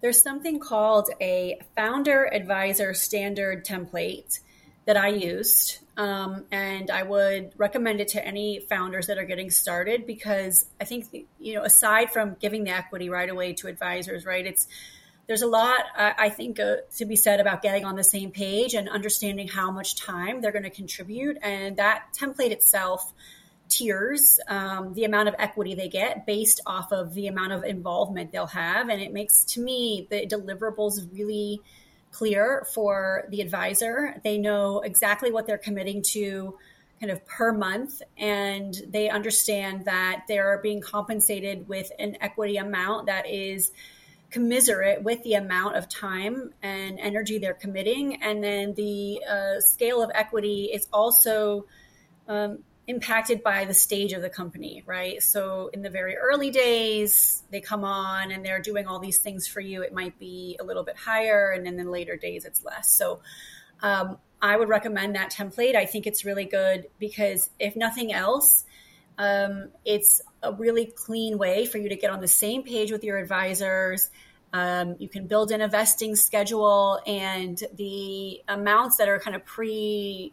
There's 0.00 0.22
something 0.22 0.60
called 0.60 1.08
a 1.20 1.60
founder 1.74 2.26
advisor 2.32 2.94
standard 2.94 3.64
template 3.64 4.40
that 4.86 4.96
I 4.96 5.08
used. 5.08 5.78
Um, 5.96 6.44
and 6.50 6.90
I 6.90 7.04
would 7.04 7.52
recommend 7.56 8.00
it 8.00 8.08
to 8.08 8.26
any 8.26 8.60
founders 8.68 9.06
that 9.06 9.16
are 9.16 9.24
getting 9.24 9.50
started 9.50 10.06
because 10.06 10.66
I 10.80 10.84
think, 10.84 11.06
you 11.38 11.54
know, 11.54 11.62
aside 11.62 12.10
from 12.10 12.36
giving 12.40 12.64
the 12.64 12.72
equity 12.72 13.08
right 13.08 13.30
away 13.30 13.54
to 13.54 13.68
advisors, 13.68 14.26
right, 14.26 14.44
it's 14.44 14.66
there's 15.26 15.42
a 15.42 15.46
lot, 15.46 15.80
uh, 15.96 16.12
I 16.18 16.28
think, 16.28 16.60
uh, 16.60 16.76
to 16.96 17.04
be 17.06 17.16
said 17.16 17.40
about 17.40 17.62
getting 17.62 17.84
on 17.84 17.96
the 17.96 18.04
same 18.04 18.30
page 18.30 18.74
and 18.74 18.88
understanding 18.88 19.48
how 19.48 19.70
much 19.70 19.96
time 19.96 20.40
they're 20.40 20.52
going 20.52 20.64
to 20.64 20.70
contribute. 20.70 21.38
And 21.42 21.76
that 21.78 22.08
template 22.12 22.50
itself 22.50 23.12
tiers 23.68 24.38
um, 24.48 24.92
the 24.92 25.04
amount 25.04 25.28
of 25.28 25.34
equity 25.38 25.74
they 25.74 25.88
get 25.88 26.26
based 26.26 26.60
off 26.66 26.92
of 26.92 27.14
the 27.14 27.26
amount 27.26 27.52
of 27.52 27.64
involvement 27.64 28.32
they'll 28.32 28.46
have. 28.46 28.88
And 28.88 29.00
it 29.00 29.12
makes, 29.12 29.44
to 29.46 29.60
me, 29.60 30.06
the 30.10 30.26
deliverables 30.26 31.08
really 31.12 31.60
clear 32.12 32.66
for 32.72 33.26
the 33.30 33.40
advisor. 33.40 34.20
They 34.22 34.38
know 34.38 34.80
exactly 34.80 35.32
what 35.32 35.46
they're 35.46 35.58
committing 35.58 36.02
to 36.12 36.56
kind 37.00 37.10
of 37.10 37.26
per 37.26 37.52
month 37.52 38.02
and 38.16 38.74
they 38.88 39.10
understand 39.10 39.86
that 39.86 40.24
they're 40.28 40.60
being 40.62 40.80
compensated 40.80 41.68
with 41.68 41.90
an 41.98 42.16
equity 42.20 42.56
amount 42.56 43.06
that 43.06 43.28
is 43.28 43.72
commiserate 44.34 45.04
with 45.04 45.22
the 45.22 45.34
amount 45.34 45.76
of 45.76 45.88
time 45.88 46.52
and 46.60 46.98
energy 46.98 47.38
they're 47.38 47.54
committing. 47.54 48.20
And 48.20 48.42
then 48.42 48.74
the 48.74 49.22
uh, 49.22 49.60
scale 49.60 50.02
of 50.02 50.10
equity 50.12 50.70
is 50.74 50.88
also 50.92 51.66
um, 52.26 52.58
impacted 52.88 53.44
by 53.44 53.64
the 53.64 53.74
stage 53.74 54.12
of 54.12 54.22
the 54.22 54.28
company, 54.28 54.82
right? 54.86 55.22
So 55.22 55.70
in 55.72 55.82
the 55.82 55.88
very 55.88 56.16
early 56.16 56.50
days, 56.50 57.44
they 57.52 57.60
come 57.60 57.84
on 57.84 58.32
and 58.32 58.44
they're 58.44 58.60
doing 58.60 58.88
all 58.88 58.98
these 58.98 59.18
things 59.18 59.46
for 59.46 59.60
you. 59.60 59.82
It 59.82 59.94
might 59.94 60.18
be 60.18 60.58
a 60.60 60.64
little 60.64 60.82
bit 60.82 60.96
higher, 60.96 61.52
and 61.52 61.64
then 61.64 61.78
in 61.78 61.86
the 61.86 61.92
later 61.92 62.16
days, 62.16 62.44
it's 62.44 62.64
less. 62.64 62.90
So 62.90 63.20
um, 63.82 64.18
I 64.42 64.56
would 64.56 64.68
recommend 64.68 65.14
that 65.14 65.30
template. 65.30 65.76
I 65.76 65.86
think 65.86 66.08
it's 66.08 66.24
really 66.24 66.44
good 66.44 66.88
because 66.98 67.50
if 67.60 67.76
nothing 67.76 68.12
else, 68.12 68.64
um, 69.18 69.68
it's 69.84 70.20
a 70.42 70.52
really 70.52 70.86
clean 70.86 71.38
way 71.38 71.66
for 71.66 71.78
you 71.78 71.88
to 71.88 71.96
get 71.96 72.10
on 72.10 72.20
the 72.20 72.28
same 72.28 72.62
page 72.62 72.90
with 72.90 73.04
your 73.04 73.18
advisors. 73.18 74.10
Um, 74.52 74.96
you 74.98 75.08
can 75.08 75.26
build 75.26 75.50
in 75.50 75.60
a 75.60 75.68
vesting 75.68 76.16
schedule 76.16 77.00
and 77.06 77.60
the 77.76 78.40
amounts 78.48 78.96
that 78.98 79.08
are 79.08 79.18
kind 79.18 79.34
of 79.34 79.44
pre 79.44 80.32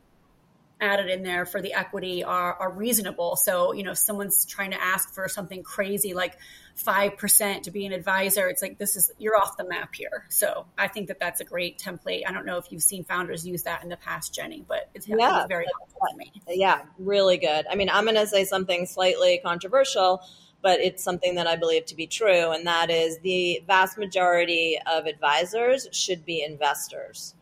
added 0.82 1.10
in 1.10 1.22
there 1.22 1.46
for 1.46 1.62
the 1.62 1.74
equity 1.74 2.24
are, 2.24 2.56
are 2.56 2.72
reasonable. 2.72 3.36
So, 3.36 3.72
you 3.72 3.84
know, 3.84 3.91
if 3.91 4.00
someone's 4.00 4.46
trying 4.46 4.72
to 4.72 4.82
ask 4.82 5.13
for 5.13 5.28
something 5.30 5.62
crazy 5.62 6.15
like 6.15 6.38
5% 6.84 7.63
to 7.63 7.72
be 7.72 7.86
an 7.86 7.94
advisor, 7.94 8.50
it's 8.50 8.63
like, 8.63 8.80
this 8.80 8.96
is, 8.96 9.12
you're 9.20 9.38
off 9.38 9.58
the 9.58 9.63
map 9.63 9.94
here. 9.94 10.26
So 10.30 10.65
I 10.78 10.88
think 10.88 11.08
that 11.10 11.20
that's 11.20 11.39
a 11.39 11.44
great 11.46 11.78
template. 11.78 12.24
I 12.28 12.32
don't 12.32 12.48
know 12.48 12.58
if 12.58 12.72
you've 12.72 12.82
seen 12.82 13.04
founders 13.04 13.46
use 13.46 13.63
that 13.63 13.84
in 13.84 13.89
the 13.89 13.98
past, 13.98 14.34
Jenny, 14.34 14.65
but 14.67 14.89
it's, 14.96 15.08
yeah. 15.08 15.46
very 15.48 15.67
helpful 15.78 16.02
to 16.10 16.17
me. 16.17 16.32
Yeah, 16.48 16.82
really 16.98 17.38
good. 17.38 17.67
I 17.70 17.76
mean, 17.76 17.89
I'm 17.89 18.06
going 18.06 18.15
to 18.15 18.28
say 18.28 18.44
something 18.44 18.88
slightly 18.88 19.39
controversial, 19.46 20.22
but 20.63 20.80
it's 20.80 21.04
something 21.04 21.36
that 21.36 21.46
I 21.46 21.58
believe 21.58 21.86
to 21.88 21.96
be 21.96 22.08
true. 22.08 22.52
And 22.52 22.65
that 22.65 22.89
is 22.89 23.20
the 23.20 23.62
vast 23.67 24.00
majority 24.00 24.80
of 24.91 25.06
advisors 25.06 25.88
should 25.91 26.26
be 26.26 26.44
investors. 26.44 27.36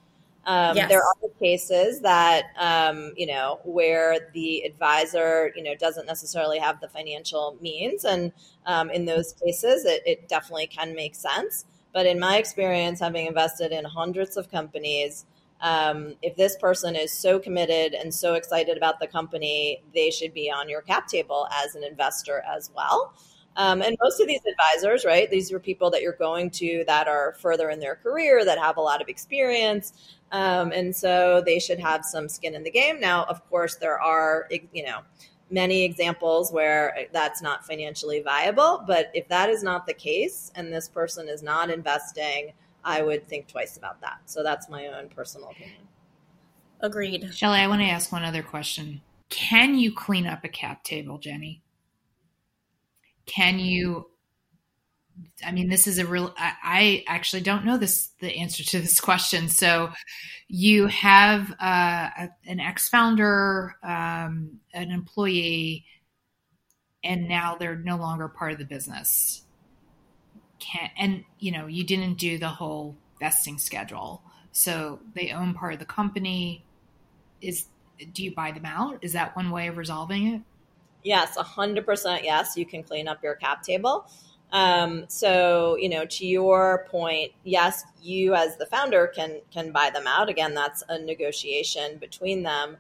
Um, 0.49 0.75
yes. 0.75 0.89
There 0.89 1.03
are 1.03 1.29
cases 1.39 2.01
that 2.01 2.45
um, 2.57 3.13
you 3.15 3.27
know 3.27 3.59
where 3.65 4.31
the 4.33 4.62
advisor 4.62 5.51
you 5.55 5.62
know 5.62 5.75
doesn't 5.75 6.07
necessarily 6.07 6.57
have 6.57 6.81
the 6.81 6.89
financial 6.89 7.55
means, 7.62 8.03
and 8.03 8.31
um, 8.65 8.89
in 8.89 9.05
those 9.05 9.33
cases, 9.33 9.85
it, 9.85 10.01
it, 10.07 10.27
definitely 10.27 10.65
can 10.65 10.95
make 10.95 11.13
sense. 11.13 11.65
But 11.93 12.07
in 12.07 12.19
my 12.19 12.38
experience, 12.38 12.99
having 12.99 13.27
invested 13.27 13.71
in 13.71 13.85
hundreds 13.85 14.38
of 14.38 14.49
companies, 14.49 15.27
um, 15.62 16.15
if 16.23 16.35
this 16.35 16.57
person 16.57 16.95
is 16.95 17.13
so 17.13 17.38
committed 17.38 17.93
and 17.93 18.12
so 18.12 18.33
excited 18.33 18.75
about 18.75 18.99
the 18.99 19.05
company, 19.05 19.83
they 19.93 20.09
should 20.09 20.33
be 20.33 20.49
on 20.49 20.67
your 20.67 20.81
cap 20.81 21.07
table 21.07 21.47
as 21.63 21.75
an 21.75 21.83
investor 21.83 22.43
as 22.49 22.71
well. 22.75 23.13
Um, 23.60 23.82
and 23.82 23.98
most 24.02 24.22
of 24.22 24.28
these 24.28 24.39
advisors, 24.50 25.04
right, 25.04 25.30
these 25.30 25.52
are 25.52 25.60
people 25.60 25.89
that 25.89 26.02
you're 26.02 26.13
going 26.13 26.50
to 26.52 26.86
that 26.88 27.10
are 27.10 27.36
further 27.41 27.69
in 27.69 27.82
their 27.82 27.95
career, 27.95 28.45
that 28.45 28.58
have 28.58 28.78
a 28.78 28.82
lot 28.82 29.02
of 29.02 29.10
experience. 29.10 29.91
Um, 30.32 30.72
and 30.72 30.95
so 30.95 31.43
they 31.45 31.60
should 31.60 31.78
have 31.78 32.06
some 32.06 32.30
skin 32.30 32.56
in 32.56 32.63
the 32.63 32.72
game. 32.72 33.02
Now, 33.02 33.26
of 33.26 33.48
course, 33.50 33.76
there 33.76 34.00
are, 34.00 34.48
you 34.72 34.86
know, 34.86 35.00
many 35.52 35.84
examples 35.84 36.54
where 36.54 37.08
that's 37.12 37.41
not 37.41 37.65
financially 37.65 38.22
viable. 38.22 38.82
But 38.88 39.12
if 39.13 39.28
that 39.28 39.50
is 39.50 39.62
not 39.62 39.86
the 39.86 39.93
case 39.93 40.54
and 40.56 40.72
this 40.72 40.88
person 40.88 41.28
is 41.28 41.43
not 41.43 41.69
investing, 41.69 42.54
I 42.86 43.02
would 43.02 43.28
think 43.28 43.50
twice 43.50 43.76
about 43.76 44.00
that. 44.00 44.22
So 44.24 44.41
that's 44.41 44.69
my 44.69 44.88
own 44.88 45.10
personal 45.10 45.50
opinion. 45.50 45.82
Agreed. 46.80 47.30
Shelly, 47.36 47.60
I 47.60 47.67
want 47.67 47.82
to 47.82 47.89
ask 47.89 48.10
one 48.10 48.24
other 48.24 48.41
question. 48.41 49.02
Can 49.28 49.76
you 49.76 49.93
clean 49.93 50.26
up 50.26 50.45
a 50.45 50.48
cap 50.48 50.86
table, 50.86 51.17
Jenny? 51.17 51.62
Can 53.29 53.59
you 53.59 54.07
I 55.45 55.51
mean, 55.51 55.69
this 55.69 55.87
is 55.87 55.97
a 55.97 56.05
real, 56.05 56.33
I, 56.37 56.53
I, 56.63 57.03
actually 57.07 57.41
don't 57.41 57.65
know 57.65 57.77
this, 57.77 58.09
the 58.19 58.37
answer 58.37 58.63
to 58.63 58.79
this 58.79 58.99
question. 59.01 59.49
So 59.49 59.91
you 60.47 60.87
have 60.87 61.51
uh, 61.51 62.09
a, 62.17 62.29
an 62.45 62.59
ex 62.59 62.89
founder, 62.89 63.75
um, 63.83 64.59
an 64.73 64.91
employee, 64.91 65.85
and 67.03 67.27
now 67.27 67.55
they're 67.57 67.77
no 67.77 67.97
longer 67.97 68.27
part 68.27 68.51
of 68.51 68.59
the 68.59 68.65
business. 68.65 69.43
Can 70.59 70.89
and 70.97 71.23
you 71.39 71.53
know, 71.53 71.67
you 71.67 71.85
didn't 71.85 72.15
do 72.15 72.37
the 72.37 72.49
whole 72.49 72.97
vesting 73.19 73.57
schedule. 73.57 74.21
So 74.51 74.99
they 75.13 75.31
own 75.31 75.53
part 75.53 75.73
of 75.73 75.79
the 75.79 75.85
company. 75.85 76.65
Is, 77.39 77.67
do 78.13 78.23
you 78.23 78.35
buy 78.35 78.51
them 78.51 78.65
out? 78.65 78.99
Is 79.01 79.13
that 79.13 79.35
one 79.35 79.51
way 79.51 79.67
of 79.67 79.77
resolving 79.77 80.27
it? 80.27 80.41
Yes, 81.03 81.38
100% 81.38 82.23
yes. 82.23 82.57
You 82.57 82.65
can 82.65 82.83
clean 82.83 83.07
up 83.07 83.23
your 83.23 83.35
cap 83.35 83.63
table. 83.63 84.09
Um, 84.51 85.05
so, 85.07 85.77
you 85.77 85.89
know, 85.89 86.05
to 86.05 86.25
your 86.25 86.85
point, 86.89 87.31
yes, 87.43 87.83
you 88.01 88.33
as 88.33 88.57
the 88.57 88.65
founder 88.65 89.07
can 89.07 89.41
can 89.51 89.71
buy 89.71 89.91
them 89.93 90.07
out. 90.07 90.27
Again, 90.27 90.53
that's 90.55 90.83
a 90.89 90.97
negotiation 90.97 91.97
between 91.97 92.41
them, 92.43 92.77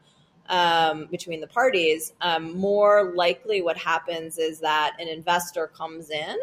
um, 0.47 1.07
between 1.11 1.41
the 1.41 1.47
parties. 1.47 2.13
Um, 2.21 2.57
more 2.57 3.13
likely, 3.15 3.61
what 3.61 3.77
happens 3.77 4.39
is 4.39 4.59
that 4.61 4.95
an 4.99 5.07
investor 5.07 5.67
comes 5.67 6.09
in 6.09 6.37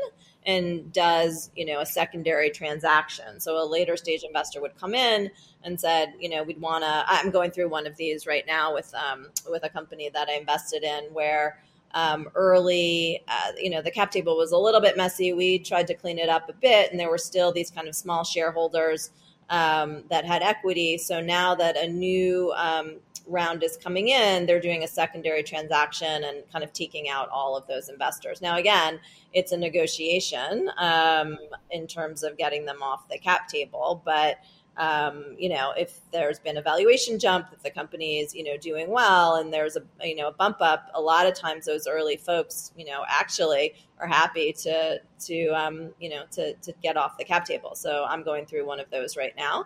and 0.46 0.92
does, 0.92 1.50
you 1.56 1.66
know, 1.66 1.80
a 1.80 1.86
secondary 1.86 2.50
transaction. 2.50 3.40
So, 3.40 3.62
a 3.62 3.66
later 3.66 3.96
stage 3.96 4.22
investor 4.22 4.60
would 4.60 4.78
come 4.78 4.94
in 4.94 5.30
and 5.64 5.78
said, 5.78 6.14
you 6.20 6.28
know, 6.28 6.44
we'd 6.44 6.60
want 6.60 6.84
to. 6.84 7.04
I'm 7.06 7.30
going 7.30 7.50
through 7.50 7.68
one 7.68 7.86
of 7.86 7.96
these 7.96 8.26
right 8.26 8.46
now 8.46 8.72
with 8.72 8.94
um, 8.94 9.28
with 9.50 9.64
a 9.64 9.68
company 9.68 10.08
that 10.14 10.28
I 10.28 10.34
invested 10.34 10.84
in 10.84 11.04
where 11.12 11.58
um, 11.94 12.28
early. 12.34 13.22
Uh, 13.26 13.52
you 13.58 13.70
know, 13.70 13.82
the 13.82 13.90
cap 13.90 14.10
table 14.10 14.36
was 14.36 14.52
a 14.52 14.58
little 14.58 14.80
bit 14.80 14.96
messy. 14.96 15.32
We 15.32 15.58
tried 15.58 15.88
to 15.88 15.94
clean 15.94 16.18
it 16.18 16.28
up 16.28 16.48
a 16.48 16.52
bit, 16.52 16.90
and 16.90 17.00
there 17.00 17.10
were 17.10 17.18
still 17.18 17.52
these 17.52 17.70
kind 17.70 17.88
of 17.88 17.96
small 17.96 18.22
shareholders 18.22 19.10
um, 19.50 20.04
that 20.10 20.24
had 20.24 20.42
equity. 20.42 20.98
So 20.98 21.20
now 21.20 21.54
that 21.56 21.76
a 21.76 21.88
new 21.88 22.52
um, 22.56 22.96
round 23.26 23.62
is 23.62 23.76
coming 23.76 24.08
in, 24.08 24.46
they're 24.46 24.60
doing 24.60 24.84
a 24.84 24.88
secondary 24.88 25.42
transaction 25.42 26.24
and 26.24 26.42
kind 26.52 26.64
of 26.64 26.72
taking 26.72 27.08
out 27.08 27.28
all 27.30 27.56
of 27.56 27.66
those 27.66 27.88
investors. 27.88 28.40
Now, 28.40 28.56
again, 28.56 29.00
it's 29.32 29.52
a 29.52 29.56
negotiation 29.56 30.70
um, 30.78 31.38
in 31.70 31.86
terms 31.86 32.22
of 32.22 32.36
getting 32.36 32.64
them 32.66 32.82
off 32.82 33.08
the 33.08 33.18
cap 33.18 33.48
table, 33.48 34.02
but 34.04 34.36
um, 34.76 35.36
you 35.38 35.48
know, 35.48 35.72
if 35.76 36.00
there's 36.12 36.38
been 36.38 36.58
a 36.58 36.62
valuation 36.62 37.18
jump, 37.18 37.46
if 37.52 37.62
the 37.62 37.70
company 37.70 38.20
is, 38.20 38.34
you 38.34 38.44
know, 38.44 38.58
doing 38.58 38.90
well 38.90 39.36
and 39.36 39.52
there's 39.52 39.76
a, 39.76 39.82
you 40.06 40.14
know, 40.14 40.28
a 40.28 40.32
bump 40.32 40.58
up, 40.60 40.90
a 40.94 41.00
lot 41.00 41.26
of 41.26 41.34
times 41.34 41.64
those 41.64 41.86
early 41.86 42.16
folks, 42.18 42.72
you 42.76 42.84
know, 42.84 43.02
actually 43.08 43.74
are 43.98 44.06
happy 44.06 44.52
to, 44.52 45.00
to, 45.20 45.48
um, 45.48 45.94
you 45.98 46.10
know, 46.10 46.24
to, 46.32 46.52
to 46.56 46.74
get 46.82 46.98
off 46.98 47.16
the 47.16 47.24
cap 47.24 47.46
table. 47.46 47.74
So 47.74 48.04
I'm 48.06 48.22
going 48.22 48.44
through 48.44 48.66
one 48.66 48.78
of 48.78 48.90
those 48.90 49.16
right 49.16 49.34
now. 49.34 49.64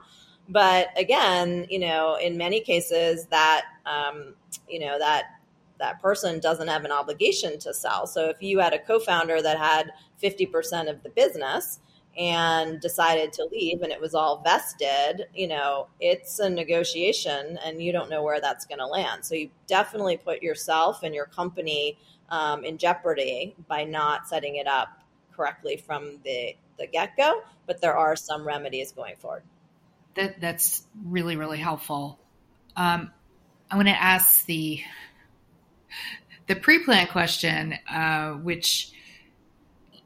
But 0.51 0.89
again, 0.99 1.67
you 1.71 1.79
know, 1.79 2.17
in 2.17 2.37
many 2.37 2.61
cases 2.61 3.27
that, 3.27 3.67
um, 3.87 4.35
you 4.69 4.81
know, 4.81 4.99
that, 4.99 5.25
that 5.79 6.03
person 6.03 6.41
doesn't 6.41 6.69
have 6.69 6.85
an 6.85 6.93
obligation 6.93 7.59
to 7.61 7.73
sell. 7.73 8.07
So 8.07 8.29
if 8.29 8.43
you 8.43 8.59
had 8.59 8.75
a 8.75 8.79
co-founder 8.79 9.41
that 9.41 9.59
had 9.59 9.93
50% 10.23 10.91
of 10.91 11.03
the 11.03 11.09
business, 11.11 11.81
and 12.19 12.81
decided 12.81 13.33
to 13.33 13.49
leave 13.53 13.83
and 13.83 13.93
it 13.93 14.01
was 14.01 14.15
all 14.15 14.43
vested, 14.43 15.27
you 15.35 15.47
know, 15.47 15.87
it's 16.01 16.39
a 16.39 16.51
negotiation 16.51 17.59
and 17.65 17.83
you 17.83 17.93
don't 17.93 18.11
know 18.11 18.23
where 18.23 18.41
that's 18.41 18.67
going 18.67 18.79
to 18.79 18.87
land. 18.87 19.25
So 19.25 19.35
you 19.35 19.51
definitely 19.67 20.17
put 20.17 20.43
yourself 20.43 21.03
and 21.03 21.15
your 21.15 21.27
company 21.27 21.97
um, 22.29 22.65
in 22.65 22.79
jeopardy 22.79 23.55
by 23.69 23.85
not 23.85 24.29
setting 24.29 24.57
it 24.57 24.67
up 24.67 24.89
correctly 25.35 25.77
from 25.77 26.19
the, 26.25 26.57
the 26.79 26.87
get 26.87 27.17
go. 27.17 27.43
But 27.67 27.81
there 27.81 27.97
are 27.97 28.17
some 28.17 28.47
remedies 28.47 28.93
going 28.93 29.15
forward. 29.17 29.45
That, 30.21 30.39
that's 30.39 30.85
really, 31.03 31.37
really 31.37 31.57
helpful. 31.57 32.19
Um, 32.77 33.11
I 33.71 33.77
want 33.77 33.89
to 33.89 33.99
ask 33.99 34.45
the 34.45 34.83
the 36.47 36.57
pre-plan 36.57 37.07
question, 37.07 37.79
uh, 37.91 38.33
which 38.33 38.93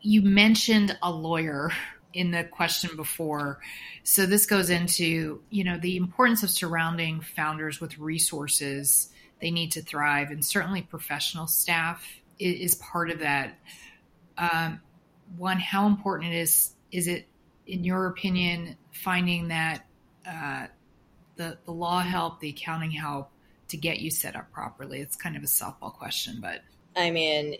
you 0.02 0.22
mentioned 0.22 0.96
a 1.02 1.10
lawyer 1.10 1.72
in 2.12 2.30
the 2.30 2.44
question 2.44 2.94
before. 2.94 3.58
So 4.04 4.24
this 4.24 4.46
goes 4.46 4.70
into, 4.70 5.42
you 5.50 5.64
know, 5.64 5.78
the 5.78 5.96
importance 5.96 6.44
of 6.44 6.50
surrounding 6.50 7.20
founders 7.20 7.80
with 7.80 7.98
resources 7.98 9.10
they 9.40 9.50
need 9.50 9.72
to 9.72 9.82
thrive, 9.82 10.30
and 10.30 10.44
certainly 10.44 10.82
professional 10.82 11.48
staff 11.48 12.06
is, 12.38 12.72
is 12.72 12.74
part 12.76 13.10
of 13.10 13.18
that. 13.18 13.58
Um, 14.38 14.80
one, 15.36 15.58
how 15.58 15.88
important 15.88 16.32
it 16.32 16.36
is 16.36 16.72
is 16.92 17.08
it, 17.08 17.26
in 17.66 17.82
your 17.82 18.06
opinion, 18.06 18.76
finding 18.92 19.48
that 19.48 19.84
uh, 20.26 20.66
the 21.36 21.58
the 21.64 21.72
law 21.72 22.00
help, 22.00 22.40
the 22.40 22.50
accounting 22.50 22.90
help 22.90 23.30
to 23.68 23.76
get 23.76 24.00
you 24.00 24.10
set 24.10 24.36
up 24.36 24.50
properly? 24.52 25.00
It's 25.00 25.16
kind 25.16 25.36
of 25.36 25.42
a 25.42 25.46
softball 25.46 25.92
question, 25.92 26.38
but 26.40 26.60
I 26.96 27.10
mean, 27.10 27.56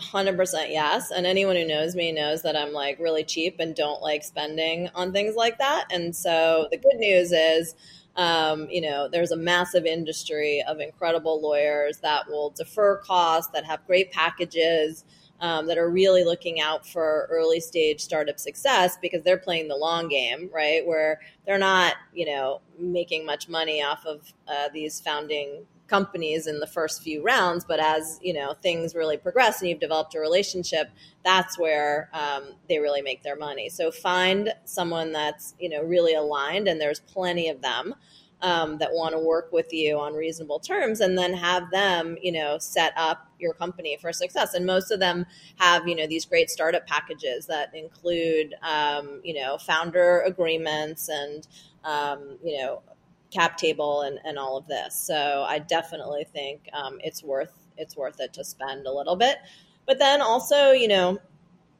100% 0.00 0.70
yes. 0.70 1.10
And 1.10 1.26
anyone 1.26 1.56
who 1.56 1.66
knows 1.66 1.96
me 1.96 2.12
knows 2.12 2.42
that 2.42 2.56
I'm 2.56 2.72
like 2.72 2.98
really 3.00 3.24
cheap 3.24 3.56
and 3.58 3.74
don't 3.74 4.00
like 4.00 4.22
spending 4.22 4.88
on 4.94 5.12
things 5.12 5.34
like 5.34 5.58
that. 5.58 5.86
And 5.90 6.14
so 6.14 6.68
the 6.70 6.76
good 6.76 6.96
news 6.96 7.32
is, 7.32 7.74
um, 8.16 8.68
you 8.70 8.80
know, 8.80 9.08
there's 9.08 9.32
a 9.32 9.36
massive 9.36 9.86
industry 9.86 10.62
of 10.66 10.80
incredible 10.80 11.40
lawyers 11.40 11.98
that 11.98 12.28
will 12.28 12.50
defer 12.50 12.98
costs, 12.98 13.50
that 13.54 13.64
have 13.64 13.86
great 13.86 14.12
packages, 14.12 15.04
um, 15.40 15.66
that 15.66 15.78
are 15.78 15.90
really 15.90 16.24
looking 16.24 16.60
out 16.60 16.86
for 16.86 17.28
early 17.30 17.60
stage 17.60 18.00
startup 18.00 18.38
success 18.38 18.98
because 19.00 19.22
they're 19.22 19.38
playing 19.38 19.68
the 19.68 19.76
long 19.76 20.08
game, 20.08 20.50
right? 20.52 20.86
Where 20.86 21.20
they're 21.46 21.58
not, 21.58 21.94
you 22.12 22.26
know, 22.26 22.60
making 22.78 23.24
much 23.24 23.48
money 23.48 23.82
off 23.82 24.04
of 24.04 24.32
uh, 24.46 24.68
these 24.72 25.00
founding 25.00 25.66
companies 25.88 26.46
in 26.46 26.60
the 26.60 26.66
first 26.66 27.02
few 27.02 27.22
rounds 27.22 27.64
but 27.64 27.80
as 27.80 28.20
you 28.22 28.34
know 28.34 28.52
things 28.62 28.94
really 28.94 29.16
progress 29.16 29.60
and 29.60 29.70
you've 29.70 29.80
developed 29.80 30.14
a 30.14 30.20
relationship 30.20 30.90
that's 31.24 31.58
where 31.58 32.10
um, 32.12 32.42
they 32.68 32.78
really 32.78 33.00
make 33.00 33.22
their 33.22 33.36
money 33.36 33.70
so 33.70 33.90
find 33.90 34.52
someone 34.64 35.12
that's 35.12 35.54
you 35.58 35.68
know 35.68 35.82
really 35.82 36.14
aligned 36.14 36.68
and 36.68 36.78
there's 36.78 37.00
plenty 37.00 37.48
of 37.48 37.62
them 37.62 37.94
um, 38.42 38.78
that 38.78 38.92
want 38.92 39.12
to 39.12 39.18
work 39.18 39.52
with 39.52 39.72
you 39.72 39.98
on 39.98 40.14
reasonable 40.14 40.60
terms 40.60 41.00
and 41.00 41.18
then 41.18 41.34
have 41.34 41.70
them 41.70 42.16
you 42.22 42.32
know 42.32 42.58
set 42.58 42.92
up 42.96 43.28
your 43.38 43.54
company 43.54 43.96
for 44.00 44.12
success. 44.12 44.54
And 44.54 44.66
most 44.66 44.90
of 44.90 45.00
them 45.00 45.26
have 45.56 45.88
you 45.88 45.94
know 45.94 46.06
these 46.06 46.24
great 46.24 46.50
startup 46.50 46.86
packages 46.86 47.46
that 47.46 47.74
include 47.74 48.54
um, 48.62 49.20
you 49.24 49.34
know 49.34 49.58
founder 49.58 50.20
agreements 50.20 51.08
and 51.08 51.46
um, 51.84 52.38
you 52.42 52.58
know 52.58 52.82
cap 53.30 53.58
table 53.58 54.02
and, 54.02 54.18
and 54.24 54.38
all 54.38 54.56
of 54.56 54.66
this. 54.66 54.94
So 54.94 55.44
i 55.46 55.58
definitely 55.58 56.26
think 56.32 56.68
um, 56.72 56.98
it's 57.02 57.22
worth 57.22 57.52
it's 57.76 57.96
worth 57.96 58.20
it 58.20 58.32
to 58.34 58.44
spend 58.44 58.86
a 58.86 58.92
little 58.92 59.16
bit. 59.16 59.38
But 59.86 59.98
then 59.98 60.20
also 60.20 60.70
you 60.72 60.88
know 60.88 61.18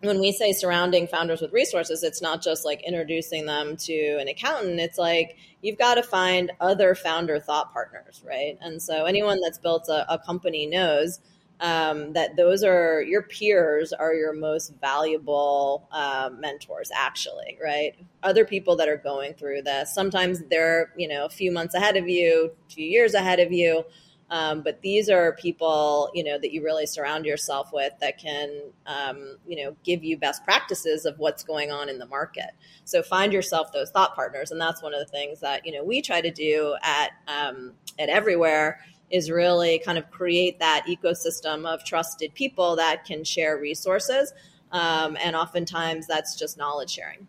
when 0.00 0.20
we 0.20 0.30
say 0.32 0.52
surrounding 0.52 1.06
founders 1.08 1.40
with 1.40 1.52
resources, 1.52 2.02
it's 2.02 2.22
not 2.22 2.42
just 2.42 2.64
like 2.64 2.82
introducing 2.86 3.46
them 3.46 3.76
to 3.76 4.18
an 4.20 4.28
accountant. 4.28 4.78
It's 4.78 4.98
like 4.98 5.36
you've 5.60 5.78
got 5.78 5.94
to 5.94 6.02
find 6.02 6.52
other 6.60 6.94
founder 6.94 7.40
thought 7.40 7.72
partners, 7.72 8.22
right? 8.24 8.56
And 8.60 8.80
so 8.80 9.06
anyone 9.06 9.40
that's 9.40 9.58
built 9.58 9.88
a, 9.88 10.12
a 10.12 10.18
company 10.18 10.66
knows 10.66 11.20
um, 11.60 12.12
that 12.12 12.36
those 12.36 12.62
are 12.62 13.02
your 13.02 13.22
peers 13.22 13.92
are 13.92 14.14
your 14.14 14.32
most 14.32 14.72
valuable 14.80 15.88
uh, 15.90 16.30
mentors, 16.38 16.90
actually, 16.94 17.58
right? 17.60 17.96
Other 18.22 18.44
people 18.44 18.76
that 18.76 18.88
are 18.88 18.96
going 18.96 19.34
through 19.34 19.62
this. 19.62 19.92
Sometimes 19.92 20.44
they're, 20.48 20.92
you 20.96 21.08
know, 21.08 21.24
a 21.24 21.30
few 21.30 21.50
months 21.50 21.74
ahead 21.74 21.96
of 21.96 22.08
you, 22.08 22.52
a 22.68 22.72
few 22.72 22.86
years 22.86 23.14
ahead 23.14 23.40
of 23.40 23.50
you 23.50 23.84
um, 24.30 24.62
but 24.62 24.82
these 24.82 25.08
are 25.08 25.32
people, 25.32 26.10
you 26.12 26.22
know, 26.22 26.38
that 26.38 26.52
you 26.52 26.62
really 26.62 26.86
surround 26.86 27.24
yourself 27.24 27.70
with 27.72 27.92
that 28.00 28.18
can, 28.18 28.60
um, 28.86 29.38
you 29.46 29.64
know, 29.64 29.76
give 29.84 30.04
you 30.04 30.18
best 30.18 30.44
practices 30.44 31.06
of 31.06 31.18
what's 31.18 31.42
going 31.42 31.70
on 31.70 31.88
in 31.88 31.98
the 31.98 32.06
market. 32.06 32.50
So 32.84 33.02
find 33.02 33.32
yourself 33.32 33.72
those 33.72 33.90
thought 33.90 34.14
partners, 34.14 34.50
and 34.50 34.60
that's 34.60 34.82
one 34.82 34.92
of 34.92 35.00
the 35.00 35.06
things 35.06 35.40
that 35.40 35.64
you 35.64 35.72
know 35.72 35.82
we 35.82 36.02
try 36.02 36.20
to 36.20 36.30
do 36.30 36.76
at 36.82 37.10
um, 37.26 37.72
at 37.98 38.10
everywhere 38.10 38.80
is 39.10 39.30
really 39.30 39.78
kind 39.78 39.96
of 39.96 40.10
create 40.10 40.58
that 40.58 40.84
ecosystem 40.86 41.66
of 41.66 41.82
trusted 41.82 42.34
people 42.34 42.76
that 42.76 43.06
can 43.06 43.24
share 43.24 43.58
resources, 43.58 44.34
um, 44.72 45.16
and 45.22 45.36
oftentimes 45.36 46.06
that's 46.06 46.36
just 46.36 46.58
knowledge 46.58 46.90
sharing. 46.90 47.26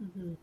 Mm-hmm. 0.00 0.34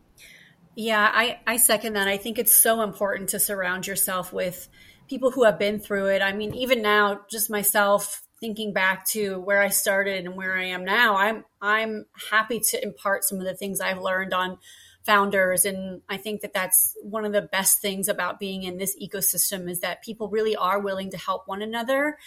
Yeah, 0.74 1.10
I, 1.10 1.40
I 1.46 1.56
second 1.56 1.94
that. 1.94 2.06
I 2.06 2.18
think 2.18 2.38
it's 2.38 2.54
so 2.54 2.82
important 2.82 3.30
to 3.30 3.38
surround 3.38 3.86
yourself 3.86 4.30
with 4.30 4.68
people 5.08 5.30
who 5.30 5.44
have 5.44 5.58
been 5.58 5.80
through 5.80 6.06
it. 6.06 6.22
I 6.22 6.32
mean, 6.32 6.54
even 6.54 6.82
now, 6.82 7.20
just 7.30 7.50
myself 7.50 8.22
thinking 8.40 8.72
back 8.72 9.06
to 9.06 9.38
where 9.40 9.62
I 9.62 9.68
started 9.68 10.24
and 10.24 10.36
where 10.36 10.56
I 10.56 10.64
am 10.64 10.84
now, 10.84 11.16
I'm 11.16 11.44
I'm 11.60 12.06
happy 12.30 12.60
to 12.70 12.82
impart 12.82 13.24
some 13.24 13.38
of 13.38 13.44
the 13.44 13.54
things 13.54 13.80
I've 13.80 14.00
learned 14.00 14.34
on 14.34 14.58
founders 15.04 15.64
and 15.64 16.02
I 16.08 16.16
think 16.16 16.40
that 16.40 16.52
that's 16.52 16.96
one 17.00 17.24
of 17.24 17.32
the 17.32 17.40
best 17.40 17.80
things 17.80 18.08
about 18.08 18.40
being 18.40 18.64
in 18.64 18.76
this 18.76 18.96
ecosystem 19.00 19.70
is 19.70 19.80
that 19.80 20.02
people 20.02 20.28
really 20.28 20.56
are 20.56 20.80
willing 20.80 21.12
to 21.12 21.16
help 21.16 21.46
one 21.46 21.62
another. 21.62 22.18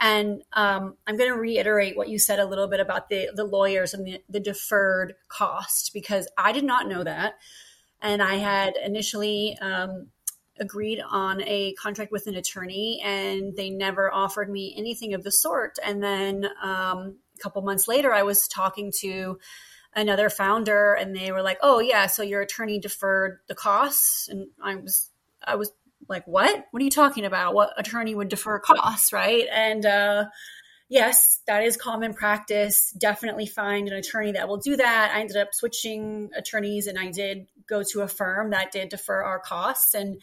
And 0.00 0.42
um, 0.54 0.96
I'm 1.06 1.18
going 1.18 1.30
to 1.30 1.38
reiterate 1.38 1.96
what 1.96 2.08
you 2.08 2.18
said 2.18 2.40
a 2.40 2.46
little 2.46 2.66
bit 2.66 2.80
about 2.80 3.08
the 3.08 3.30
the 3.34 3.44
lawyers 3.44 3.94
and 3.94 4.04
the, 4.04 4.20
the 4.28 4.40
deferred 4.40 5.14
cost 5.28 5.92
because 5.92 6.26
I 6.36 6.50
did 6.50 6.64
not 6.64 6.88
know 6.88 7.04
that, 7.04 7.34
and 8.00 8.20
I 8.20 8.36
had 8.36 8.74
initially 8.82 9.56
um, 9.60 10.08
agreed 10.58 11.00
on 11.08 11.42
a 11.42 11.74
contract 11.74 12.12
with 12.12 12.26
an 12.26 12.34
attorney 12.34 13.00
and 13.04 13.56
they 13.56 13.70
never 13.70 14.12
offered 14.12 14.50
me 14.50 14.74
anything 14.76 15.14
of 15.14 15.22
the 15.22 15.32
sort. 15.32 15.78
And 15.84 16.02
then 16.02 16.46
um, 16.62 17.18
a 17.34 17.42
couple 17.42 17.62
months 17.62 17.88
later, 17.88 18.12
I 18.12 18.22
was 18.22 18.48
talking 18.48 18.92
to 19.00 19.38
another 19.94 20.30
founder 20.30 20.94
and 20.94 21.14
they 21.14 21.32
were 21.32 21.42
like, 21.42 21.58
"Oh 21.62 21.80
yeah, 21.80 22.06
so 22.06 22.22
your 22.22 22.40
attorney 22.40 22.78
deferred 22.78 23.38
the 23.48 23.54
costs." 23.54 24.28
And 24.28 24.48
I 24.62 24.76
was 24.76 25.10
I 25.44 25.56
was 25.56 25.72
like, 26.08 26.26
"What? 26.26 26.64
What 26.70 26.80
are 26.80 26.84
you 26.84 26.90
talking 26.90 27.24
about? 27.24 27.54
What 27.54 27.72
attorney 27.76 28.14
would 28.14 28.28
defer 28.28 28.58
costs, 28.58 29.12
right?" 29.12 29.46
And 29.50 29.84
uh 29.86 30.24
yes, 30.88 31.40
that 31.46 31.64
is 31.64 31.76
common 31.76 32.12
practice. 32.12 32.94
Definitely 33.00 33.46
find 33.46 33.88
an 33.88 33.94
attorney 33.94 34.32
that 34.32 34.46
will 34.46 34.58
do 34.58 34.76
that. 34.76 35.12
I 35.14 35.20
ended 35.20 35.38
up 35.38 35.48
switching 35.52 36.30
attorneys 36.36 36.86
and 36.86 36.98
I 36.98 37.10
did 37.10 37.46
go 37.68 37.82
to 37.92 38.02
a 38.02 38.08
firm 38.08 38.50
that 38.50 38.72
did 38.72 38.88
defer 38.88 39.22
our 39.22 39.38
costs. 39.38 39.94
And, 39.94 40.20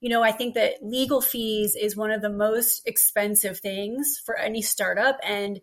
you 0.00 0.08
know, 0.08 0.22
I 0.22 0.32
think 0.32 0.54
that 0.54 0.74
legal 0.82 1.20
fees 1.20 1.76
is 1.76 1.96
one 1.96 2.10
of 2.10 2.22
the 2.22 2.30
most 2.30 2.82
expensive 2.86 3.58
things 3.58 4.20
for 4.24 4.36
any 4.36 4.62
startup. 4.62 5.18
And 5.22 5.60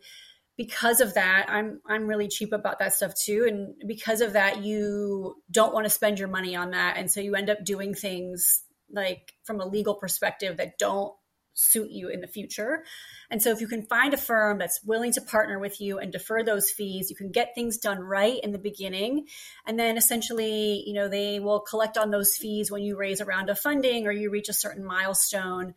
because 0.57 1.01
of 1.01 1.15
that, 1.15 1.47
I'm 1.49 1.81
I'm 1.87 2.07
really 2.07 2.27
cheap 2.27 2.53
about 2.53 2.79
that 2.79 2.93
stuff 2.93 3.13
too. 3.15 3.45
And 3.47 3.73
because 3.87 4.21
of 4.21 4.33
that, 4.33 4.63
you 4.63 5.35
don't 5.49 5.73
want 5.73 5.85
to 5.85 5.89
spend 5.89 6.19
your 6.19 6.27
money 6.27 6.55
on 6.55 6.71
that. 6.71 6.97
And 6.97 7.11
so 7.11 7.21
you 7.21 7.35
end 7.35 7.49
up 7.49 7.63
doing 7.65 7.93
things 7.93 8.63
like 8.91 9.33
from 9.43 9.59
a 9.59 9.67
legal 9.67 9.95
perspective 9.95 10.57
that 10.57 10.77
don't 10.77 11.13
suit 11.53 11.91
you 11.91 12.09
in 12.09 12.21
the 12.21 12.27
future. 12.27 12.83
And 13.29 13.41
so 13.41 13.51
if 13.51 13.61
you 13.61 13.67
can 13.67 13.85
find 13.85 14.13
a 14.13 14.17
firm 14.17 14.57
that's 14.57 14.83
willing 14.83 15.11
to 15.13 15.21
partner 15.21 15.59
with 15.59 15.79
you 15.79 15.99
and 15.99 16.11
defer 16.11 16.43
those 16.43 16.71
fees, 16.71 17.09
you 17.09 17.15
can 17.15 17.31
get 17.31 17.55
things 17.55 17.77
done 17.77 17.99
right 17.99 18.39
in 18.43 18.51
the 18.51 18.59
beginning. 18.59 19.27
And 19.65 19.79
then 19.79 19.97
essentially, 19.97 20.83
you 20.85 20.93
know, 20.93 21.07
they 21.07 21.39
will 21.39 21.59
collect 21.59 21.97
on 21.97 22.11
those 22.11 22.35
fees 22.35 22.71
when 22.71 22.83
you 22.83 22.97
raise 22.97 23.21
a 23.21 23.25
round 23.25 23.49
of 23.49 23.59
funding 23.59 24.07
or 24.07 24.11
you 24.11 24.29
reach 24.29 24.49
a 24.49 24.53
certain 24.53 24.83
milestone. 24.83 25.73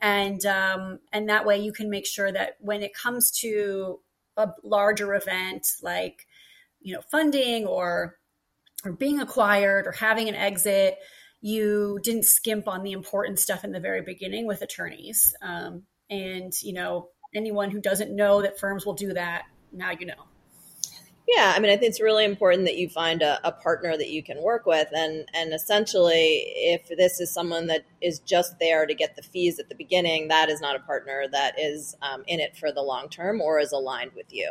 And 0.00 0.44
um, 0.46 1.00
and 1.12 1.28
that 1.28 1.44
way 1.44 1.58
you 1.58 1.72
can 1.72 1.90
make 1.90 2.06
sure 2.06 2.32
that 2.32 2.56
when 2.60 2.82
it 2.82 2.94
comes 2.94 3.30
to 3.40 4.00
a 4.36 4.48
larger 4.62 5.14
event 5.14 5.66
like, 5.82 6.26
you 6.80 6.94
know, 6.94 7.02
funding 7.10 7.66
or 7.66 8.16
or 8.84 8.92
being 8.92 9.20
acquired 9.20 9.86
or 9.86 9.92
having 9.92 10.28
an 10.30 10.34
exit, 10.34 10.96
you 11.40 11.98
didn't 12.02 12.24
skimp 12.24 12.68
on 12.68 12.82
the 12.82 12.92
important 12.92 13.38
stuff 13.38 13.64
in 13.64 13.72
the 13.72 13.80
very 13.80 14.02
beginning 14.02 14.46
with 14.46 14.62
attorneys. 14.62 15.34
Um, 15.42 15.84
and, 16.08 16.52
you 16.62 16.72
know, 16.72 17.08
anyone 17.34 17.70
who 17.70 17.80
doesn't 17.80 18.14
know 18.14 18.42
that 18.42 18.58
firms 18.58 18.84
will 18.84 18.94
do 18.94 19.12
that, 19.14 19.44
now 19.72 19.90
you 19.90 20.06
know. 20.06 20.26
Yeah, 21.28 21.52
I 21.54 21.60
mean, 21.60 21.70
I 21.70 21.76
think 21.76 21.90
it's 21.90 22.00
really 22.00 22.24
important 22.24 22.64
that 22.64 22.76
you 22.76 22.88
find 22.88 23.22
a, 23.22 23.38
a, 23.46 23.52
partner 23.52 23.96
that 23.96 24.08
you 24.08 24.20
can 24.20 24.42
work 24.42 24.66
with, 24.66 24.88
and 24.92 25.28
and 25.32 25.54
essentially, 25.54 26.42
if 26.56 26.88
this 26.88 27.20
is 27.20 27.32
someone 27.32 27.68
that 27.68 27.84
is 28.00 28.18
just 28.18 28.58
there 28.58 28.84
to 28.84 28.94
get 28.94 29.14
the 29.14 29.22
fees 29.22 29.60
at 29.60 29.68
the 29.68 29.76
beginning, 29.76 30.26
that 30.28 30.48
is 30.48 30.60
not 30.60 30.74
a 30.74 30.80
partner 30.80 31.26
that 31.30 31.56
is 31.56 31.94
um, 32.02 32.24
in 32.26 32.40
it 32.40 32.56
for 32.56 32.72
the 32.72 32.82
long 32.82 33.08
term 33.08 33.40
or 33.40 33.60
is 33.60 33.70
aligned 33.70 34.10
with 34.16 34.26
you. 34.30 34.50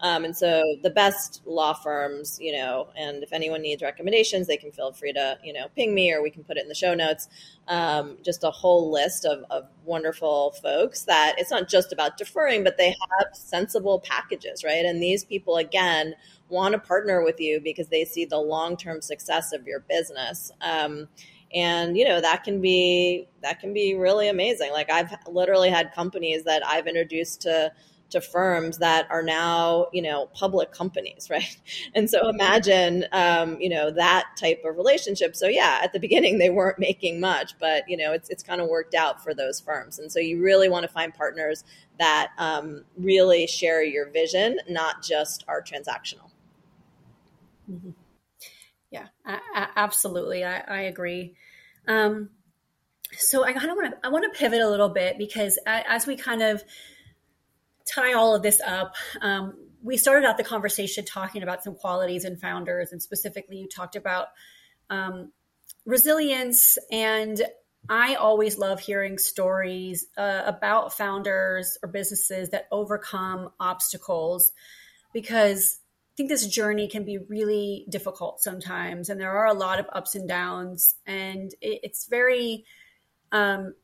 Um, 0.00 0.24
and 0.24 0.36
so 0.36 0.62
the 0.82 0.90
best 0.90 1.42
law 1.44 1.72
firms, 1.72 2.38
you 2.40 2.52
know, 2.52 2.88
and 2.96 3.22
if 3.22 3.32
anyone 3.32 3.62
needs 3.62 3.82
recommendations, 3.82 4.46
they 4.46 4.56
can 4.56 4.70
feel 4.70 4.92
free 4.92 5.12
to, 5.12 5.38
you 5.42 5.52
know, 5.52 5.66
ping 5.74 5.94
me 5.94 6.12
or 6.12 6.22
we 6.22 6.30
can 6.30 6.44
put 6.44 6.56
it 6.56 6.62
in 6.62 6.68
the 6.68 6.74
show 6.74 6.94
notes. 6.94 7.28
Um, 7.66 8.18
just 8.22 8.44
a 8.44 8.50
whole 8.50 8.90
list 8.92 9.24
of, 9.24 9.44
of 9.50 9.68
wonderful 9.84 10.52
folks 10.62 11.02
that 11.02 11.34
it's 11.38 11.50
not 11.50 11.68
just 11.68 11.92
about 11.92 12.16
deferring, 12.16 12.62
but 12.62 12.78
they 12.78 12.88
have 12.88 13.34
sensible 13.34 14.00
packages, 14.00 14.62
right? 14.62 14.84
And 14.84 15.02
these 15.02 15.24
people, 15.24 15.56
again, 15.56 16.14
want 16.48 16.72
to 16.72 16.78
partner 16.78 17.22
with 17.22 17.40
you 17.40 17.60
because 17.60 17.88
they 17.88 18.04
see 18.04 18.24
the 18.24 18.38
long 18.38 18.76
term 18.76 19.00
success 19.00 19.52
of 19.52 19.66
your 19.66 19.80
business. 19.80 20.52
Um, 20.60 21.08
and 21.54 21.96
you 21.96 22.04
know 22.04 22.20
that 22.20 22.44
can 22.44 22.60
be 22.60 23.26
that 23.42 23.58
can 23.58 23.72
be 23.72 23.94
really 23.94 24.28
amazing 24.28 24.70
like 24.70 24.90
i've 24.90 25.10
literally 25.26 25.70
had 25.70 25.92
companies 25.94 26.44
that 26.44 26.62
i've 26.66 26.86
introduced 26.86 27.40
to 27.40 27.72
to 28.10 28.20
firms 28.20 28.78
that 28.78 29.06
are 29.10 29.22
now 29.22 29.86
you 29.92 30.02
know 30.02 30.26
public 30.34 30.72
companies 30.72 31.28
right? 31.30 31.56
And 31.94 32.08
so 32.08 32.28
imagine 32.28 33.06
um, 33.12 33.60
you 33.60 33.68
know 33.68 33.90
that 33.90 34.26
type 34.38 34.62
of 34.64 34.76
relationship. 34.76 35.36
So 35.36 35.46
yeah 35.46 35.80
at 35.82 35.92
the 35.92 36.00
beginning 36.00 36.38
they 36.38 36.50
weren't 36.50 36.78
making 36.78 37.20
much 37.20 37.58
but 37.58 37.84
you 37.88 37.96
know 37.96 38.12
it's, 38.12 38.28
it's 38.28 38.42
kind 38.42 38.60
of 38.60 38.68
worked 38.68 38.94
out 38.94 39.22
for 39.22 39.34
those 39.34 39.60
firms. 39.60 39.98
And 39.98 40.10
so 40.10 40.20
you 40.20 40.42
really 40.42 40.68
want 40.68 40.84
to 40.84 40.92
find 40.92 41.14
partners 41.14 41.64
that 41.98 42.30
um, 42.38 42.84
really 42.96 43.46
share 43.46 43.82
your 43.82 44.10
vision 44.10 44.58
not 44.68 45.02
just 45.02 45.44
are 45.48 45.62
transactional. 45.62 46.30
Mm-hmm. 47.70 47.90
yeah 48.90 49.08
I, 49.26 49.40
I, 49.54 49.68
absolutely. 49.76 50.44
I, 50.44 50.60
I 50.60 50.80
agree. 50.82 51.34
Um, 51.86 52.30
so 53.16 53.44
i 53.44 53.52
kind 53.52 53.70
of 53.70 53.76
want 53.76 53.90
to 53.90 54.06
i 54.06 54.10
want 54.10 54.24
to 54.30 54.38
pivot 54.38 54.60
a 54.60 54.68
little 54.68 54.88
bit 54.88 55.16
because 55.18 55.58
as 55.66 56.06
we 56.06 56.16
kind 56.16 56.42
of 56.42 56.62
tie 57.92 58.14
all 58.14 58.34
of 58.34 58.42
this 58.42 58.60
up, 58.60 58.94
um, 59.20 59.54
we 59.82 59.96
started 59.96 60.26
out 60.26 60.36
the 60.36 60.44
conversation 60.44 61.04
talking 61.04 61.42
about 61.42 61.62
some 61.62 61.74
qualities 61.74 62.24
in 62.24 62.36
founders, 62.36 62.92
and 62.92 63.02
specifically, 63.02 63.58
you 63.58 63.68
talked 63.68 63.96
about 63.96 64.28
um, 64.90 65.32
resilience. 65.84 66.78
And 66.90 67.40
I 67.88 68.16
always 68.16 68.58
love 68.58 68.80
hearing 68.80 69.18
stories 69.18 70.06
uh, 70.16 70.42
about 70.44 70.92
founders 70.92 71.78
or 71.82 71.88
businesses 71.88 72.50
that 72.50 72.66
overcome 72.70 73.50
obstacles 73.60 74.52
because 75.12 75.80
I 75.80 76.14
think 76.16 76.28
this 76.28 76.46
journey 76.46 76.88
can 76.88 77.04
be 77.04 77.18
really 77.18 77.86
difficult 77.88 78.40
sometimes, 78.40 79.08
and 79.08 79.20
there 79.20 79.30
are 79.30 79.46
a 79.46 79.54
lot 79.54 79.78
of 79.78 79.86
ups 79.92 80.16
and 80.16 80.28
downs, 80.28 80.96
and 81.06 81.52
it, 81.60 81.80
it's 81.84 82.06
very 82.06 82.64
um, 83.30 83.74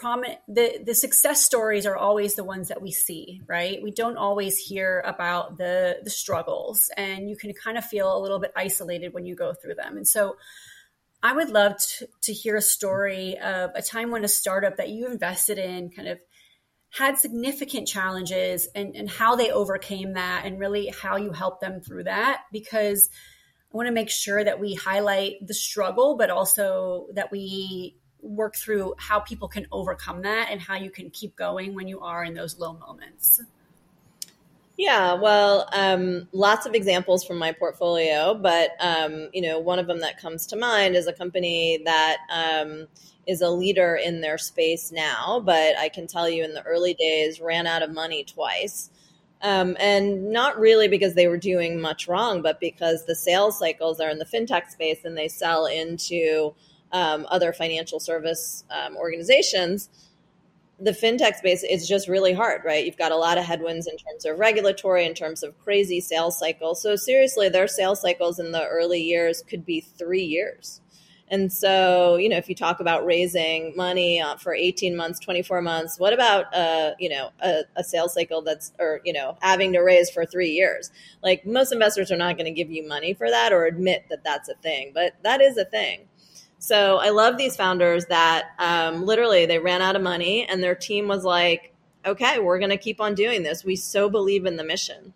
prominent 0.00 0.38
the 0.48 0.80
the 0.84 0.94
success 0.94 1.44
stories 1.44 1.84
are 1.84 1.96
always 1.96 2.34
the 2.34 2.44
ones 2.44 2.68
that 2.68 2.80
we 2.80 2.90
see 2.90 3.42
right? 3.46 3.82
We 3.82 3.90
don't 3.90 4.16
always 4.16 4.56
hear 4.56 5.02
about 5.06 5.58
the 5.58 5.98
the 6.02 6.10
struggles 6.10 6.90
and 6.96 7.28
you 7.28 7.36
can 7.36 7.52
kind 7.52 7.76
of 7.76 7.84
feel 7.84 8.16
a 8.16 8.20
little 8.20 8.38
bit 8.38 8.52
isolated 8.56 9.12
when 9.12 9.26
you 9.26 9.36
go 9.36 9.52
through 9.52 9.74
them. 9.74 9.96
And 9.96 10.08
so 10.08 10.36
i 11.22 11.32
would 11.32 11.50
love 11.50 11.76
to, 11.76 12.08
to 12.22 12.32
hear 12.32 12.56
a 12.56 12.62
story 12.62 13.38
of 13.38 13.70
a 13.74 13.82
time 13.82 14.10
when 14.10 14.24
a 14.24 14.28
startup 14.28 14.76
that 14.76 14.88
you 14.88 15.06
invested 15.06 15.58
in 15.58 15.90
kind 15.90 16.08
of 16.08 16.18
had 16.92 17.18
significant 17.18 17.86
challenges 17.86 18.68
and, 18.74 18.96
and 18.96 19.08
how 19.08 19.36
they 19.36 19.50
overcame 19.50 20.14
that 20.14 20.42
and 20.44 20.58
really 20.58 20.88
how 20.88 21.16
you 21.16 21.30
helped 21.30 21.60
them 21.60 21.80
through 21.80 22.04
that 22.04 22.42
because 22.52 23.10
i 23.72 23.76
want 23.76 23.86
to 23.86 23.92
make 23.92 24.10
sure 24.10 24.42
that 24.42 24.60
we 24.60 24.74
highlight 24.74 25.34
the 25.46 25.54
struggle 25.54 26.16
but 26.16 26.30
also 26.30 27.06
that 27.14 27.30
we 27.30 27.99
work 28.22 28.56
through 28.56 28.94
how 28.98 29.20
people 29.20 29.48
can 29.48 29.66
overcome 29.72 30.22
that 30.22 30.48
and 30.50 30.60
how 30.60 30.76
you 30.76 30.90
can 30.90 31.10
keep 31.10 31.34
going 31.36 31.74
when 31.74 31.88
you 31.88 32.00
are 32.00 32.24
in 32.24 32.34
those 32.34 32.58
low 32.58 32.74
moments. 32.74 33.42
Yeah, 34.76 35.12
well, 35.12 35.68
um, 35.74 36.26
lots 36.32 36.64
of 36.64 36.74
examples 36.74 37.22
from 37.22 37.36
my 37.36 37.52
portfolio, 37.52 38.32
but 38.32 38.70
um, 38.80 39.28
you 39.34 39.42
know, 39.42 39.58
one 39.58 39.78
of 39.78 39.86
them 39.86 40.00
that 40.00 40.18
comes 40.18 40.46
to 40.46 40.56
mind 40.56 40.96
is 40.96 41.06
a 41.06 41.12
company 41.12 41.82
that 41.84 42.16
um, 42.32 42.86
is 43.26 43.42
a 43.42 43.50
leader 43.50 43.96
in 44.02 44.22
their 44.22 44.38
space 44.38 44.90
now, 44.90 45.42
but 45.44 45.78
I 45.78 45.90
can 45.90 46.06
tell 46.06 46.30
you 46.30 46.44
in 46.44 46.54
the 46.54 46.62
early 46.62 46.94
days 46.94 47.42
ran 47.42 47.66
out 47.66 47.82
of 47.82 47.90
money 47.90 48.24
twice. 48.24 48.88
Um, 49.42 49.76
and 49.80 50.32
not 50.32 50.58
really 50.58 50.88
because 50.88 51.14
they 51.14 51.26
were 51.26 51.38
doing 51.38 51.80
much 51.80 52.08
wrong, 52.08 52.42
but 52.42 52.58
because 52.58 53.04
the 53.04 53.14
sales 53.14 53.58
cycles 53.58 54.00
are 54.00 54.08
in 54.08 54.18
the 54.18 54.24
fintech 54.24 54.70
space 54.70 55.04
and 55.04 55.16
they 55.16 55.28
sell 55.28 55.66
into 55.66 56.54
um, 56.92 57.26
other 57.30 57.52
financial 57.52 58.00
service 58.00 58.64
um, 58.70 58.96
organizations, 58.96 59.88
the 60.80 60.92
fintech 60.92 61.36
space 61.36 61.62
is 61.62 61.86
just 61.86 62.08
really 62.08 62.32
hard, 62.32 62.62
right? 62.64 62.84
You've 62.84 62.96
got 62.96 63.12
a 63.12 63.16
lot 63.16 63.36
of 63.36 63.44
headwinds 63.44 63.86
in 63.86 63.96
terms 63.98 64.24
of 64.24 64.38
regulatory, 64.38 65.04
in 65.04 65.14
terms 65.14 65.42
of 65.42 65.58
crazy 65.62 66.00
sales 66.00 66.38
cycles. 66.38 66.82
So 66.82 66.96
seriously, 66.96 67.48
their 67.48 67.68
sales 67.68 68.00
cycles 68.00 68.38
in 68.38 68.52
the 68.52 68.66
early 68.66 69.02
years 69.02 69.42
could 69.46 69.66
be 69.66 69.80
three 69.80 70.24
years. 70.24 70.80
And 71.32 71.52
so, 71.52 72.16
you 72.16 72.28
know, 72.28 72.38
if 72.38 72.48
you 72.48 72.56
talk 72.56 72.80
about 72.80 73.06
raising 73.06 73.72
money 73.76 74.20
uh, 74.20 74.36
for 74.36 74.52
18 74.52 74.96
months, 74.96 75.20
24 75.20 75.62
months, 75.62 75.96
what 75.96 76.12
about, 76.12 76.52
uh, 76.52 76.94
you 76.98 77.08
know, 77.08 77.30
a, 77.40 77.60
a, 77.76 77.84
sales 77.84 78.14
cycle 78.14 78.42
that's, 78.42 78.72
or, 78.80 79.00
you 79.04 79.12
know, 79.12 79.38
having 79.40 79.72
to 79.74 79.78
raise 79.78 80.10
for 80.10 80.26
three 80.26 80.50
years? 80.50 80.90
Like 81.22 81.46
most 81.46 81.70
investors 81.70 82.10
are 82.10 82.16
not 82.16 82.36
going 82.36 82.46
to 82.46 82.50
give 82.50 82.72
you 82.72 82.86
money 82.86 83.14
for 83.14 83.30
that 83.30 83.52
or 83.52 83.64
admit 83.66 84.06
that 84.10 84.24
that's 84.24 84.48
a 84.48 84.54
thing, 84.54 84.90
but 84.92 85.12
that 85.22 85.40
is 85.40 85.56
a 85.56 85.64
thing. 85.64 86.08
So 86.62 86.98
I 86.98 87.08
love 87.08 87.38
these 87.38 87.56
founders 87.56 88.04
that 88.06 88.50
um, 88.58 89.06
literally 89.06 89.46
they 89.46 89.58
ran 89.58 89.80
out 89.80 89.96
of 89.96 90.02
money 90.02 90.46
and 90.46 90.62
their 90.62 90.74
team 90.74 91.08
was 91.08 91.24
like, 91.24 91.72
okay, 92.04 92.38
we're 92.38 92.58
going 92.58 92.70
to 92.70 92.76
keep 92.76 93.00
on 93.00 93.14
doing 93.14 93.42
this. 93.42 93.64
We 93.64 93.76
so 93.76 94.10
believe 94.10 94.44
in 94.44 94.56
the 94.56 94.64
mission. 94.64 95.14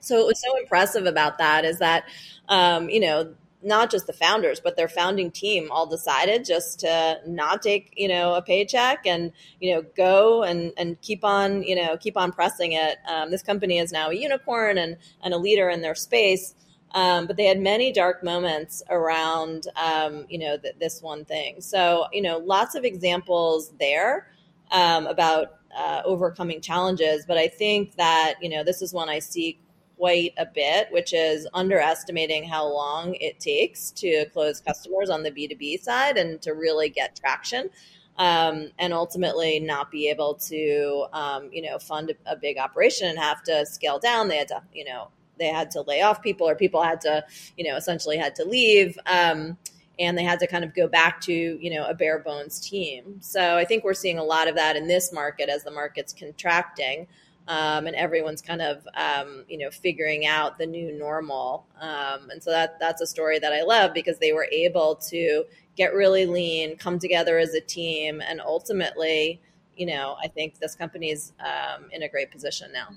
So 0.00 0.18
it 0.18 0.26
was 0.26 0.40
so 0.40 0.56
impressive 0.58 1.04
about 1.04 1.36
that 1.36 1.66
is 1.66 1.80
that, 1.80 2.04
um, 2.48 2.88
you 2.88 2.98
know, 2.98 3.34
not 3.62 3.90
just 3.90 4.06
the 4.06 4.14
founders, 4.14 4.58
but 4.58 4.74
their 4.76 4.88
founding 4.88 5.30
team 5.30 5.70
all 5.70 5.84
decided 5.86 6.46
just 6.46 6.80
to 6.80 7.20
not 7.26 7.60
take, 7.60 7.92
you 7.94 8.08
know, 8.08 8.32
a 8.32 8.40
paycheck 8.40 9.06
and, 9.06 9.32
you 9.60 9.74
know, 9.74 9.82
go 9.94 10.42
and, 10.42 10.72
and 10.78 10.98
keep 11.02 11.24
on, 11.24 11.62
you 11.62 11.76
know, 11.76 11.98
keep 11.98 12.16
on 12.16 12.32
pressing 12.32 12.72
it. 12.72 12.96
Um, 13.06 13.30
this 13.30 13.42
company 13.42 13.78
is 13.78 13.92
now 13.92 14.08
a 14.08 14.14
unicorn 14.14 14.78
and, 14.78 14.96
and 15.22 15.34
a 15.34 15.36
leader 15.36 15.68
in 15.68 15.82
their 15.82 15.94
space. 15.94 16.54
Um, 16.92 17.26
but 17.26 17.36
they 17.36 17.44
had 17.44 17.60
many 17.60 17.92
dark 17.92 18.24
moments 18.24 18.82
around, 18.90 19.66
um, 19.76 20.26
you 20.28 20.38
know, 20.38 20.56
th- 20.56 20.74
this 20.80 21.00
one 21.00 21.24
thing. 21.24 21.60
So, 21.60 22.06
you 22.12 22.22
know, 22.22 22.38
lots 22.38 22.74
of 22.74 22.84
examples 22.84 23.72
there 23.78 24.28
um, 24.72 25.06
about 25.06 25.60
uh, 25.76 26.02
overcoming 26.04 26.60
challenges. 26.60 27.24
But 27.26 27.38
I 27.38 27.48
think 27.48 27.96
that, 27.96 28.34
you 28.40 28.48
know, 28.48 28.64
this 28.64 28.82
is 28.82 28.92
one 28.92 29.08
I 29.08 29.20
see 29.20 29.58
quite 29.96 30.32
a 30.38 30.46
bit, 30.46 30.88
which 30.90 31.12
is 31.12 31.46
underestimating 31.52 32.42
how 32.44 32.66
long 32.66 33.14
it 33.20 33.38
takes 33.38 33.90
to 33.92 34.24
close 34.32 34.60
customers 34.60 35.10
on 35.10 35.22
the 35.22 35.30
B2B 35.30 35.80
side 35.80 36.16
and 36.16 36.40
to 36.42 36.54
really 36.54 36.88
get 36.88 37.14
traction. 37.14 37.70
Um, 38.16 38.70
and 38.78 38.92
ultimately 38.92 39.60
not 39.60 39.90
be 39.90 40.10
able 40.10 40.34
to, 40.34 41.06
um, 41.14 41.48
you 41.52 41.62
know, 41.62 41.78
fund 41.78 42.10
a, 42.10 42.32
a, 42.32 42.36
big 42.36 42.58
operation 42.58 43.08
and 43.08 43.18
have 43.18 43.42
to 43.44 43.64
scale 43.64 43.98
down. 43.98 44.28
They 44.28 44.36
had 44.36 44.48
to, 44.48 44.62
you 44.74 44.84
know, 44.84 45.08
they 45.40 45.48
had 45.48 45.72
to 45.72 45.82
lay 45.82 46.02
off 46.02 46.22
people 46.22 46.48
or 46.48 46.54
people 46.54 46.82
had 46.82 47.00
to, 47.00 47.24
you 47.56 47.64
know, 47.64 47.76
essentially 47.76 48.16
had 48.16 48.36
to 48.36 48.44
leave. 48.44 48.96
Um, 49.06 49.58
and 49.98 50.16
they 50.16 50.22
had 50.22 50.38
to 50.40 50.46
kind 50.46 50.64
of 50.64 50.74
go 50.74 50.86
back 50.86 51.20
to, 51.22 51.32
you 51.32 51.70
know, 51.74 51.84
a 51.86 51.94
bare 51.94 52.20
bones 52.20 52.60
team. 52.60 53.16
So 53.20 53.56
I 53.56 53.64
think 53.64 53.84
we're 53.84 53.92
seeing 53.94 54.18
a 54.18 54.24
lot 54.24 54.48
of 54.48 54.54
that 54.54 54.76
in 54.76 54.86
this 54.86 55.12
market 55.12 55.48
as 55.48 55.64
the 55.64 55.70
market's 55.70 56.12
contracting. 56.12 57.06
Um, 57.48 57.88
and 57.88 57.96
everyone's 57.96 58.42
kind 58.42 58.62
of 58.62 58.86
um, 58.94 59.44
you 59.48 59.58
know 59.58 59.70
figuring 59.70 60.24
out 60.24 60.56
the 60.56 60.66
new 60.66 60.96
normal. 60.96 61.66
Um, 61.80 62.30
and 62.30 62.40
so 62.40 62.50
that 62.50 62.78
that's 62.78 63.00
a 63.00 63.06
story 63.06 63.40
that 63.40 63.52
I 63.52 63.62
love 63.62 63.92
because 63.92 64.18
they 64.18 64.32
were 64.32 64.46
able 64.52 64.94
to 65.08 65.44
get 65.76 65.92
really 65.92 66.26
lean, 66.26 66.76
come 66.76 67.00
together 67.00 67.38
as 67.38 67.54
a 67.54 67.60
team, 67.60 68.20
and 68.20 68.40
ultimately, 68.40 69.40
you 69.76 69.86
know, 69.86 70.16
I 70.22 70.28
think 70.28 70.60
this 70.60 70.76
company's 70.76 71.32
um, 71.40 71.88
in 71.90 72.04
a 72.04 72.08
great 72.08 72.30
position 72.30 72.70
now. 72.72 72.90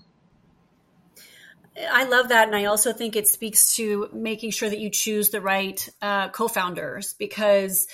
I 1.78 2.04
love 2.06 2.30
that. 2.30 2.48
And 2.48 2.56
I 2.56 2.66
also 2.66 2.94
think 2.94 3.16
it 3.16 3.28
speaks 3.28 3.76
to 3.78 4.10
making 4.14 4.52
sure 4.52 4.70
that 4.70 4.80
you 4.80 4.90
choose 4.90 5.30
the 5.30 5.42
right 5.42 5.88
uh, 6.02 6.30
co 6.30 6.48
founders 6.48 7.14
because, 7.14 7.88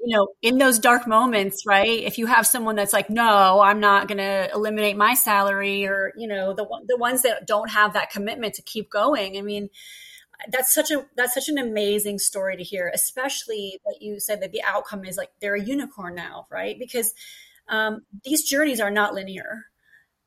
you 0.00 0.16
know, 0.16 0.28
in 0.42 0.58
those 0.58 0.78
dark 0.78 1.06
moments, 1.06 1.64
right? 1.66 2.02
If 2.02 2.18
you 2.18 2.26
have 2.26 2.46
someone 2.46 2.76
that's 2.76 2.92
like, 2.92 3.10
no, 3.10 3.60
I'm 3.60 3.80
not 3.80 4.08
going 4.08 4.18
to 4.18 4.50
eliminate 4.52 4.96
my 4.96 5.14
salary, 5.14 5.86
or, 5.86 6.12
you 6.16 6.26
know, 6.26 6.54
the, 6.54 6.66
the 6.86 6.96
ones 6.96 7.22
that 7.22 7.46
don't 7.46 7.70
have 7.70 7.92
that 7.92 8.10
commitment 8.10 8.54
to 8.54 8.62
keep 8.62 8.90
going, 8.90 9.38
I 9.38 9.42
mean, 9.42 9.70
that's 10.50 10.72
such 10.72 10.90
a 10.90 11.04
that's 11.16 11.34
such 11.34 11.48
an 11.48 11.58
amazing 11.58 12.18
story 12.18 12.56
to 12.56 12.62
hear 12.62 12.90
especially 12.94 13.80
that 13.84 13.96
you 14.00 14.20
said 14.20 14.40
that 14.40 14.52
the 14.52 14.62
outcome 14.62 15.04
is 15.04 15.16
like 15.16 15.30
they're 15.40 15.56
a 15.56 15.60
unicorn 15.60 16.14
now 16.14 16.46
right 16.48 16.78
because 16.78 17.12
um, 17.68 18.02
these 18.24 18.48
journeys 18.48 18.80
are 18.80 18.90
not 18.90 19.14
linear 19.14 19.64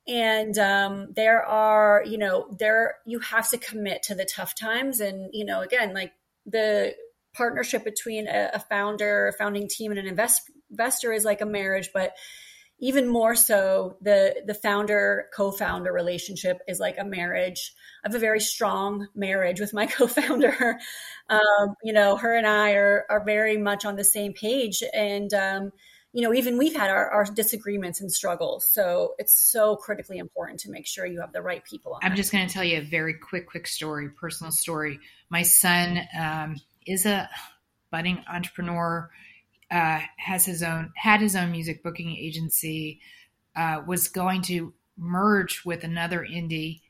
and 0.08 0.58
um, 0.58 1.08
there 1.16 1.43
are 1.43 2.04
you 2.06 2.18
know 2.18 2.56
there 2.60 2.95
you 3.06 3.20
have 3.20 3.49
to 3.49 3.58
commit 3.58 4.04
to 4.04 4.16
the 4.16 4.26
tough 4.26 4.56
times. 4.56 4.99
And 4.99 5.30
you 5.34 5.45
know 5.45 5.62
again 5.62 5.93
like 5.93 6.14
the 6.45 6.93
partnership 7.34 7.84
between 7.84 8.28
a, 8.28 8.52
a 8.54 8.60
founder 8.60 9.28
a 9.28 9.34
founding 9.34 9.68
team 9.68 9.91
and 9.91 9.99
an 9.99 10.08
invest, 10.08 10.41
investor 10.70 11.14
is 11.14 11.24
like 11.24 11.41
a 11.41 11.45
marriage 11.45 11.89
but 11.93 12.14
even 12.82 13.08
more 13.08 13.36
so 13.36 13.95
the 14.02 14.41
the 14.45 14.56
founder 14.56 15.28
co-founder 15.36 15.93
relationship 15.93 16.58
is 16.68 16.80
like 16.80 16.97
a 16.97 17.06
marriage. 17.06 17.74
I 18.04 18.08
have 18.08 18.16
a 18.16 18.20
very 18.20 18.39
strong 18.39 19.08
marriage 19.16 19.60
with 19.60 19.72
my 19.72 19.86
co-founder. 19.97 20.80
Um, 21.30 21.76
you 21.84 21.93
know 21.93 22.18
her 22.18 22.36
and 22.36 22.47
i 22.47 22.72
are 22.72 23.06
are 23.10 23.24
very 23.24 23.58
much 23.58 23.86
on 23.86 23.95
the 23.95 24.04
same 24.04 24.34
page. 24.34 24.84
And 24.93 25.32
um, 25.34 25.72
you 26.14 26.22
know, 26.22 26.34
even 26.34 26.57
we've 26.57 26.76
had 26.76 26.89
our, 26.89 27.09
our 27.09 27.26
disagreements 27.26 28.01
and 28.01 28.12
struggles. 28.12 28.68
So 28.70 29.14
it's 29.18 29.34
so 29.34 29.78
critically 29.78 30.18
important 30.18 30.59
to 30.62 30.70
make 30.70 30.86
sure 30.86 31.05
you 31.05 31.22
have 31.22 31.32
the 31.32 31.41
right 31.41 31.64
people. 31.64 31.97
I'm 32.01 32.16
just 32.16 32.32
going 32.32 32.45
to 32.45 32.53
tell 32.53 32.64
you 32.64 32.80
a 32.80 32.84
very 32.84 33.14
quick, 33.14 33.47
quick 33.47 33.66
story, 33.66 34.09
personal 34.09 34.51
story. 34.51 34.99
My 35.30 35.43
son 35.43 36.01
um, 36.20 36.57
is 36.86 37.05
a 37.05 37.30
budding 37.91 38.24
entrepreneur, 38.32 39.09
uh, 39.70 40.01
has 40.18 40.45
his 40.45 40.64
own, 40.64 40.91
had 40.95 41.22
his 41.22 41.36
own 41.36 41.51
music 41.51 41.82
booking 41.82 42.16
agency, 42.16 42.99
uh, 43.55 43.82
was 43.88 44.09
going 44.09 44.41
to 44.43 44.74
merge 44.97 45.64
with 45.64 45.86
another 45.86 46.28
indie. 46.30 46.82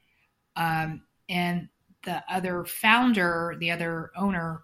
Um, 0.56 1.04
and 1.30 1.70
the 2.04 2.24
other 2.28 2.66
founder, 2.66 3.56
the 3.60 3.70
other 3.70 4.12
owner, 4.18 4.64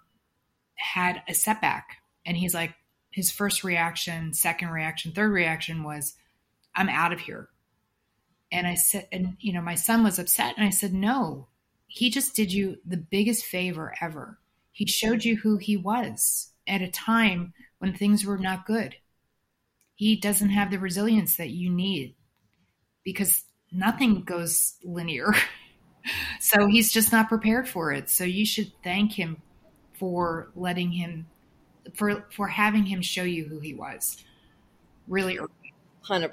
had 0.76 1.22
a 1.28 1.36
setback. 1.36 1.98
And 2.26 2.36
he's 2.36 2.56
like, 2.56 2.74
his 3.18 3.32
first 3.32 3.64
reaction, 3.64 4.32
second 4.32 4.70
reaction, 4.70 5.12
third 5.12 5.32
reaction 5.32 5.84
was, 5.84 6.14
I'm 6.76 6.88
out 6.88 7.12
of 7.12 7.20
here. 7.20 7.50
And 8.52 8.68
I 8.68 8.76
said, 8.76 9.08
and 9.12 9.36
you 9.40 9.54
know, 9.54 9.62
my 9.62 9.74
son 9.74 10.04
was 10.04 10.20
upset. 10.20 10.54
And 10.56 10.64
I 10.64 10.70
said, 10.70 10.94
no, 10.94 11.48
he 11.88 12.12
just 12.12 12.36
did 12.36 12.54
you 12.54 12.78
the 12.86 12.96
biggest 12.96 13.44
favor 13.44 13.96
ever. 14.00 14.38
He 14.72 14.86
showed 14.86 15.26
you 15.26 15.36
who 15.36 15.58
he 15.58 15.76
was 15.76 16.52
at 16.68 16.84
a 16.84 16.92
time 16.92 17.54
when 17.80 17.92
things 17.92 18.24
were 18.24 18.38
not 18.38 18.68
good. 18.68 18.98
He 19.96 20.16
doesn't 20.16 20.50
have 20.50 20.70
the 20.70 20.78
resilience 20.78 21.38
that 21.38 21.50
you 21.50 21.72
need 21.72 22.14
because 23.04 23.46
nothing 23.72 24.26
goes 24.26 24.76
linear. 24.84 25.34
so 26.40 26.68
he's 26.68 26.94
just 26.94 27.12
not 27.12 27.30
prepared 27.30 27.68
for 27.68 27.92
it. 27.92 28.12
So 28.12 28.26
you 28.26 28.46
should 28.46 28.72
thank 28.84 29.14
him 29.14 29.42
for 29.94 30.52
letting 30.56 30.92
him 30.92 31.26
for 31.94 32.26
for 32.32 32.48
having 32.48 32.86
him 32.86 33.02
show 33.02 33.24
you 33.24 33.46
who 33.46 33.60
he 33.60 33.74
was 33.74 34.24
really 35.08 35.38
early. 35.38 35.50
100% 36.06 36.32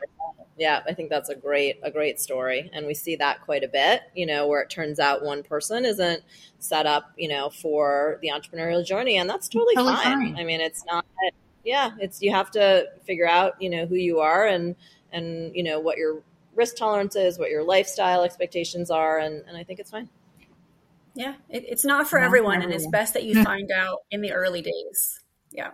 yeah 0.56 0.82
i 0.86 0.94
think 0.94 1.10
that's 1.10 1.28
a 1.28 1.34
great 1.34 1.80
a 1.82 1.90
great 1.90 2.20
story 2.20 2.70
and 2.72 2.86
we 2.86 2.94
see 2.94 3.16
that 3.16 3.40
quite 3.40 3.64
a 3.64 3.68
bit 3.68 4.02
you 4.14 4.24
know 4.24 4.46
where 4.46 4.60
it 4.60 4.70
turns 4.70 5.00
out 5.00 5.24
one 5.24 5.42
person 5.42 5.84
isn't 5.84 6.22
set 6.60 6.86
up 6.86 7.10
you 7.16 7.28
know 7.28 7.50
for 7.50 8.18
the 8.22 8.28
entrepreneurial 8.28 8.86
journey 8.86 9.16
and 9.16 9.28
that's 9.28 9.48
totally, 9.48 9.74
totally 9.74 9.96
fine. 9.96 10.34
fine. 10.34 10.36
i 10.36 10.44
mean 10.44 10.60
it's 10.60 10.84
not 10.86 11.04
yeah, 11.64 11.92
it's 11.98 12.22
you 12.22 12.30
have 12.30 12.50
to 12.52 12.86
figure 13.04 13.28
out 13.28 13.60
you 13.60 13.70
know 13.70 13.86
who 13.86 13.96
you 13.96 14.20
are 14.20 14.46
and 14.46 14.76
and 15.12 15.54
you 15.56 15.62
know 15.62 15.80
what 15.80 15.96
your 15.96 16.22
risk 16.54 16.76
tolerance 16.76 17.16
is, 17.16 17.38
what 17.38 17.50
your 17.50 17.64
lifestyle 17.64 18.22
expectations 18.22 18.90
are, 18.90 19.18
and, 19.18 19.42
and 19.48 19.56
I 19.56 19.64
think 19.64 19.80
it's 19.80 19.90
fine. 19.90 20.08
Yeah, 21.14 21.34
it, 21.48 21.64
it's 21.66 21.84
not 21.84 22.08
for 22.08 22.20
not 22.20 22.26
everyone, 22.26 22.62
and 22.62 22.72
it's 22.72 22.86
best 22.86 23.14
that 23.14 23.24
you 23.24 23.42
find 23.44 23.70
out 23.72 24.02
in 24.10 24.20
the 24.20 24.32
early 24.32 24.62
days. 24.62 25.20
Yeah. 25.54 25.70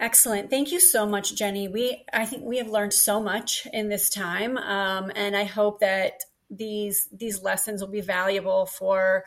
Excellent. 0.00 0.48
Thank 0.48 0.72
you 0.72 0.80
so 0.80 1.06
much, 1.06 1.34
Jenny. 1.34 1.68
We 1.68 2.04
I 2.10 2.24
think 2.24 2.42
we 2.42 2.56
have 2.56 2.70
learned 2.70 2.94
so 2.94 3.20
much 3.20 3.66
in 3.70 3.90
this 3.90 4.08
time, 4.08 4.56
um, 4.56 5.12
and 5.14 5.36
I 5.36 5.44
hope 5.44 5.80
that 5.80 6.22
these 6.50 7.06
these 7.12 7.42
lessons 7.42 7.82
will 7.82 7.90
be 7.90 8.00
valuable 8.00 8.64
for 8.64 9.24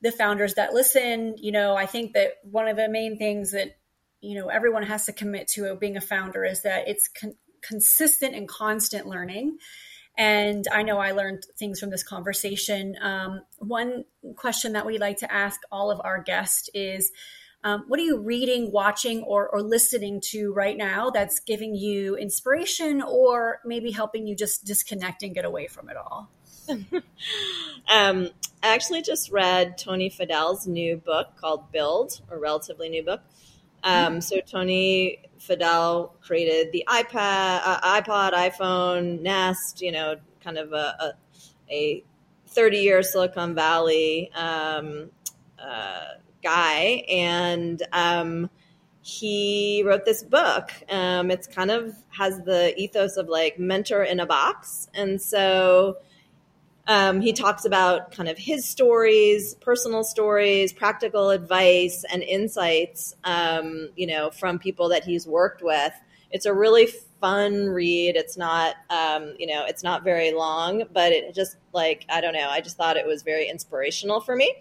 the 0.00 0.10
founders 0.10 0.54
that 0.54 0.72
listen. 0.72 1.34
You 1.36 1.52
know, 1.52 1.76
I 1.76 1.84
think 1.84 2.14
that 2.14 2.38
one 2.42 2.66
of 2.66 2.78
the 2.78 2.88
main 2.88 3.18
things 3.18 3.52
that 3.52 3.76
you 4.22 4.40
know 4.40 4.48
everyone 4.48 4.84
has 4.84 5.04
to 5.04 5.12
commit 5.12 5.48
to 5.48 5.76
being 5.76 5.98
a 5.98 6.00
founder 6.00 6.46
is 6.46 6.62
that 6.62 6.88
it's 6.88 7.08
con- 7.08 7.36
consistent 7.60 8.34
and 8.34 8.48
constant 8.48 9.06
learning. 9.06 9.58
And 10.16 10.64
I 10.72 10.82
know 10.82 10.96
I 10.96 11.12
learned 11.12 11.44
things 11.58 11.78
from 11.78 11.90
this 11.90 12.02
conversation. 12.02 12.96
Um, 13.02 13.42
one 13.58 14.04
question 14.34 14.72
that 14.72 14.86
we 14.86 14.96
like 14.96 15.18
to 15.18 15.30
ask 15.30 15.60
all 15.70 15.90
of 15.90 16.00
our 16.02 16.22
guests 16.22 16.70
is. 16.72 17.12
Um, 17.66 17.82
what 17.88 17.98
are 17.98 18.04
you 18.04 18.18
reading, 18.18 18.70
watching, 18.70 19.24
or, 19.24 19.48
or 19.48 19.60
listening 19.60 20.20
to 20.26 20.52
right 20.52 20.76
now 20.76 21.10
that's 21.10 21.40
giving 21.40 21.74
you 21.74 22.14
inspiration 22.16 23.02
or 23.02 23.58
maybe 23.64 23.90
helping 23.90 24.24
you 24.28 24.36
just 24.36 24.64
disconnect 24.64 25.24
and 25.24 25.34
get 25.34 25.44
away 25.44 25.66
from 25.66 25.88
it 25.88 25.96
all? 25.96 26.30
um, 27.88 28.30
I 28.62 28.72
actually 28.72 29.02
just 29.02 29.32
read 29.32 29.78
Tony 29.78 30.08
Fadell's 30.08 30.68
new 30.68 30.96
book 30.96 31.36
called 31.40 31.72
Build, 31.72 32.20
a 32.30 32.38
relatively 32.38 32.88
new 32.88 33.02
book. 33.02 33.22
Um, 33.82 33.92
mm-hmm. 33.92 34.20
so 34.20 34.38
Tony 34.46 35.18
Fadell 35.40 36.12
created 36.20 36.70
the 36.70 36.84
iPad, 36.86 37.62
uh, 37.64 38.00
iPod, 38.00 38.32
iPhone, 38.32 39.22
Nest. 39.22 39.82
You 39.82 39.90
know, 39.90 40.14
kind 40.40 40.56
of 40.56 40.72
a, 40.72 40.94
a, 41.00 41.12
a 41.68 42.04
30 42.46 42.78
year 42.78 43.02
Silicon 43.02 43.56
Valley 43.56 44.30
um, 44.36 45.10
uh, 45.58 46.04
guy, 46.46 47.04
and 47.08 47.82
um, 47.92 48.48
he 49.02 49.82
wrote 49.84 50.04
this 50.04 50.22
book. 50.22 50.70
Um, 50.88 51.30
it's 51.30 51.48
kind 51.48 51.72
of 51.72 51.94
has 52.10 52.40
the 52.42 52.72
ethos 52.80 53.16
of 53.16 53.28
like 53.28 53.58
mentor 53.58 54.04
in 54.04 54.20
a 54.20 54.26
box, 54.26 54.88
and 54.94 55.20
so 55.20 55.96
um, 56.86 57.20
he 57.20 57.32
talks 57.32 57.64
about 57.64 58.12
kind 58.12 58.28
of 58.28 58.38
his 58.38 58.64
stories, 58.64 59.54
personal 59.56 60.04
stories, 60.04 60.72
practical 60.72 61.30
advice, 61.30 62.04
and 62.10 62.22
insights, 62.22 63.16
um, 63.24 63.88
you 63.96 64.06
know, 64.06 64.30
from 64.30 64.58
people 64.58 64.88
that 64.90 65.04
he's 65.04 65.26
worked 65.26 65.62
with. 65.62 65.92
It's 66.30 66.46
a 66.46 66.54
really 66.54 66.86
fun 67.20 67.68
read. 67.68 68.14
It's 68.14 68.36
not, 68.36 68.76
um, 68.90 69.34
you 69.38 69.46
know, 69.48 69.64
it's 69.66 69.82
not 69.82 70.04
very 70.04 70.32
long, 70.32 70.84
but 70.92 71.12
it 71.12 71.34
just 71.34 71.56
like 71.72 72.04
I 72.08 72.20
don't 72.20 72.34
know. 72.34 72.48
I 72.48 72.60
just 72.60 72.76
thought 72.76 72.96
it 72.96 73.06
was 73.06 73.22
very 73.22 73.48
inspirational 73.48 74.20
for 74.20 74.36
me. 74.36 74.54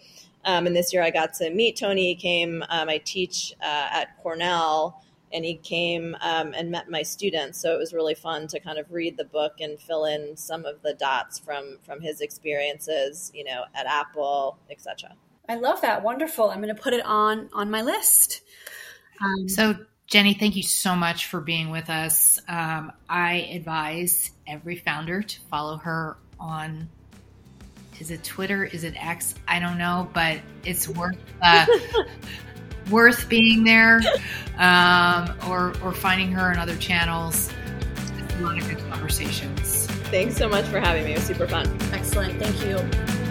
Um, 0.46 0.68
and 0.68 0.76
this 0.76 0.94
year 0.94 1.04
I 1.04 1.12
got 1.12 1.34
to 1.36 1.50
meet 1.50 1.78
Tony. 1.78 2.08
He 2.08 2.16
came. 2.16 2.64
Um, 2.70 2.88
I 2.88 3.00
teach 3.00 3.54
uh, 3.62 3.88
at 3.92 4.18
Cornell 4.22 5.02
and 5.34 5.44
he 5.44 5.56
came 5.56 6.16
um, 6.22 6.54
and 6.56 6.72
met 6.72 6.90
my 6.90 7.04
students. 7.04 7.62
So 7.62 7.74
it 7.74 7.78
was 7.78 7.94
really 7.94 8.16
fun 8.16 8.48
to 8.48 8.60
kind 8.60 8.80
of 8.80 8.92
read 8.92 9.18
the 9.18 9.26
book 9.26 9.56
and 9.60 9.80
fill 9.80 10.06
in 10.06 10.38
some 10.38 10.66
of 10.66 10.82
the 10.82 10.94
dots 10.94 11.40
from 11.40 11.78
from 11.84 12.00
his 12.00 12.22
experiences, 12.22 13.32
you 13.34 13.44
know, 13.44 13.66
at 13.76 13.86
Apple, 13.86 14.58
etc. 14.72 15.16
I 15.50 15.56
love 15.56 15.82
that. 15.82 16.04
Wonderful. 16.04 16.50
I'm 16.50 16.62
going 16.62 16.76
to 16.76 16.82
put 16.82 16.94
it 16.94 17.06
on 17.06 17.50
on 17.54 17.70
my 17.70 17.82
list. 17.82 18.42
Um, 19.22 19.50
so 19.50 19.76
Jenny, 20.08 20.34
thank 20.36 20.56
you 20.56 20.64
so 20.64 20.96
much 20.96 21.26
for 21.26 21.42
being 21.42 21.70
with 21.70 21.90
us. 21.90 22.40
Um, 22.48 22.92
I 23.10 23.50
advise 23.54 24.32
every 24.48 24.78
founder 24.78 25.22
to 25.22 25.40
follow 25.50 25.78
her 25.78 26.18
on. 26.40 26.90
Is 28.00 28.12
it 28.12 28.24
Twitter? 28.24 28.66
Is 28.66 28.84
it 28.84 28.94
X? 28.98 29.36
I 29.48 29.60
don't 29.60 29.78
know, 29.78 30.10
but 30.14 30.40
it's 30.64 30.88
worth 30.88 31.18
uh, 31.42 31.66
worth 32.90 33.28
being 33.30 33.64
there 33.64 34.02
um, 34.58 35.34
or, 35.48 35.74
or 35.84 35.94
finding 35.94 36.32
her 36.32 36.52
on 36.52 36.58
other 36.58 36.76
channels. 36.78 37.52
It's 38.18 38.36
a 38.36 38.42
lot 38.42 38.58
of 38.58 38.68
good 38.68 38.80
conversations. 38.92 39.88
Thanks 40.12 40.36
so 40.38 40.50
much 40.50 40.66
for 40.66 40.80
having 40.80 41.06
me. 41.06 41.14
It 41.14 41.18
was 41.18 41.26
super 41.26 41.48
fun. 41.48 41.66
Excellent. 41.94 42.40
Thank 42.42 42.66
you. 42.66 43.25